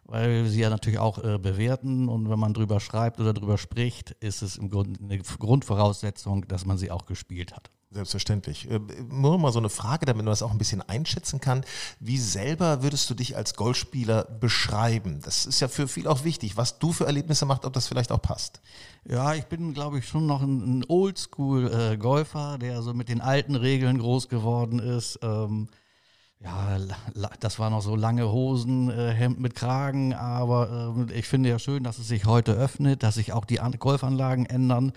weil 0.06 0.46
sie 0.46 0.60
ja 0.60 0.70
natürlich 0.70 0.98
auch 0.98 1.22
äh, 1.22 1.38
bewerten 1.38 2.08
und 2.08 2.28
wenn 2.28 2.38
man 2.38 2.52
drüber 2.52 2.80
schreibt 2.80 3.20
oder 3.20 3.32
drüber 3.32 3.58
spricht, 3.58 4.10
ist 4.20 4.42
es 4.42 4.56
im 4.56 4.70
Grunde 4.70 4.98
eine 5.04 5.18
Grundvoraussetzung, 5.18 6.48
dass 6.48 6.66
man 6.66 6.78
sie 6.78 6.90
auch 6.90 7.06
gespielt 7.06 7.54
hat. 7.54 7.70
Selbstverständlich. 7.94 8.68
Äh, 8.68 8.80
nur 9.08 9.38
mal 9.38 9.52
so 9.52 9.60
eine 9.60 9.68
Frage, 9.68 10.04
damit 10.04 10.24
man 10.24 10.32
das 10.32 10.42
auch 10.42 10.50
ein 10.50 10.58
bisschen 10.58 10.82
einschätzen 10.82 11.40
kann. 11.40 11.64
Wie 12.00 12.18
selber 12.18 12.82
würdest 12.82 13.08
du 13.08 13.14
dich 13.14 13.36
als 13.36 13.54
Golfspieler 13.54 14.24
beschreiben? 14.24 15.20
Das 15.22 15.46
ist 15.46 15.60
ja 15.60 15.68
für 15.68 15.86
viel 15.86 16.08
auch 16.08 16.24
wichtig, 16.24 16.56
was 16.56 16.80
du 16.80 16.92
für 16.92 17.06
Erlebnisse 17.06 17.46
machst, 17.46 17.64
ob 17.64 17.72
das 17.72 17.86
vielleicht 17.86 18.10
auch 18.10 18.20
passt. 18.20 18.60
Ja, 19.08 19.34
ich 19.34 19.44
bin, 19.44 19.74
glaube 19.74 20.00
ich, 20.00 20.08
schon 20.08 20.26
noch 20.26 20.42
ein, 20.42 20.84
Oldschool-Golfer, 20.88 22.58
der 22.58 22.82
so 22.82 22.94
mit 22.94 23.08
den 23.08 23.20
alten 23.20 23.54
Regeln 23.54 23.98
groß 23.98 24.28
geworden 24.28 24.80
ist. 24.80 25.20
Ähm, 25.22 25.68
ja, 26.40 26.78
das 27.38 27.60
war 27.60 27.70
noch 27.70 27.80
so 27.80 27.94
lange 27.94 28.30
Hosen, 28.30 28.90
äh, 28.90 29.12
Hemd 29.12 29.38
mit 29.38 29.54
Kragen, 29.54 30.14
aber 30.14 30.96
äh, 31.08 31.12
ich 31.12 31.28
finde 31.28 31.48
ja 31.48 31.60
schön, 31.60 31.84
dass 31.84 31.98
es 31.98 32.08
sich 32.08 32.26
heute 32.26 32.54
öffnet, 32.54 33.04
dass 33.04 33.14
sich 33.14 33.32
auch 33.32 33.44
die 33.44 33.60
An 33.60 33.78
Golfanlagen 33.78 34.46
ändern. 34.46 34.92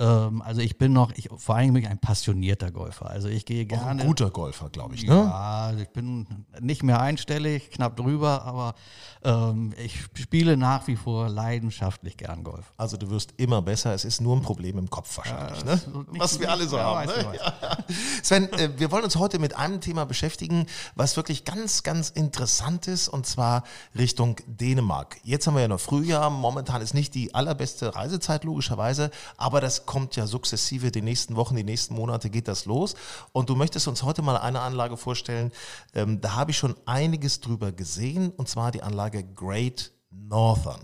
Ähm, 0.00 0.42
also 0.42 0.60
ich 0.60 0.76
bin 0.76 0.92
noch, 0.92 1.12
ich, 1.14 1.28
vor 1.36 1.54
allem 1.54 1.72
bin 1.72 1.84
ich 1.84 1.88
ein 1.88 2.00
passionierter 2.00 2.72
Golfer. 2.72 3.08
Also 3.10 3.28
ich 3.28 3.44
gehe 3.44 3.64
gerne. 3.64 3.84
Auch 3.84 3.86
ein 3.86 3.98
guter 3.98 4.28
Golfer, 4.30 4.68
glaube 4.68 4.96
ich. 4.96 5.06
Ne? 5.06 5.14
Ja, 5.14 5.72
ich 5.72 5.88
bin 5.90 6.46
nicht 6.60 6.82
mehr 6.82 7.00
einstellig, 7.00 7.70
knapp 7.70 7.96
drüber, 7.96 8.42
aber 8.42 8.74
ähm, 9.22 9.72
ich 9.78 10.00
spiele 10.14 10.56
nach 10.56 10.88
wie 10.88 10.96
vor 10.96 11.28
leidenschaftlich 11.28 12.16
gern 12.16 12.42
Golf. 12.42 12.72
Also 12.76 12.96
du 12.96 13.08
wirst 13.10 13.34
immer 13.36 13.62
besser. 13.62 13.94
Es 13.94 14.04
ist 14.04 14.20
nur 14.20 14.36
ein 14.36 14.42
Problem 14.42 14.78
im 14.78 14.90
Kopf 14.90 15.16
wahrscheinlich, 15.16 15.60
ja, 15.60 15.76
ne? 15.76 15.80
Was 16.18 16.40
wir 16.40 16.50
alle 16.50 16.66
so 16.66 16.80
haben. 16.80 17.06
Ne? 17.06 17.38
Ja. 17.40 17.76
Sven, 18.20 18.52
äh, 18.54 18.70
wir 18.76 18.90
wollen 18.90 19.04
uns 19.04 19.14
heute 19.14 19.38
mit 19.38 19.56
einem 19.56 19.80
Thema 19.80 20.06
beschäftigen, 20.06 20.66
was 20.96 21.16
wirklich 21.16 21.44
ganz, 21.44 21.84
ganz 21.84 22.10
interessant 22.10 22.88
ist, 22.88 23.08
und 23.08 23.26
zwar 23.26 23.62
Richtung 23.96 24.40
Dänemark. 24.48 25.18
Jetzt 25.22 25.46
haben 25.46 25.54
wir 25.54 25.62
ja 25.62 25.68
noch 25.68 25.78
Frühjahr. 25.78 26.30
Momentan 26.30 26.82
ist 26.82 26.94
nicht 26.94 27.14
die 27.14 27.32
allerbeste 27.32 27.94
Reisezeit 27.94 28.42
logischerweise, 28.42 29.12
aber 29.36 29.60
das 29.60 29.83
kommt 29.86 30.16
ja 30.16 30.26
sukzessive, 30.26 30.90
die 30.90 31.02
nächsten 31.02 31.36
Wochen, 31.36 31.56
die 31.56 31.64
nächsten 31.64 31.94
Monate 31.94 32.30
geht 32.30 32.48
das 32.48 32.64
los. 32.64 32.94
Und 33.32 33.48
du 33.48 33.54
möchtest 33.54 33.88
uns 33.88 34.02
heute 34.02 34.22
mal 34.22 34.36
eine 34.36 34.60
Anlage 34.60 34.96
vorstellen, 34.96 35.52
ähm, 35.94 36.20
da 36.20 36.34
habe 36.34 36.50
ich 36.50 36.58
schon 36.58 36.74
einiges 36.86 37.40
drüber 37.40 37.72
gesehen, 37.72 38.30
und 38.30 38.48
zwar 38.48 38.70
die 38.70 38.82
Anlage 38.82 39.24
Great 39.24 39.92
Northern. 40.10 40.80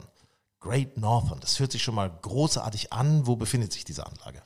Great 0.60 0.98
Northern, 0.98 1.40
das 1.40 1.58
hört 1.58 1.72
sich 1.72 1.82
schon 1.82 1.94
mal 1.94 2.10
großartig 2.10 2.92
an. 2.92 3.26
Wo 3.26 3.36
befindet 3.36 3.72
sich 3.72 3.84
diese 3.84 4.06
Anlage? 4.06 4.42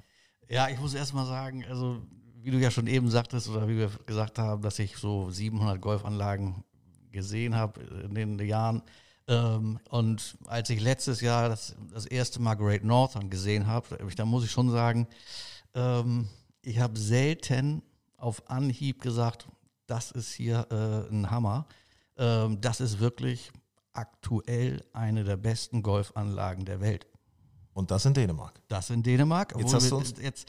Ja, 0.48 0.68
ich 0.68 0.78
muss 0.78 0.94
erst 0.94 1.14
mal 1.14 1.26
sagen, 1.26 1.64
also 1.68 2.00
wie 2.42 2.50
du 2.50 2.58
ja 2.58 2.70
schon 2.70 2.86
eben 2.86 3.10
sagtest 3.10 3.48
oder 3.48 3.66
wie 3.68 3.78
wir 3.78 3.90
gesagt 4.06 4.38
haben, 4.38 4.62
dass 4.62 4.78
ich 4.78 4.96
so 4.96 5.30
700 5.30 5.80
Golfanlagen 5.80 6.62
gesehen 7.10 7.56
habe 7.56 7.80
in 7.80 8.14
den 8.14 8.38
Jahren. 8.38 8.82
Ähm, 9.26 9.78
und 9.90 10.36
als 10.46 10.70
ich 10.70 10.80
letztes 10.80 11.20
Jahr 11.20 11.48
das, 11.48 11.74
das 11.92 12.06
erste 12.06 12.40
Mal 12.40 12.54
Great 12.54 12.84
Northern 12.84 13.30
gesehen 13.30 13.66
habe, 13.66 13.98
da 14.16 14.24
muss 14.24 14.44
ich 14.44 14.50
schon 14.50 14.70
sagen, 14.70 15.06
ähm, 15.74 16.28
ich 16.62 16.78
habe 16.78 16.98
selten 16.98 17.82
auf 18.16 18.48
Anhieb 18.50 19.00
gesagt, 19.00 19.46
das 19.86 20.10
ist 20.10 20.32
hier 20.32 20.66
äh, 20.70 21.12
ein 21.12 21.30
Hammer. 21.30 21.66
Ähm, 22.16 22.60
das 22.60 22.80
ist 22.80 23.00
wirklich 23.00 23.50
aktuell 23.92 24.84
eine 24.92 25.24
der 25.24 25.36
besten 25.36 25.82
Golfanlagen 25.82 26.64
der 26.64 26.80
Welt. 26.80 27.06
Und 27.72 27.90
das 27.90 28.04
in 28.06 28.14
Dänemark. 28.14 28.60
Das 28.68 28.90
in 28.90 29.02
Dänemark. 29.02 29.54
Jetzt, 29.58 29.74
hast 29.74 29.90
du 29.90 29.96
uns 29.96 30.14
jetzt 30.20 30.48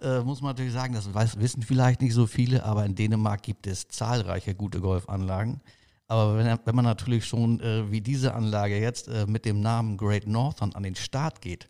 äh, 0.00 0.20
muss 0.20 0.42
man 0.42 0.50
natürlich 0.50 0.72
sagen, 0.72 0.94
das 0.94 1.12
weiß, 1.12 1.38
wissen 1.38 1.62
vielleicht 1.62 2.02
nicht 2.02 2.12
so 2.12 2.26
viele, 2.26 2.64
aber 2.64 2.84
in 2.84 2.94
Dänemark 2.94 3.42
gibt 3.42 3.66
es 3.66 3.88
zahlreiche 3.88 4.54
gute 4.54 4.80
Golfanlagen. 4.80 5.60
Aber 6.08 6.38
wenn, 6.38 6.58
wenn 6.64 6.74
man 6.74 6.84
natürlich 6.84 7.26
schon 7.26 7.60
äh, 7.60 7.90
wie 7.90 8.00
diese 8.00 8.34
Anlage 8.34 8.78
jetzt 8.78 9.08
äh, 9.08 9.26
mit 9.26 9.44
dem 9.44 9.60
Namen 9.60 9.96
Great 9.96 10.26
Northern 10.26 10.72
an 10.72 10.82
den 10.82 10.94
Start 10.94 11.40
geht, 11.40 11.68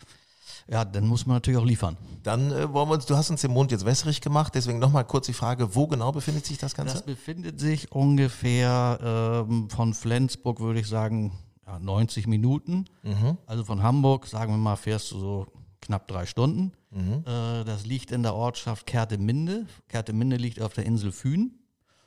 ja, 0.69 0.85
dann 0.85 1.07
muss 1.07 1.27
man 1.27 1.37
natürlich 1.37 1.61
auch 1.61 1.65
liefern. 1.65 1.97
Dann 2.23 2.51
äh, 2.51 2.73
wollen 2.73 2.89
wir 2.89 2.95
uns, 2.95 3.07
du 3.07 3.17
hast 3.17 3.31
uns 3.31 3.41
den 3.41 3.53
Mund 3.53 3.71
jetzt 3.71 3.85
wässrig 3.85 4.21
gemacht, 4.21 4.55
deswegen 4.55 4.79
nochmal 4.79 5.05
kurz 5.05 5.27
die 5.27 5.33
Frage, 5.33 5.75
wo 5.75 5.87
genau 5.87 6.13
befindet 6.13 6.45
sich 6.45 6.59
das 6.59 6.75
Ganze? 6.75 6.95
Das 6.95 7.03
befindet 7.03 7.61
sich 7.61 7.93
ungefähr 7.93 9.45
ähm, 9.49 9.71
von 9.71 9.95
Flensburg, 9.95 10.61
würde 10.61 10.81
ich 10.81 10.89
sagen, 10.89 11.39
ja, 11.67 11.79
90 11.79 12.27
Minuten. 12.27 12.87
Mhm. 13.03 13.39
Also 13.47 13.65
von 13.65 13.83
Hamburg, 13.83 14.27
sagen 14.27 14.53
wir 14.53 14.59
mal, 14.59 14.77
fährst 14.77 15.13
du 15.13 15.19
so 15.19 15.47
knapp 15.81 16.09
drei 16.09 16.27
Stunden. 16.27 16.73
Mhm. 16.91 17.25
Äh, 17.27 17.65
das 17.65 17.87
liegt 17.87 18.11
in 18.11 18.23
der 18.23 18.35
Ortschaft 18.35 18.87
Kerteminde. 18.87 19.67
Kerteminde 19.89 20.37
liegt 20.37 20.61
auf 20.61 20.75
der 20.75 20.85
Insel 20.85 21.13
Fühn. 21.13 21.59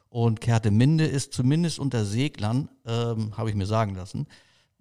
Und 0.10 0.42
Kerteminde 0.42 1.06
ist 1.06 1.34
zumindest 1.34 1.80
unter 1.80 2.04
Seglern, 2.04 2.70
ähm, 2.86 3.38
habe 3.38 3.50
ich 3.50 3.56
mir 3.56 3.68
sagen 3.68 3.96
lassen, 3.96 4.28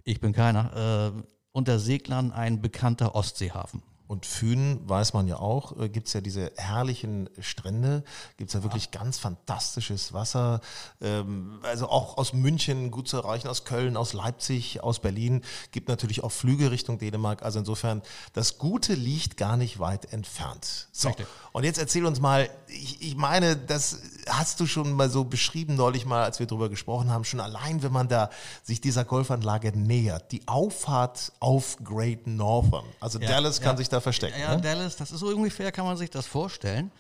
ich 0.05 0.21
bin 0.21 0.33
keiner, 0.33 1.13
äh, 1.17 1.23
unter 1.53 1.79
Seglern 1.79 2.33
ein 2.33 2.63
bekannter 2.63 3.15
Ostseehafen. 3.15 3.83
Und 4.07 4.25
Fünen, 4.25 4.89
weiß 4.89 5.13
man 5.13 5.29
ja 5.29 5.37
auch, 5.39 5.79
äh, 5.79 5.91
gibt's 5.91 6.15
ja 6.15 6.23
diese 6.23 6.51
herrlichen 6.57 7.29
Strände, 7.41 8.05
gibt's 8.39 8.55
ja 8.55 8.63
wirklich 8.63 8.91
ganz 8.91 9.19
fantastisches 9.19 10.15
Wasser. 10.15 10.63
Ähm, 11.03 11.61
also 11.63 11.91
auch 11.91 12.17
aus 12.17 12.33
München 12.33 12.91
gut 12.91 13.07
zu 13.07 13.19
erreichen, 13.19 13.49
aus 13.49 13.67
Köln, 13.67 13.99
aus 13.99 14.15
Leipzig, 14.15 14.83
aus 14.83 15.01
Berlin. 15.01 15.43
Gibt 15.73 15.91
natürlich 15.91 16.25
auch 16.25 16.33
Flüge 16.33 16.71
Richtung 16.71 16.99
Dänemark. 16.99 17.43
Also 17.43 17.59
insofern, 17.59 18.01
das 18.33 18.57
Gute 18.57 18.95
liegt 18.95 19.37
gar 19.37 19.59
nicht 19.59 19.79
weit 19.79 20.11
entfernt. 20.11 20.89
So, 20.91 21.09
Richtig. 21.09 21.27
und 21.53 21.65
jetzt 21.65 21.79
erzähl 21.79 22.07
uns 22.07 22.19
mal, 22.19 22.49
ich, 22.69 23.03
ich 23.03 23.15
meine, 23.15 23.57
das 23.57 24.01
hast 24.29 24.61
du 24.61 24.67
schon 24.67 24.93
mal 24.93 25.11
so 25.11 25.25
beschrieben 25.25 25.77
neulich 25.77 26.07
mal, 26.07 26.25
als 26.25 26.39
wir 26.39 26.47
drüber 26.47 26.69
gesprochen 26.69 27.11
haben, 27.11 27.25
schon 27.25 27.41
allein, 27.41 27.83
wenn 27.83 27.93
man 27.93 28.09
da 28.09 28.31
sich 28.63 28.81
dieser 28.81 29.05
Golfanlage 29.05 29.77
nähert, 29.77 30.33
die 30.33 30.47
Auffahrt 30.47 31.33
auf 31.41 31.77
Great 31.83 32.27
Northern. 32.27 32.85
Also 33.01 33.19
ja, 33.19 33.29
Dallas 33.29 33.61
kann 33.61 33.73
ja. 33.73 33.79
sich 33.79 33.89
da 33.89 34.01
verstecken. 34.01 34.39
Ja, 34.41 34.57
ne? 34.57 34.63
Dallas, 34.63 34.97
das 34.97 35.13
ist 35.13 35.21
so 35.21 35.29
ungefähr, 35.29 35.73
kann 35.73 35.85
man 35.85 35.97
sich 35.97 36.11
das 36.11 36.27
vorstellen. 36.27 36.91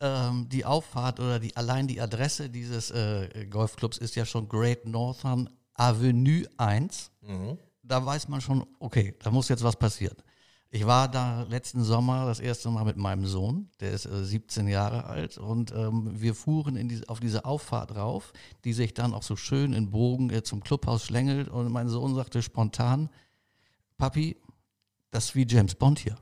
Ähm, 0.00 0.48
die 0.48 0.64
Auffahrt 0.64 1.20
oder 1.20 1.38
die, 1.38 1.54
allein 1.56 1.86
die 1.86 2.00
Adresse 2.00 2.48
dieses 2.48 2.90
äh, 2.90 3.46
Golfclubs 3.50 3.98
ist 3.98 4.16
ja 4.16 4.24
schon 4.24 4.48
Great 4.48 4.86
Northern 4.86 5.50
Avenue 5.74 6.46
1. 6.56 7.10
Mhm. 7.20 7.58
Da 7.82 8.04
weiß 8.04 8.28
man 8.28 8.40
schon, 8.40 8.66
okay, 8.78 9.14
da 9.22 9.30
muss 9.30 9.48
jetzt 9.48 9.62
was 9.62 9.76
passieren. 9.76 10.16
Ich 10.72 10.86
war 10.86 11.08
da 11.08 11.42
letzten 11.42 11.82
Sommer 11.82 12.26
das 12.26 12.38
erste 12.38 12.70
Mal 12.70 12.84
mit 12.84 12.96
meinem 12.96 13.26
Sohn, 13.26 13.68
der 13.80 13.90
ist 13.90 14.06
äh, 14.06 14.24
17 14.24 14.68
Jahre 14.68 15.04
alt 15.04 15.36
und 15.36 15.72
ähm, 15.72 16.08
wir 16.14 16.32
fuhren 16.32 16.88
diese, 16.88 17.08
auf 17.08 17.18
diese 17.18 17.44
Auffahrt 17.44 17.96
rauf, 17.96 18.32
die 18.64 18.72
sich 18.72 18.94
dann 18.94 19.12
auch 19.12 19.24
so 19.24 19.34
schön 19.34 19.72
in 19.72 19.90
Bogen 19.90 20.30
äh, 20.30 20.44
zum 20.44 20.62
Clubhaus 20.62 21.04
schlängelt 21.04 21.48
und 21.48 21.72
mein 21.72 21.88
Sohn 21.88 22.14
sagte 22.14 22.40
spontan, 22.40 23.10
Papi, 23.98 24.36
das 25.10 25.26
ist 25.26 25.34
wie 25.34 25.44
James 25.44 25.74
Bond 25.74 25.98
hier. 25.98 26.16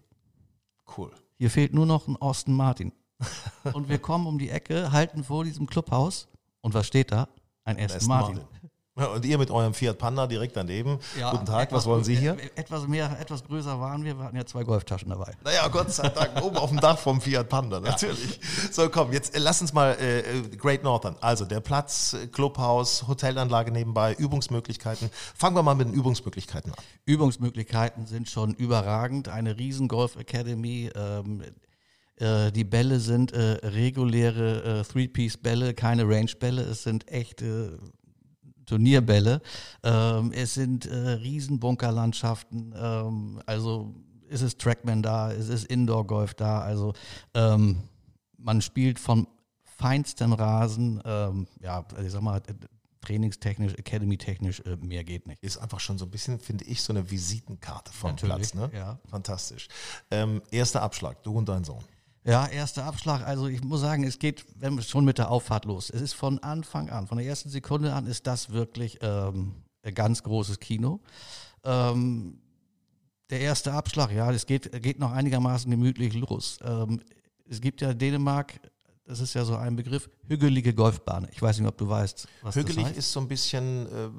Cool. 0.97 1.13
Hier 1.37 1.51
fehlt 1.51 1.75
nur 1.75 1.85
noch 1.85 2.09
ein 2.09 2.17
Austin 2.17 2.55
Martin. 2.55 2.93
und 3.75 3.91
wir 3.91 3.99
kommen 3.99 4.27
um 4.27 4.39
die 4.39 4.49
Ecke, 4.49 4.93
halten 4.93 5.25
vor 5.25 5.45
diesem 5.45 5.67
Clubhaus 5.67 6.27
und 6.63 6.73
was 6.73 6.87
steht 6.87 7.13
da? 7.13 7.29
Ein 7.65 7.79
Aston 7.79 8.09
Martin. 8.09 8.37
Martin. 8.37 8.58
Ja, 8.99 9.07
Und 9.07 9.25
ihr 9.25 9.39
mit 9.39 9.51
eurem 9.51 9.75
Fiat 9.75 9.99
Panda 9.99 10.27
direkt 10.27 10.57
daneben. 10.57 10.99
Ja, 11.19 11.31
Guten 11.31 11.47
Tag, 11.47 11.71
was 11.73 11.87
wollen 11.87 12.05
Sie 12.05 12.17
hier? 12.17 12.33
äh, 12.35 12.51
Etwas 12.61 12.87
mehr, 12.89 13.17
etwas 13.21 13.45
größer 13.45 13.79
waren 13.81 14.05
wir. 14.05 14.17
Wir 14.19 14.25
hatten 14.25 14.37
ja 14.37 14.45
zwei 14.45 14.65
Golftaschen 14.65 15.09
dabei. 15.11 15.33
Naja, 15.45 15.69
Gott 15.69 15.91
sei 15.93 16.09
Dank, 16.09 16.43
oben 16.43 16.57
auf 16.57 16.71
dem 16.71 16.81
Dach 16.81 16.99
vom 16.99 17.21
Fiat 17.21 17.49
Panda, 17.49 17.81
natürlich. 17.81 18.41
So, 18.73 18.89
komm, 18.89 19.13
jetzt 19.13 19.35
äh, 19.35 19.39
lass 19.39 19.61
uns 19.61 19.73
mal 19.73 19.97
äh, 20.01 20.21
äh, 20.21 20.57
Great 20.57 20.83
Northern. 20.83 21.17
Also 21.21 21.45
der 21.45 21.61
Platz, 21.61 22.17
Clubhaus, 22.33 23.07
Hotelanlage 23.07 23.71
nebenbei, 23.71 24.15
Übungsmöglichkeiten. 24.15 25.11
Fangen 25.37 25.57
wir 25.57 25.63
mal 25.63 25.75
mit 25.75 25.89
den 25.89 25.95
Übungsmöglichkeiten 25.95 26.73
an. 26.73 26.79
Übungsmöglichkeiten 27.07 28.07
sind 28.07 28.29
schon 28.29 28.55
überragend. 28.55 29.29
Eine 29.29 29.59
riesen 29.59 29.89
Golf 29.89 30.17
Academy. 30.17 30.91
Ähm, 30.95 31.43
äh, 32.17 32.51
die 32.53 32.65
Bälle 32.65 32.99
sind 33.01 33.33
äh, 33.33 33.59
reguläre 33.65 34.81
äh, 34.81 34.83
Three-Piece-Bälle, 34.85 35.75
keine 35.75 36.03
Range-Bälle. 36.09 36.63
Es 36.63 36.83
sind 36.83 37.09
echte 37.09 37.79
Turnierbälle. 38.69 39.41
Ähm, 39.83 40.33
es 40.33 40.55
sind 40.55 40.87
äh, 40.87 40.95
riesen 40.95 41.59
Bunkerlandschaften. 41.59 42.75
Ähm, 42.77 43.41
also 43.47 43.95
ist 44.29 44.43
es 44.43 44.57
Trackman 44.57 45.03
da, 45.03 45.33
es 45.33 45.49
ist 45.49 45.65
Indoor-Golf 45.65 46.35
da. 46.35 46.61
Also 46.61 46.93
ähm, 47.35 47.83
man 48.37 48.61
spielt 48.61 48.99
von 48.99 49.27
feinsten 49.65 50.33
Rasen. 50.33 51.01
Ähm, 51.05 51.47
ja, 51.63 51.85
ich 52.05 52.13
sag 52.13 52.23
mal, 52.23 52.43
trainingstechnisch, 53.01 53.75
academy-technisch, 53.75 54.61
äh, 54.61 54.77
mehr 54.77 55.05
geht 55.05 55.27
nicht. 55.27 55.43
Ist 55.43 55.57
einfach 55.57 55.81
schon 55.81 55.99
so 55.99 56.05
ein 56.05 56.11
bisschen, 56.11 56.39
finde 56.39 56.65
ich, 56.65 56.83
so 56.83 56.93
eine 56.93 57.11
Visitenkarte 57.11 57.93
vom 57.93 58.11
Natürlich, 58.11 58.53
Platz. 58.53 58.55
Ne? 58.55 58.71
ja. 58.75 58.99
Fantastisch. 59.09 59.69
Ähm, 60.11 60.43
erster 60.51 60.83
Abschlag, 60.83 61.23
du 61.23 61.33
und 61.33 61.49
dein 61.49 61.65
Sohn. 61.65 61.85
Ja, 62.29 62.47
erster 62.47 62.85
Abschlag. 62.85 63.27
Also 63.27 63.47
ich 63.47 63.65
muss 63.65 63.81
sagen, 63.81 64.05
es 64.05 64.19
geht 64.19 64.45
schon 64.87 65.07
mit 65.07 65.17
der 65.17 65.31
Auffahrt 65.31 65.65
los. 65.65 65.89
Es 65.89 66.03
ist 66.03 66.13
von 66.13 66.39
Anfang 66.41 66.91
an, 66.91 67.07
von 67.07 67.17
der 67.17 67.27
ersten 67.27 67.49
Sekunde 67.49 67.95
an, 67.95 68.07
ist 68.07 68.27
das 68.27 68.51
wirklich 68.51 68.99
ähm, 69.01 69.55
ein 69.83 69.95
ganz 69.95 70.23
großes 70.23 70.61
Kino. 70.61 71.01
Ähm, 71.65 72.39
der 73.31 73.41
erste 73.41 73.73
Abschlag, 73.73 74.13
ja, 74.13 74.31
es 74.31 74.45
geht, 74.45 74.71
geht 74.83 74.99
noch 74.99 75.13
einigermaßen 75.13 75.71
gemütlich 75.71 76.13
los. 76.13 76.59
Ähm, 76.63 77.01
es 77.49 77.63
gibt 77.63 77.81
ja 77.81 77.95
Dänemark, 77.95 78.61
das 79.07 79.21
ist 79.21 79.33
ja 79.33 79.47
so 79.47 79.57
ein 79.57 79.75
Begriff, 79.75 80.11
hügelige 80.27 80.75
Golfbahn. 80.75 81.29
Ich 81.33 81.41
weiß 81.41 81.59
nicht, 81.59 81.67
ob 81.69 81.79
du 81.79 81.89
weißt, 81.89 82.29
was 82.43 82.57
Hügelig 82.57 82.77
das 82.77 82.85
heißt. 82.89 82.99
ist 82.99 83.13
so 83.13 83.21
ein 83.21 83.29
bisschen 83.29 83.87
äh, 83.87 84.05
äh, 84.05 84.11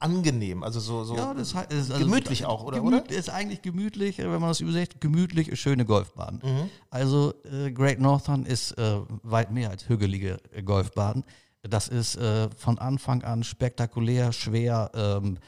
angenehm, 0.00 0.62
also 0.62 0.80
so, 0.80 1.04
so 1.04 1.14
Ja, 1.14 1.34
das 1.34 1.54
heißt, 1.54 1.72
ist 1.72 1.90
also 1.90 2.04
gemütlich 2.04 2.46
auch, 2.46 2.64
oder? 2.64 2.78
Gemüt, 2.80 3.04
oder? 3.04 3.10
Ist 3.10 3.30
eigentlich 3.30 3.62
gemütlich, 3.62 4.18
äh, 4.18 4.24
wenn 4.24 4.40
man 4.40 4.50
das 4.50 4.60
übersetzt, 4.60 5.00
gemütlich 5.00 5.48
ist 5.48 5.58
schöne 5.58 5.84
Golfbahn. 5.84 6.40
Mhm. 6.42 6.70
Also 6.88 7.34
äh, 7.44 7.70
Great 7.70 8.00
Northern 8.00 8.46
ist 8.46 8.72
äh, 8.72 9.00
weit 9.22 9.52
mehr 9.52 9.70
als 9.70 9.88
hügelige 9.88 10.38
äh, 10.52 10.62
Golfbahn. 10.62 11.24
Das 11.62 11.88
ist 11.88 12.16
äh, 12.16 12.48
von 12.56 12.78
Anfang 12.78 13.22
an 13.22 13.44
spektakulär, 13.44 14.32
schwer. 14.32 14.90
Ähm, 14.94 15.38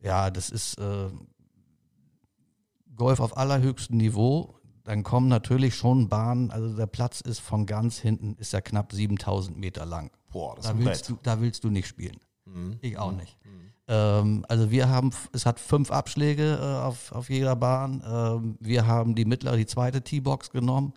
ja, 0.00 0.30
das 0.30 0.50
ist 0.50 0.78
äh, 0.78 1.10
Golf 2.96 3.20
auf 3.20 3.36
allerhöchstem 3.36 3.96
Niveau. 3.96 4.56
Dann 4.82 5.02
kommen 5.02 5.28
natürlich 5.28 5.76
schon 5.76 6.08
Bahnen, 6.08 6.50
also 6.50 6.76
der 6.76 6.86
Platz 6.86 7.22
ist 7.22 7.40
von 7.40 7.64
ganz 7.64 7.98
hinten, 7.98 8.36
ist 8.38 8.52
ja 8.52 8.60
knapp 8.60 8.92
7000 8.92 9.56
Meter 9.56 9.86
lang. 9.86 10.10
Boah, 10.30 10.56
das 10.56 10.66
ist 10.66 10.70
Da 10.70 10.76
ein 10.76 10.84
willst, 10.84 11.08
du, 11.08 11.18
da 11.22 11.40
willst 11.40 11.64
du 11.64 11.70
nicht 11.70 11.86
spielen. 11.86 12.18
Mhm. 12.44 12.78
Ich 12.82 12.98
auch 12.98 13.12
nicht. 13.12 13.38
Ähm, 13.86 14.44
also 14.48 14.70
wir 14.70 14.88
haben, 14.88 15.10
es 15.32 15.44
hat 15.46 15.60
fünf 15.60 15.90
Abschläge 15.90 16.58
äh, 16.60 16.84
auf, 16.84 17.12
auf 17.12 17.28
jeder 17.28 17.56
Bahn. 17.56 18.02
Ähm, 18.06 18.56
wir 18.60 18.86
haben 18.86 19.14
die 19.14 19.24
mittlere, 19.24 19.56
die 19.56 19.66
zweite 19.66 20.02
T-Box 20.02 20.50
genommen. 20.50 20.94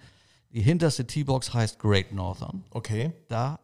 Die 0.51 0.61
hinterste 0.61 1.05
T-Box 1.05 1.53
heißt 1.53 1.79
Great 1.79 2.13
Northern. 2.13 2.63
Okay. 2.71 3.11
Da, 3.27 3.59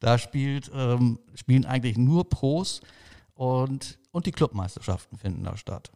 da 0.00 0.18
spielt, 0.18 0.70
ähm, 0.74 1.18
spielen 1.34 1.64
eigentlich 1.64 1.96
nur 1.96 2.28
Pros 2.28 2.80
und, 3.34 3.98
und 4.10 4.26
die 4.26 4.32
Clubmeisterschaften 4.32 5.16
finden 5.16 5.44
da 5.44 5.56
statt. 5.56 5.90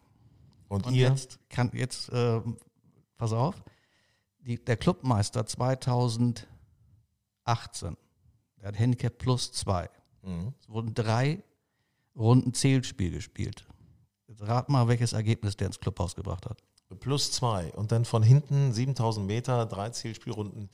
Und, 0.68 0.86
Und 0.86 0.94
ihr? 0.94 1.08
jetzt 1.08 1.38
kann 1.50 1.70
jetzt, 1.74 2.10
ähm, 2.14 2.56
pass 3.18 3.32
auf, 3.32 3.62
die, 4.40 4.64
der 4.64 4.76
Clubmeister 4.78 5.44
2018, 5.44 6.46
der 7.44 8.68
hat 8.68 8.78
Handicap 8.78 9.18
plus 9.18 9.52
zwei. 9.52 9.90
Mhm. 10.22 10.54
Es 10.60 10.68
wurden 10.68 10.94
drei 10.94 11.42
Runden 12.16 12.54
Zählspiel 12.54 13.10
gespielt. 13.10 13.66
Jetzt 14.28 14.42
rat 14.42 14.68
mal, 14.68 14.88
welches 14.88 15.12
Ergebnis 15.12 15.56
der 15.56 15.68
ins 15.68 15.80
Clubhaus 15.80 16.14
gebracht 16.14 16.46
hat. 16.46 16.58
Plus 17.00 17.32
zwei. 17.32 17.72
Und 17.72 17.92
dann 17.92 18.04
von 18.04 18.22
hinten 18.22 18.72
7000 18.72 19.26
Meter, 19.26 19.66
drei 19.66 19.90
Zielspielrunden. 19.90 20.68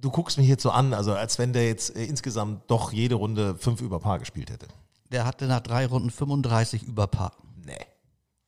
Du 0.00 0.10
guckst 0.10 0.38
mich 0.38 0.48
jetzt 0.48 0.62
so 0.62 0.70
an, 0.70 0.94
also 0.94 1.12
als 1.14 1.38
wenn 1.38 1.52
der 1.52 1.66
jetzt 1.66 1.96
äh, 1.96 2.04
insgesamt 2.04 2.70
doch 2.70 2.92
jede 2.92 3.14
Runde 3.14 3.56
fünf 3.56 3.80
über 3.80 3.98
Paar 3.98 4.18
gespielt 4.18 4.50
hätte. 4.50 4.68
Der 5.10 5.24
hatte 5.24 5.46
nach 5.46 5.60
drei 5.60 5.86
Runden 5.86 6.10
35 6.10 6.82
über 6.82 7.06
Paar. 7.06 7.32
Nee. 7.64 7.86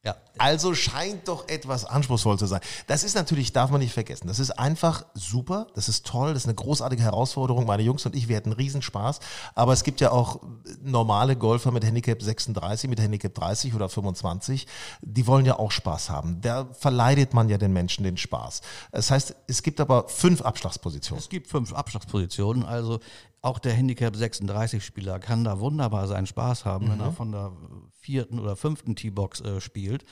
Ja. 0.06 0.14
Also 0.38 0.72
scheint 0.72 1.26
doch 1.26 1.48
etwas 1.48 1.84
anspruchsvoll 1.84 2.38
zu 2.38 2.46
sein. 2.46 2.60
Das 2.86 3.02
ist 3.02 3.16
natürlich, 3.16 3.52
darf 3.52 3.70
man 3.70 3.80
nicht 3.80 3.92
vergessen. 3.92 4.28
Das 4.28 4.38
ist 4.38 4.52
einfach 4.52 5.04
super, 5.14 5.66
das 5.74 5.88
ist 5.88 6.06
toll, 6.06 6.32
das 6.32 6.44
ist 6.44 6.46
eine 6.46 6.54
großartige 6.54 7.02
Herausforderung. 7.02 7.66
Meine 7.66 7.82
Jungs 7.82 8.06
und 8.06 8.14
ich, 8.14 8.28
wir 8.28 8.36
hatten 8.36 8.52
Riesenspaß. 8.52 9.18
Aber 9.56 9.72
es 9.72 9.82
gibt 9.82 10.00
ja 10.00 10.12
auch 10.12 10.40
normale 10.80 11.34
Golfer 11.34 11.72
mit 11.72 11.84
Handicap 11.84 12.22
36, 12.22 12.88
mit 12.88 13.00
Handicap 13.00 13.34
30 13.34 13.74
oder 13.74 13.88
25. 13.88 14.68
Die 15.00 15.26
wollen 15.26 15.44
ja 15.44 15.58
auch 15.58 15.72
Spaß 15.72 16.08
haben. 16.10 16.40
Da 16.40 16.68
verleidet 16.72 17.34
man 17.34 17.48
ja 17.48 17.58
den 17.58 17.72
Menschen 17.72 18.04
den 18.04 18.16
Spaß. 18.16 18.60
Das 18.92 19.10
heißt, 19.10 19.34
es 19.48 19.64
gibt 19.64 19.80
aber 19.80 20.08
fünf 20.08 20.40
Abschlagspositionen. 20.40 21.20
Es 21.20 21.28
gibt 21.28 21.48
fünf 21.48 21.72
Abschlagspositionen, 21.72 22.64
also 22.64 23.00
auch 23.42 23.58
der 23.58 23.72
Handicap 23.72 24.14
36-Spieler 24.14 25.20
kann 25.20 25.44
da 25.44 25.60
wunderbar 25.60 26.08
seinen 26.08 26.26
Spaß 26.26 26.64
haben, 26.64 26.90
wenn 26.90 27.00
er 27.00 27.12
von 27.12 27.30
der 27.30 27.52
vierten 28.06 28.38
oder 28.38 28.54
fünften 28.54 28.94
T-Box 28.94 29.40
äh, 29.40 29.60
spielt. 29.60 30.04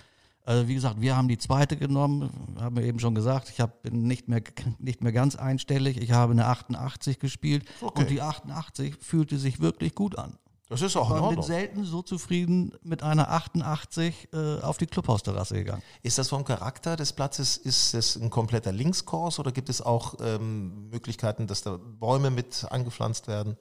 Also 0.44 0.68
wie 0.68 0.74
gesagt, 0.74 1.00
wir 1.00 1.16
haben 1.16 1.28
die 1.28 1.38
zweite 1.38 1.76
genommen, 1.76 2.28
haben 2.60 2.76
wir 2.76 2.82
eben 2.82 2.98
schon 2.98 3.14
gesagt, 3.14 3.48
ich 3.48 3.60
hab, 3.60 3.82
bin 3.82 4.02
nicht 4.02 4.28
mehr, 4.28 4.42
nicht 4.78 5.02
mehr 5.02 5.12
ganz 5.12 5.36
einstellig, 5.36 5.96
ich 5.96 6.10
habe 6.10 6.32
eine 6.32 6.46
88 6.46 7.18
gespielt 7.20 7.64
Okay. 7.80 8.02
und 8.02 8.10
die 8.10 8.20
88 8.20 8.96
fühlte 9.00 9.38
sich 9.38 9.60
wirklich 9.60 9.94
gut 9.94 10.18
an. 10.18 10.36
Das 10.68 10.82
ist 10.82 10.96
auch 10.96 11.30
Ich 11.30 11.36
bin 11.36 11.42
selten 11.42 11.84
so 11.84 12.02
zufrieden 12.02 12.72
mit 12.82 13.02
einer 13.02 13.30
88 13.30 14.28
äh, 14.32 14.60
auf 14.60 14.76
die 14.76 14.86
Clubhausterrasse 14.86 15.54
gegangen. 15.54 15.82
Ist 16.02 16.18
das 16.18 16.30
vom 16.30 16.44
Charakter 16.44 16.96
des 16.96 17.12
Platzes, 17.12 17.56
ist 17.56 17.94
es 17.94 18.16
ein 18.16 18.28
kompletter 18.30 18.72
Linkskurs 18.72 19.38
oder 19.38 19.52
gibt 19.52 19.68
es 19.68 19.80
auch 19.80 20.14
ähm, 20.20 20.88
Möglichkeiten, 20.90 21.46
dass 21.46 21.62
da 21.62 21.78
Bäume 21.78 22.30
mit 22.30 22.66
angepflanzt 22.70 23.28
werden? 23.28 23.56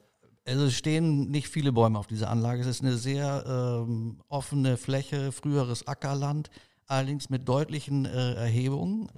Also 0.46 0.64
es 0.64 0.74
stehen 0.74 1.30
nicht 1.30 1.48
viele 1.48 1.72
Bäume 1.72 1.98
auf 1.98 2.06
dieser 2.06 2.30
Anlage. 2.30 2.60
Es 2.60 2.66
ist 2.66 2.82
eine 2.82 2.96
sehr 2.96 3.44
ähm, 3.46 4.18
offene 4.28 4.76
Fläche, 4.76 5.32
früheres 5.32 5.86
Ackerland, 5.86 6.50
allerdings 6.86 7.30
mit 7.30 7.48
deutlichen 7.48 8.04
äh, 8.04 8.34
Erhebungen. 8.34 9.08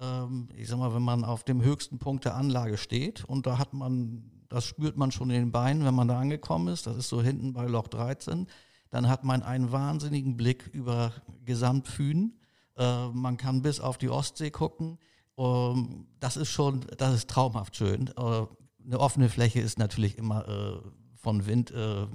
Ähm, 0.00 0.48
ich 0.56 0.68
sag 0.68 0.78
mal, 0.78 0.94
wenn 0.94 1.02
man 1.02 1.24
auf 1.24 1.42
dem 1.42 1.62
höchsten 1.62 1.98
Punkt 1.98 2.26
der 2.26 2.34
Anlage 2.34 2.76
steht 2.76 3.24
und 3.24 3.46
da 3.46 3.56
hat 3.56 3.72
man, 3.72 4.30
das 4.50 4.66
spürt 4.66 4.98
man 4.98 5.10
schon 5.10 5.30
in 5.30 5.36
den 5.40 5.52
Beinen, 5.52 5.86
wenn 5.86 5.94
man 5.94 6.08
da 6.08 6.20
angekommen 6.20 6.68
ist, 6.68 6.86
das 6.86 6.98
ist 6.98 7.08
so 7.08 7.22
hinten 7.22 7.54
bei 7.54 7.66
Loch 7.66 7.88
13, 7.88 8.46
dann 8.90 9.08
hat 9.08 9.24
man 9.24 9.42
einen 9.42 9.72
wahnsinnigen 9.72 10.36
Blick 10.36 10.68
über 10.72 11.12
Gesamtfühn. 11.46 12.38
Äh, 12.76 13.08
man 13.08 13.38
kann 13.38 13.62
bis 13.62 13.80
auf 13.80 13.96
die 13.96 14.10
Ostsee 14.10 14.50
gucken. 14.50 14.98
Ähm, 15.38 16.06
das 16.20 16.36
ist 16.36 16.50
schon, 16.50 16.84
das 16.98 17.14
ist 17.14 17.30
traumhaft 17.30 17.74
schön. 17.74 18.08
Äh, 18.18 18.46
eine 18.84 19.00
offene 19.00 19.28
Fläche 19.28 19.60
ist 19.60 19.78
natürlich 19.78 20.18
immer 20.18 20.46
äh, 20.48 20.80
von 21.16 21.46
Wind. 21.46 21.70
Äh, 21.70 22.06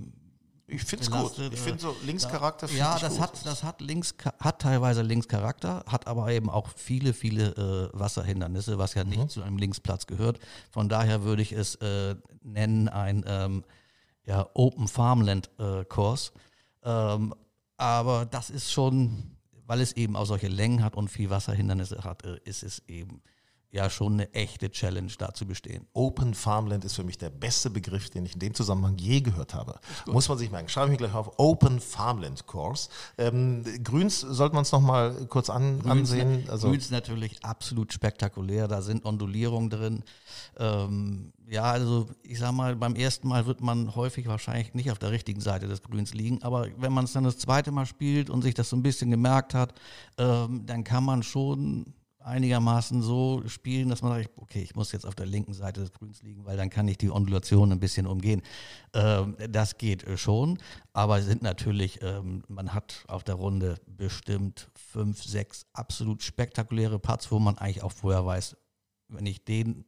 Ich 0.67 0.83
finde 0.83 1.03
es 1.05 1.11
gut. 1.11 1.37
Ich 1.39 1.53
äh, 1.53 1.55
finde 1.57 1.79
so 1.79 1.95
Linkscharakter 2.05 2.67
find 2.67 2.79
ja, 2.79 2.97
das 2.99 3.13
gut. 3.13 3.21
hat, 3.21 3.45
das 3.45 3.63
hat 3.63 3.81
links, 3.81 4.13
hat 4.39 4.61
teilweise 4.61 5.01
Linkscharakter, 5.01 5.83
hat 5.87 6.05
aber 6.07 6.31
eben 6.31 6.49
auch 6.49 6.69
viele, 6.75 7.13
viele 7.13 7.89
äh, 7.93 7.99
Wasserhindernisse, 7.99 8.77
was 8.77 8.93
ja 8.93 9.03
Mhm. 9.03 9.09
nicht 9.09 9.31
zu 9.31 9.41
einem 9.41 9.57
Linksplatz 9.57 10.05
gehört. 10.05 10.39
Von 10.69 10.87
daher 10.89 11.23
würde 11.23 11.41
ich 11.41 11.53
es 11.53 11.75
äh, 11.75 12.15
nennen 12.43 12.87
ein 12.87 13.23
ähm, 13.27 13.63
ja, 14.25 14.47
Open 14.53 14.87
Farmland 14.87 15.49
äh, 15.57 15.85
Kurs. 15.85 16.33
Ähm, 16.83 17.33
aber 17.77 18.25
das 18.27 18.49
ist 18.51 18.71
schon, 18.71 19.37
weil 19.65 19.81
es 19.81 19.93
eben 19.93 20.15
auch 20.15 20.25
solche 20.25 20.49
Längen 20.49 20.83
hat 20.83 20.95
und 20.95 21.07
viel 21.09 21.29
Wasserhindernisse 21.31 22.03
hat, 22.03 22.23
äh, 22.25 22.39
ist 22.43 22.61
es 22.61 22.83
eben 22.87 23.21
ja 23.71 23.89
schon 23.89 24.13
eine 24.13 24.33
echte 24.33 24.71
Challenge 24.71 25.11
da 25.17 25.33
zu 25.33 25.45
bestehen. 25.45 25.85
Open 25.93 26.33
Farmland 26.33 26.85
ist 26.85 26.95
für 26.95 27.03
mich 27.03 27.17
der 27.17 27.29
beste 27.29 27.69
Begriff, 27.69 28.09
den 28.09 28.25
ich 28.25 28.33
in 28.33 28.39
dem 28.39 28.53
Zusammenhang 28.55 28.97
je 28.97 29.21
gehört 29.21 29.53
habe. 29.53 29.79
Muss 30.07 30.27
man 30.27 30.37
sich 30.37 30.49
merken. 30.49 30.69
Schreibe 30.69 30.87
ich 30.87 30.91
mir 30.99 31.07
gleich 31.07 31.13
auf 31.13 31.37
Open 31.37 31.79
Farmland 31.79 32.47
Course. 32.47 32.89
Ähm, 33.17 33.63
Grüns 33.83 34.21
sollten 34.21 34.55
wir 34.55 34.59
uns 34.59 34.71
noch 34.71 34.81
mal 34.81 35.13
kurz 35.27 35.49
an, 35.49 35.79
Grüns, 35.79 36.11
ansehen. 36.11 36.49
Also 36.49 36.69
Grüns 36.69 36.89
natürlich 36.89 37.43
absolut 37.43 37.93
spektakulär. 37.93 38.67
Da 38.67 38.81
sind 38.81 39.05
Ondulierungen 39.05 39.69
drin. 39.69 40.03
Ähm, 40.57 41.31
ja, 41.47 41.63
also 41.63 42.07
ich 42.23 42.39
sag 42.39 42.53
mal, 42.53 42.75
beim 42.75 42.95
ersten 42.95 43.27
Mal 43.27 43.45
wird 43.45 43.61
man 43.61 43.95
häufig 43.95 44.27
wahrscheinlich 44.27 44.73
nicht 44.73 44.91
auf 44.91 44.99
der 44.99 45.11
richtigen 45.11 45.41
Seite 45.41 45.67
des 45.67 45.83
Grüns 45.83 46.13
liegen. 46.15 46.41
Aber 46.41 46.67
wenn 46.77 46.93
man 46.93 47.05
es 47.05 47.13
dann 47.13 47.23
das 47.23 47.37
zweite 47.37 47.71
Mal 47.71 47.85
spielt 47.85 48.31
und 48.31 48.41
sich 48.41 48.55
das 48.55 48.69
so 48.69 48.75
ein 48.75 48.83
bisschen 48.83 49.11
gemerkt 49.11 49.53
hat, 49.53 49.73
ähm, 50.17 50.65
dann 50.65 50.83
kann 50.83 51.03
man 51.03 51.21
schon 51.21 51.93
einigermaßen 52.29 53.01
so 53.01 53.43
spielen, 53.47 53.89
dass 53.89 54.01
man 54.01 54.13
sagt, 54.13 54.37
okay, 54.37 54.61
ich 54.61 54.75
muss 54.75 54.91
jetzt 54.91 55.05
auf 55.05 55.15
der 55.15 55.25
linken 55.25 55.53
Seite 55.53 55.81
des 55.81 55.91
Grüns 55.91 56.21
liegen, 56.21 56.45
weil 56.45 56.55
dann 56.55 56.69
kann 56.69 56.87
ich 56.87 56.97
die 56.97 57.11
Ondulation 57.11 57.71
ein 57.71 57.79
bisschen 57.79 58.07
umgehen. 58.07 58.41
Ähm, 58.93 59.35
das 59.49 59.77
geht 59.77 60.05
schon, 60.17 60.59
aber 60.93 61.21
sind 61.21 61.41
natürlich, 61.41 62.01
ähm, 62.01 62.43
man 62.47 62.73
hat 62.73 63.03
auf 63.07 63.23
der 63.23 63.35
Runde 63.35 63.79
bestimmt 63.85 64.69
fünf, 64.75 65.23
sechs 65.23 65.65
absolut 65.73 66.23
spektakuläre 66.23 66.99
Putts, 66.99 67.31
wo 67.31 67.39
man 67.39 67.57
eigentlich 67.57 67.83
auch 67.83 67.91
vorher 67.91 68.25
weiß, 68.25 68.55
wenn 69.09 69.25
ich 69.25 69.43
den 69.43 69.85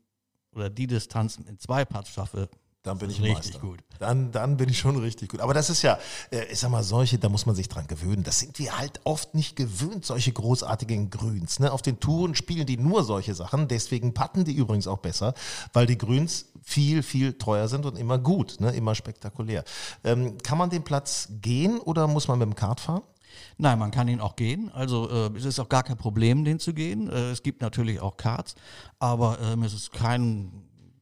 oder 0.54 0.70
die 0.70 0.88
Distanz 0.88 1.38
in 1.38 1.60
zwei 1.60 1.86
Putts 1.86 2.10
schaffe, 2.10 2.50
dann 2.84 2.98
bin 2.98 3.12
ich 3.12 3.22
richtig 3.22 3.54
Meister. 3.54 3.60
gut. 3.60 3.80
Dann, 4.00 4.32
dann 4.32 4.58
bin 4.58 4.68
ich 4.70 4.80
schon 4.80 4.98
richtig 4.98 5.30
gut. 5.30 5.40
Aber 5.40 5.54
das 5.54 5.70
ist 5.70 5.84
ja, 5.84 6.00
äh, 6.32 6.46
ich 6.52 6.60
sag 6.60 6.72
mal, 6.72 6.82
solche, 6.84 7.20
da 7.20 7.30
muss 7.30 7.46
man 7.46 7.54
sich 7.56 7.70
dran 7.70 7.86
gewöhnen. 7.86 8.24
Das 8.24 8.40
sind 8.40 8.58
wir 8.58 8.78
halt 8.78 9.02
oft 9.04 9.36
nicht 9.36 9.56
gewöhnt, 9.56 10.06
solche 10.06 10.32
großartigen 10.32 11.12
Grüns. 11.12 11.60
Ne? 11.60 11.72
Auf 11.72 11.84
den 11.84 12.00
Touren 12.00 12.34
spielen 12.34 12.66
die 12.66 12.78
nur 12.78 13.04
solche 13.04 13.36
Sachen. 13.36 13.68
Deswegen 13.68 14.14
patten 14.16 14.46
die 14.46 14.54
übrigens 14.54 14.88
auch 14.88 14.98
besser, 14.98 15.36
weil 15.74 15.86
die 15.86 15.98
Grüns 15.98 16.46
viel, 16.64 17.04
viel 17.04 17.34
teuer 17.34 17.68
sind 17.68 17.86
und 17.86 17.98
immer 17.98 18.18
gut, 18.18 18.60
ne? 18.60 18.72
immer 18.72 18.96
spektakulär. 18.96 19.64
Ähm, 20.04 20.40
kann 20.40 20.58
man 20.58 20.72
den 20.72 20.84
Platz 20.84 21.30
gehen 21.42 21.80
oder 21.80 22.08
muss 22.08 22.28
man 22.28 22.40
mit 22.40 22.48
dem 22.48 22.56
Kart 22.56 22.80
fahren? 22.80 23.04
Nein, 23.58 23.78
man 23.78 23.92
kann 23.92 24.08
ihn 24.08 24.20
auch 24.20 24.36
gehen. 24.36 24.72
Also 24.74 25.08
äh, 25.10 25.38
es 25.38 25.46
ist 25.46 25.60
auch 25.60 25.70
gar 25.70 25.84
kein 25.84 25.98
Problem, 25.98 26.44
den 26.44 26.60
zu 26.60 26.74
gehen. 26.74 27.10
Äh, 27.10 27.32
es 27.32 27.44
gibt 27.44 27.62
natürlich 27.62 28.00
auch 28.00 28.18
Karts, 28.18 28.56
aber 28.98 29.38
ähm, 29.40 29.62
es 29.64 29.74
ist 29.74 29.92
kein 29.92 30.52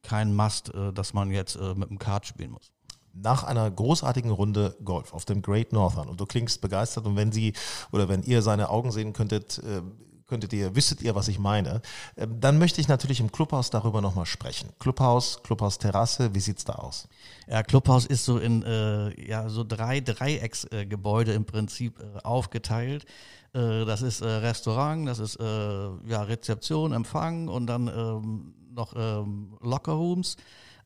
kein 0.02 0.34
Must, 0.34 0.74
äh, 0.74 0.92
dass 0.92 1.14
man 1.14 1.30
jetzt 1.30 1.56
äh, 1.56 1.74
mit 1.74 1.90
dem 1.90 1.98
Kart 1.98 2.26
spielen 2.26 2.52
muss 2.52 2.72
nach 3.12 3.44
einer 3.44 3.70
großartigen 3.70 4.30
Runde 4.30 4.76
Golf 4.84 5.12
auf 5.12 5.24
dem 5.24 5.42
Great 5.42 5.72
Northern 5.72 6.08
und 6.08 6.20
du 6.20 6.26
klingst 6.26 6.60
begeistert 6.60 7.06
und 7.06 7.16
wenn 7.16 7.32
sie 7.32 7.54
oder 7.92 8.08
wenn 8.08 8.22
ihr 8.22 8.40
seine 8.40 8.68
Augen 8.70 8.92
sehen 8.92 9.12
könntet, 9.12 9.58
äh, 9.58 9.82
könntet 10.26 10.52
ihr, 10.52 10.76
wüsstet 10.76 11.02
ihr, 11.02 11.14
was 11.14 11.28
ich 11.28 11.38
meine, 11.40 11.82
ähm, 12.16 12.40
dann 12.40 12.58
möchte 12.58 12.80
ich 12.80 12.88
natürlich 12.88 13.20
im 13.20 13.32
Clubhaus 13.32 13.70
darüber 13.70 14.00
nochmal 14.00 14.26
sprechen. 14.26 14.70
Clubhaus, 14.78 15.42
Clubhaus 15.42 15.78
Terrasse, 15.78 16.34
wie 16.34 16.40
sieht's 16.40 16.64
da 16.64 16.74
aus? 16.74 17.08
Ja, 17.48 17.64
Clubhaus 17.64 18.06
ist 18.06 18.24
so 18.24 18.38
in 18.38 18.62
äh, 18.62 19.28
ja, 19.28 19.48
so 19.48 19.64
drei 19.64 20.00
Dreiecksgebäude 20.00 21.32
äh, 21.32 21.34
im 21.34 21.44
Prinzip 21.44 21.98
äh, 21.98 22.20
aufgeteilt. 22.22 23.04
das 23.52 24.02
ist 24.02 24.22
Restaurant, 24.22 25.08
das 25.08 25.18
ist 25.18 25.36
ja, 25.40 26.22
Rezeption, 26.22 26.92
Empfang 26.92 27.48
und 27.48 27.66
dann 27.66 27.88
ähm, 27.88 28.54
noch 28.70 28.94
ähm, 28.96 29.56
Lockerrooms. 29.60 30.36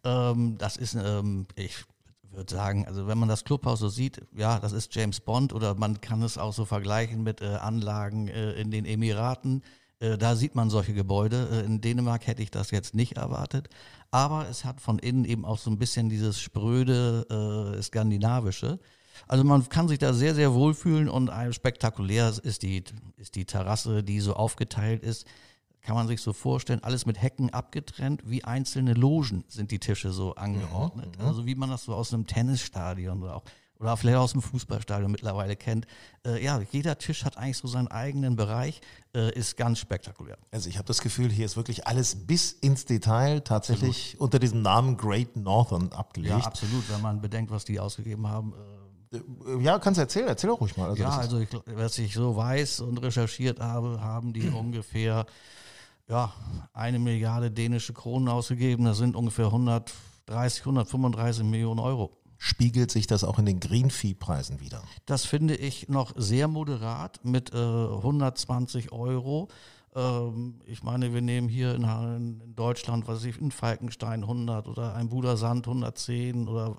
Ähm, 0.05 0.57
das 0.59 0.77
ist, 0.77 0.95
ähm, 0.95 1.47
ich 1.57 1.85
würde 2.31 2.53
sagen, 2.53 2.87
also 2.87 3.07
wenn 3.07 3.19
man 3.19 3.29
das 3.29 3.45
Clubhaus 3.45 3.81
so 3.81 3.89
sieht, 3.89 4.21
ja, 4.37 4.59
das 4.59 4.73
ist 4.73 4.95
James 4.95 5.21
Bond 5.21 5.53
oder 5.53 5.75
man 5.75 6.01
kann 6.01 6.23
es 6.23 6.39
auch 6.39 6.53
so 6.53 6.65
vergleichen 6.65 7.23
mit 7.23 7.41
äh, 7.41 7.47
Anlagen 7.47 8.29
äh, 8.29 8.53
in 8.53 8.71
den 8.71 8.85
Emiraten. 8.85 9.63
Äh, 10.01 10.19
da 10.19 10.37
sieht 10.37 10.55
man 10.55 10.71
solche 10.71 10.95
Gebäude. 10.95 11.49
Äh, 11.51 11.67
in 11.67 11.81
Dänemark 11.81 12.27
hätte 12.27 12.43
ich 12.43 12.51
das 12.51 12.71
jetzt 12.71 12.95
nicht 12.95 13.17
erwartet. 13.17 13.69
Aber 14.11 14.49
es 14.49 14.65
hat 14.65 14.81
von 14.81 14.99
innen 14.99 15.25
eben 15.25 15.45
auch 15.45 15.59
so 15.59 15.71
ein 15.71 15.79
bisschen 15.79 16.09
dieses 16.09 16.41
spröde 16.41 17.77
äh, 17.79 17.83
skandinavische. 17.83 18.79
Also 19.29 19.45
man 19.45 19.69
kann 19.69 19.89
sich 19.89 19.99
da 19.99 20.13
sehr, 20.13 20.35
sehr 20.35 20.55
wohlfühlen 20.55 21.09
und 21.09 21.31
spektakulär 21.53 22.35
ist 22.43 22.63
die, 22.63 22.83
ist 23.17 23.37
die 23.37 23.45
Terrasse, 23.45 24.03
die 24.03 24.21
so 24.21 24.35
aufgeteilt 24.35 25.05
ist 25.05 25.27
kann 25.85 25.95
man 25.95 26.09
sich 26.09 26.21
so 26.21 26.33
vorstellen, 26.33 26.83
alles 26.83 27.07
mit 27.07 27.21
Hecken 27.21 27.51
abgetrennt, 27.51 28.23
wie 28.25 28.43
einzelne 28.43 28.95
Logen 28.95 29.45
sind 29.49 29.71
die 29.71 29.79
Tische 29.79 30.11
so 30.11 30.35
angeordnet. 30.35 31.19
Mhm, 31.19 31.27
also 31.27 31.47
wie 31.47 31.55
man 31.55 31.71
das 31.71 31.85
so 31.85 31.95
aus 31.95 32.13
einem 32.13 32.27
Tennisstadion 32.27 33.23
oder 33.23 33.37
auch 33.37 33.45
oder 33.81 33.97
vielleicht 33.97 34.17
aus 34.17 34.33
dem 34.33 34.41
Fußballstadion 34.41 35.11
mittlerweile 35.11 35.57
kennt. 35.57 35.87
Äh, 36.25 36.43
ja, 36.43 36.63
jeder 36.71 36.97
Tisch 36.97 37.25
hat 37.25 37.37
eigentlich 37.37 37.59
so 37.59 37.69
seinen 37.69 37.89
eigenen 37.89 38.37
Bereich, 38.37 38.81
äh, 39.15 39.37
ist 39.37 39.57
ganz 39.57 39.79
spektakulär. 39.79 40.39
Also 40.53 40.69
ich 40.69 40.79
habe 40.79 40.87
das 40.87 41.01
Gefühl, 41.01 41.31
hier 41.31 41.45
ist 41.45 41.57
wirklich 41.57 41.87
alles 41.87 42.15
bis 42.15 42.53
ins 42.53 42.85
Detail 42.85 43.41
tatsächlich 43.41 44.13
absolut. 44.13 44.21
unter 44.21 44.39
diesem 44.39 44.63
Namen 44.63 44.97
Great 44.97 45.37
Northern 45.37 45.93
abgelegt. 45.93 46.39
Ja, 46.39 46.47
absolut, 46.47 46.89
wenn 46.89 47.03
man 47.03 47.21
bedenkt, 47.21 47.51
was 47.51 47.65
die 47.65 47.79
ausgegeben 47.81 48.29
haben. 48.29 48.55
Äh, 49.13 49.63
ja, 49.63 49.79
kannst 49.79 49.99
du 49.99 50.03
erzählen, 50.03 50.29
erzähl 50.29 50.51
auch 50.51 50.61
ruhig 50.61 50.77
mal. 50.77 50.91
Also 50.91 51.03
ja, 51.03 51.11
also 51.11 51.39
ich, 51.41 51.49
was 51.67 51.99
ich 51.99 52.15
so 52.15 52.37
weiß 52.37 52.81
und 52.81 52.99
recherchiert 52.99 53.61
habe, 53.61 54.01
haben 54.01 54.33
die 54.33 54.49
ungefähr 54.49 55.27
ja, 56.09 56.33
eine 56.73 56.99
Milliarde 56.99 57.51
dänische 57.51 57.93
Kronen 57.93 58.29
ausgegeben. 58.29 58.85
Das 58.85 58.99
sind 58.99 59.17
ungefähr 59.17 59.47
130, 59.47 60.61
135 60.61 61.45
Millionen 61.45 61.81
Euro. 61.81 62.17
Spiegelt 62.37 62.91
sich 62.91 63.07
das 63.07 63.25
auch 63.25 63.39
in 63.39 63.47
den 63.47 63.61
Greenfee-Preisen 63.61 64.61
wieder? 64.61 64.83
Das 65.07 65.25
finde 65.25 65.57
ich 65.57 65.89
noch 65.89 66.13
sehr 66.17 66.49
moderat 66.49 67.25
mit 67.25 67.55
äh, 67.55 67.57
120 67.57 68.93
Euro. 68.93 69.49
Ähm, 69.95 70.61
ich 70.67 70.83
meine, 70.83 71.15
wir 71.15 71.23
nehmen 71.23 71.49
hier 71.49 71.75
in, 71.75 71.85
in, 71.85 72.55
Deutschland, 72.55 73.07
was 73.07 73.19
weiß 73.19 73.25
ich, 73.27 73.41
in 73.41 73.51
Falkenstein 73.51 74.23
100 74.23 74.69
oder 74.69 74.95
ein 74.95 75.09
Budersand 75.09 75.67
110 75.67 76.49
oder 76.49 76.77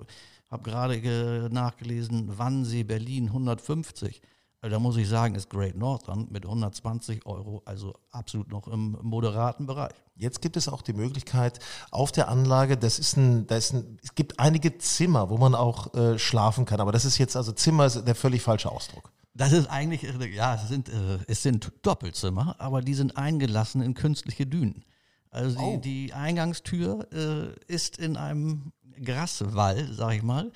habe 0.51 0.63
gerade 0.63 1.49
nachgelesen, 1.51 2.38
Wannsee, 2.38 2.84
Berlin 2.84 3.28
150. 3.28 4.21
Also 4.66 4.78
da 4.78 4.80
muss 4.80 4.97
ich 4.97 5.07
sagen, 5.07 5.36
ist 5.36 5.51
Great 5.51 5.76
Northern 5.76 6.26
mit 6.32 6.43
120 6.43 7.28
Euro 7.28 7.61
also 7.66 7.93
absolut 8.09 8.49
noch 8.49 8.68
im 8.68 8.97
moderaten 9.03 9.68
Bereich. 9.68 9.91
Jetzt 10.16 10.41
gibt 10.41 10.57
es 10.57 10.68
auch 10.68 10.82
die 10.82 10.93
Möglichkeit 10.93 11.59
auf 11.91 12.11
der 12.11 12.30
Anlage, 12.30 12.76
das 12.76 12.97
ist 12.97 13.16
ein, 13.16 13.45
das 13.45 13.66
ist 13.66 13.74
ein 13.74 13.99
es 14.01 14.16
gibt 14.16 14.39
einige 14.39 14.76
Zimmer, 14.80 15.30
wo 15.30 15.38
man 15.38 15.53
auch 15.53 15.93
äh, 15.93 16.18
schlafen 16.18 16.66
kann, 16.66 16.80
aber 16.82 16.91
das 16.91 17.05
ist 17.05 17.20
jetzt 17.20 17.36
also 17.36 17.51
Zimmer 17.51 17.86
ist 17.86 18.07
der 18.07 18.16
völlig 18.16 18.41
falsche 18.41 18.72
Ausdruck. 18.72 19.11
Das 19.36 19.51
ist 19.51 19.68
eigentlich, 19.68 20.01
ja, 20.34 20.55
es 20.55 20.68
sind, 20.68 20.89
äh, 20.89 21.20
es 21.28 21.43
sind 21.43 21.72
Doppelzimmer, 21.84 22.55
aber 22.57 22.82
die 22.82 22.95
sind 22.95 23.18
eingelassen 23.18 23.84
in 23.84 23.93
künstliche 23.93 24.47
Dünen. 24.47 24.84
Also 25.30 25.59
die, 25.59 25.63
oh. 25.63 25.78
die 25.78 26.13
Eingangstür 26.13 27.07
äh, 27.13 27.72
ist 27.72 27.99
in 27.99 28.18
einem 28.18 28.72
Graswall, 28.99 29.93
sag 29.93 30.16
ich 30.16 30.24
mal. 30.24 30.51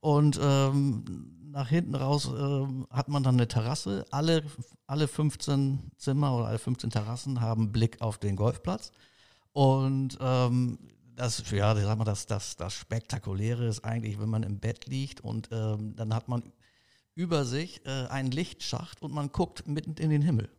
Und 0.00 0.38
ähm, 0.42 1.30
nach 1.54 1.68
hinten 1.68 1.94
raus 1.94 2.26
äh, 2.26 2.66
hat 2.90 3.08
man 3.08 3.22
dann 3.22 3.36
eine 3.36 3.46
Terrasse. 3.46 4.04
Alle, 4.10 4.42
alle 4.88 5.06
15 5.06 5.92
Zimmer 5.96 6.36
oder 6.36 6.46
alle 6.48 6.58
15 6.58 6.90
Terrassen 6.90 7.40
haben 7.40 7.70
Blick 7.70 8.00
auf 8.00 8.18
den 8.18 8.34
Golfplatz. 8.34 8.90
Und 9.52 10.18
ähm, 10.20 10.78
das, 11.14 11.48
ja, 11.52 11.76
sag 11.76 11.96
mal, 11.96 12.04
das, 12.04 12.26
das, 12.26 12.56
das 12.56 12.74
Spektakuläre 12.74 13.66
ist 13.66 13.84
eigentlich, 13.84 14.18
wenn 14.18 14.28
man 14.28 14.42
im 14.42 14.58
Bett 14.58 14.86
liegt 14.86 15.20
und 15.20 15.48
ähm, 15.52 15.94
dann 15.94 16.12
hat 16.12 16.26
man 16.26 16.42
über 17.14 17.44
sich 17.44 17.86
äh, 17.86 18.08
einen 18.08 18.32
Lichtschacht 18.32 19.00
und 19.00 19.14
man 19.14 19.30
guckt 19.30 19.68
mitten 19.68 19.94
in 19.94 20.10
den 20.10 20.22
Himmel. 20.22 20.50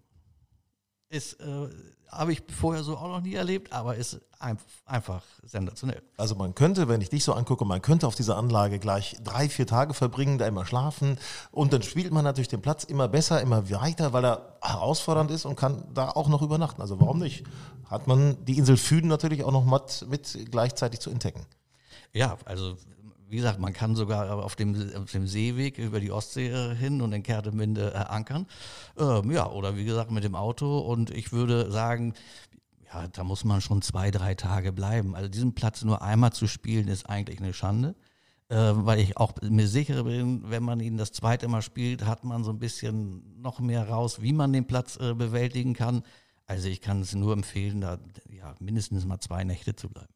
Ist, 1.09 1.39
äh, 1.39 1.69
habe 2.09 2.31
ich 2.31 2.43
vorher 2.59 2.83
so 2.83 2.97
auch 2.97 3.07
noch 3.07 3.21
nie 3.21 3.33
erlebt, 3.33 3.73
aber 3.73 3.95
ist 3.95 4.19
ein, 4.39 4.57
einfach 4.85 5.23
sensationell. 5.43 6.01
Also 6.17 6.35
man 6.35 6.55
könnte, 6.55 6.87
wenn 6.87 7.01
ich 7.01 7.09
dich 7.09 7.23
so 7.23 7.33
angucke, 7.33 7.65
man 7.65 7.81
könnte 7.81 8.07
auf 8.07 8.15
dieser 8.15 8.37
Anlage 8.37 8.79
gleich 8.79 9.17
drei, 9.23 9.49
vier 9.49 9.67
Tage 9.67 9.93
verbringen, 9.93 10.37
da 10.37 10.47
immer 10.47 10.65
schlafen 10.65 11.17
und 11.51 11.73
dann 11.73 11.83
spielt 11.83 12.11
man 12.11 12.23
natürlich 12.23 12.47
den 12.47 12.61
Platz 12.61 12.83
immer 12.83 13.07
besser, 13.07 13.41
immer 13.41 13.69
weiter, 13.69 14.13
weil 14.13 14.25
er 14.25 14.57
herausfordernd 14.61 15.31
ist 15.31 15.45
und 15.45 15.55
kann 15.55 15.83
da 15.93 16.09
auch 16.09 16.27
noch 16.27 16.41
übernachten. 16.41 16.81
Also 16.81 16.99
warum 16.99 17.19
nicht? 17.19 17.43
Hat 17.85 18.07
man 18.07 18.43
die 18.45 18.57
Insel 18.57 18.77
Füden 18.77 19.07
natürlich 19.07 19.43
auch 19.43 19.51
noch 19.51 19.65
mit, 19.65 20.09
mit 20.09 20.51
gleichzeitig 20.51 20.99
zu 20.99 21.09
entdecken. 21.09 21.45
Ja, 22.13 22.37
also 22.45 22.77
wie 23.35 23.39
gesagt, 23.39 23.59
man 23.59 23.73
kann 23.73 23.97
sogar 23.97 24.31
auf 24.45 24.55
dem, 24.55 24.93
auf 24.95 25.11
dem 25.11 25.27
Seeweg 25.27 25.77
über 25.77 25.99
die 25.99 26.09
Ostsee 26.09 26.47
äh, 26.47 26.73
hin 26.73 27.01
und 27.01 27.11
in 27.11 27.21
Kerteminde 27.21 27.91
äh, 27.93 27.97
ankern. 27.97 28.47
Ähm, 28.97 29.29
ja, 29.29 29.51
oder 29.51 29.75
wie 29.75 29.83
gesagt 29.83 30.09
mit 30.09 30.23
dem 30.23 30.35
Auto. 30.35 30.79
Und 30.79 31.09
ich 31.11 31.33
würde 31.33 31.69
sagen, 31.69 32.13
ja, 32.85 33.09
da 33.09 33.25
muss 33.25 33.43
man 33.43 33.59
schon 33.59 33.81
zwei, 33.81 34.09
drei 34.09 34.35
Tage 34.35 34.71
bleiben. 34.71 35.17
Also 35.17 35.27
diesen 35.27 35.53
Platz 35.53 35.83
nur 35.83 36.01
einmal 36.01 36.31
zu 36.31 36.47
spielen, 36.47 36.87
ist 36.87 37.09
eigentlich 37.09 37.41
eine 37.41 37.51
Schande. 37.51 37.95
Äh, 38.47 38.55
weil 38.55 38.99
ich 38.99 39.17
auch 39.17 39.33
mir 39.41 39.67
sicher 39.67 40.05
bin, 40.05 40.49
wenn 40.49 40.63
man 40.63 40.79
ihn 40.79 40.95
das 40.95 41.11
zweite 41.11 41.49
Mal 41.49 41.61
spielt, 41.61 42.05
hat 42.05 42.23
man 42.23 42.45
so 42.45 42.51
ein 42.51 42.59
bisschen 42.59 43.41
noch 43.41 43.59
mehr 43.59 43.89
raus, 43.89 44.21
wie 44.21 44.31
man 44.31 44.53
den 44.53 44.65
Platz 44.65 44.95
äh, 44.95 45.13
bewältigen 45.13 45.73
kann. 45.73 46.03
Also 46.45 46.69
ich 46.69 46.79
kann 46.79 47.01
es 47.01 47.13
nur 47.13 47.33
empfehlen, 47.33 47.81
da 47.81 47.99
ja, 48.29 48.55
mindestens 48.61 49.05
mal 49.05 49.19
zwei 49.19 49.43
Nächte 49.43 49.75
zu 49.75 49.89
bleiben. 49.89 50.13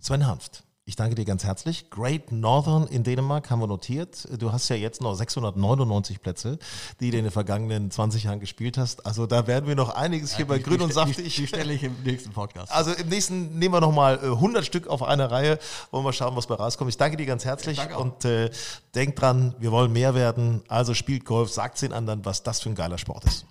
Sven 0.00 0.26
Hanft, 0.26 0.64
Ich 0.88 0.96
danke 0.96 1.16
dir 1.16 1.26
ganz 1.26 1.44
herzlich. 1.44 1.90
Great 1.90 2.32
Northern 2.32 2.86
in 2.86 3.04
Dänemark 3.04 3.50
haben 3.50 3.60
wir 3.60 3.66
notiert. 3.66 4.26
Du 4.40 4.52
hast 4.52 4.70
ja 4.70 4.76
jetzt 4.76 5.02
noch 5.02 5.14
699 5.14 6.22
Plätze, 6.22 6.58
die 6.98 7.10
du 7.10 7.18
in 7.18 7.24
den 7.24 7.30
vergangenen 7.30 7.90
20 7.90 8.24
Jahren 8.24 8.40
gespielt 8.40 8.78
hast. 8.78 9.04
Also 9.04 9.26
da 9.26 9.46
werden 9.46 9.66
wir 9.68 9.74
noch 9.74 9.90
einiges 9.90 10.34
hier 10.34 10.46
bei 10.46 10.58
Grün 10.58 10.80
und 10.80 10.94
Saftig. 10.94 11.34
Die, 11.34 11.42
die 11.42 11.46
stelle 11.46 11.74
ich 11.74 11.84
im 11.84 11.94
nächsten 12.04 12.32
Podcast. 12.32 12.72
Also 12.72 12.92
im 12.92 13.06
nächsten 13.10 13.58
nehmen 13.58 13.74
wir 13.74 13.82
nochmal 13.82 14.18
100 14.18 14.64
Stück 14.64 14.86
auf 14.86 15.02
eine 15.02 15.30
Reihe. 15.30 15.58
Wollen 15.90 16.06
wir 16.06 16.14
schauen, 16.14 16.34
was 16.36 16.46
bei 16.46 16.54
rauskommt. 16.54 16.88
Ich 16.88 16.96
danke 16.96 17.18
dir 17.18 17.26
ganz 17.26 17.44
herzlich 17.44 17.78
und 17.94 18.24
äh, 18.24 18.50
denkt 18.94 19.20
dran, 19.20 19.54
wir 19.58 19.70
wollen 19.72 19.92
mehr 19.92 20.14
werden. 20.14 20.62
Also 20.68 20.94
spielt 20.94 21.26
Golf, 21.26 21.50
sagt 21.50 21.82
den 21.82 21.92
anderen, 21.92 22.24
was 22.24 22.44
das 22.44 22.62
für 22.62 22.70
ein 22.70 22.74
geiler 22.74 22.96
Sport 22.96 23.26
ist. 23.26 23.44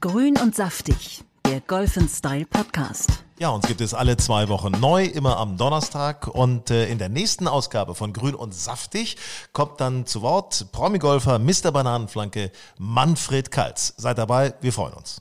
Grün 0.00 0.36
und 0.38 0.56
Saftig, 0.56 1.22
der 1.46 1.60
Golf 1.60 1.98
Style 2.08 2.46
Podcast. 2.46 3.24
Ja, 3.38 3.50
uns 3.50 3.66
gibt 3.66 3.80
es 3.80 3.94
alle 3.94 4.16
zwei 4.16 4.48
Wochen 4.48 4.72
neu, 4.72 5.04
immer 5.04 5.38
am 5.38 5.56
Donnerstag. 5.56 6.28
Und 6.28 6.70
äh, 6.70 6.88
in 6.88 6.98
der 6.98 7.08
nächsten 7.08 7.48
Ausgabe 7.48 7.94
von 7.94 8.12
Grün 8.12 8.34
und 8.34 8.54
Saftig 8.54 9.16
kommt 9.52 9.80
dann 9.80 10.06
zu 10.06 10.22
Wort 10.22 10.66
Promi-Golfer 10.72 11.38
Mr. 11.38 11.72
Bananenflanke 11.72 12.50
Manfred 12.78 13.50
Kalz. 13.50 13.94
Seid 13.96 14.18
dabei, 14.18 14.54
wir 14.60 14.72
freuen 14.72 14.94
uns. 14.94 15.20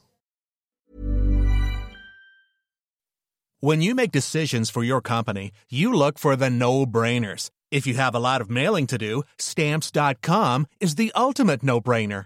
When 3.62 3.82
you 3.82 3.96
make 3.96 4.12
decisions 4.12 4.70
for 4.70 4.84
your 4.84 5.02
company, 5.02 5.52
you 5.70 5.92
look 5.94 6.20
for 6.20 6.36
the 6.38 6.50
no-brainers. 6.50 7.50
If 7.72 7.88
you 7.88 7.96
have 7.98 8.14
a 8.14 8.20
lot 8.20 8.42
of 8.42 8.50
mailing 8.50 8.88
to 8.88 8.98
do, 8.98 9.24
stamps.com 9.38 10.68
is 10.80 10.96
the 10.96 11.12
ultimate 11.16 11.64
no-brainer. 11.64 12.26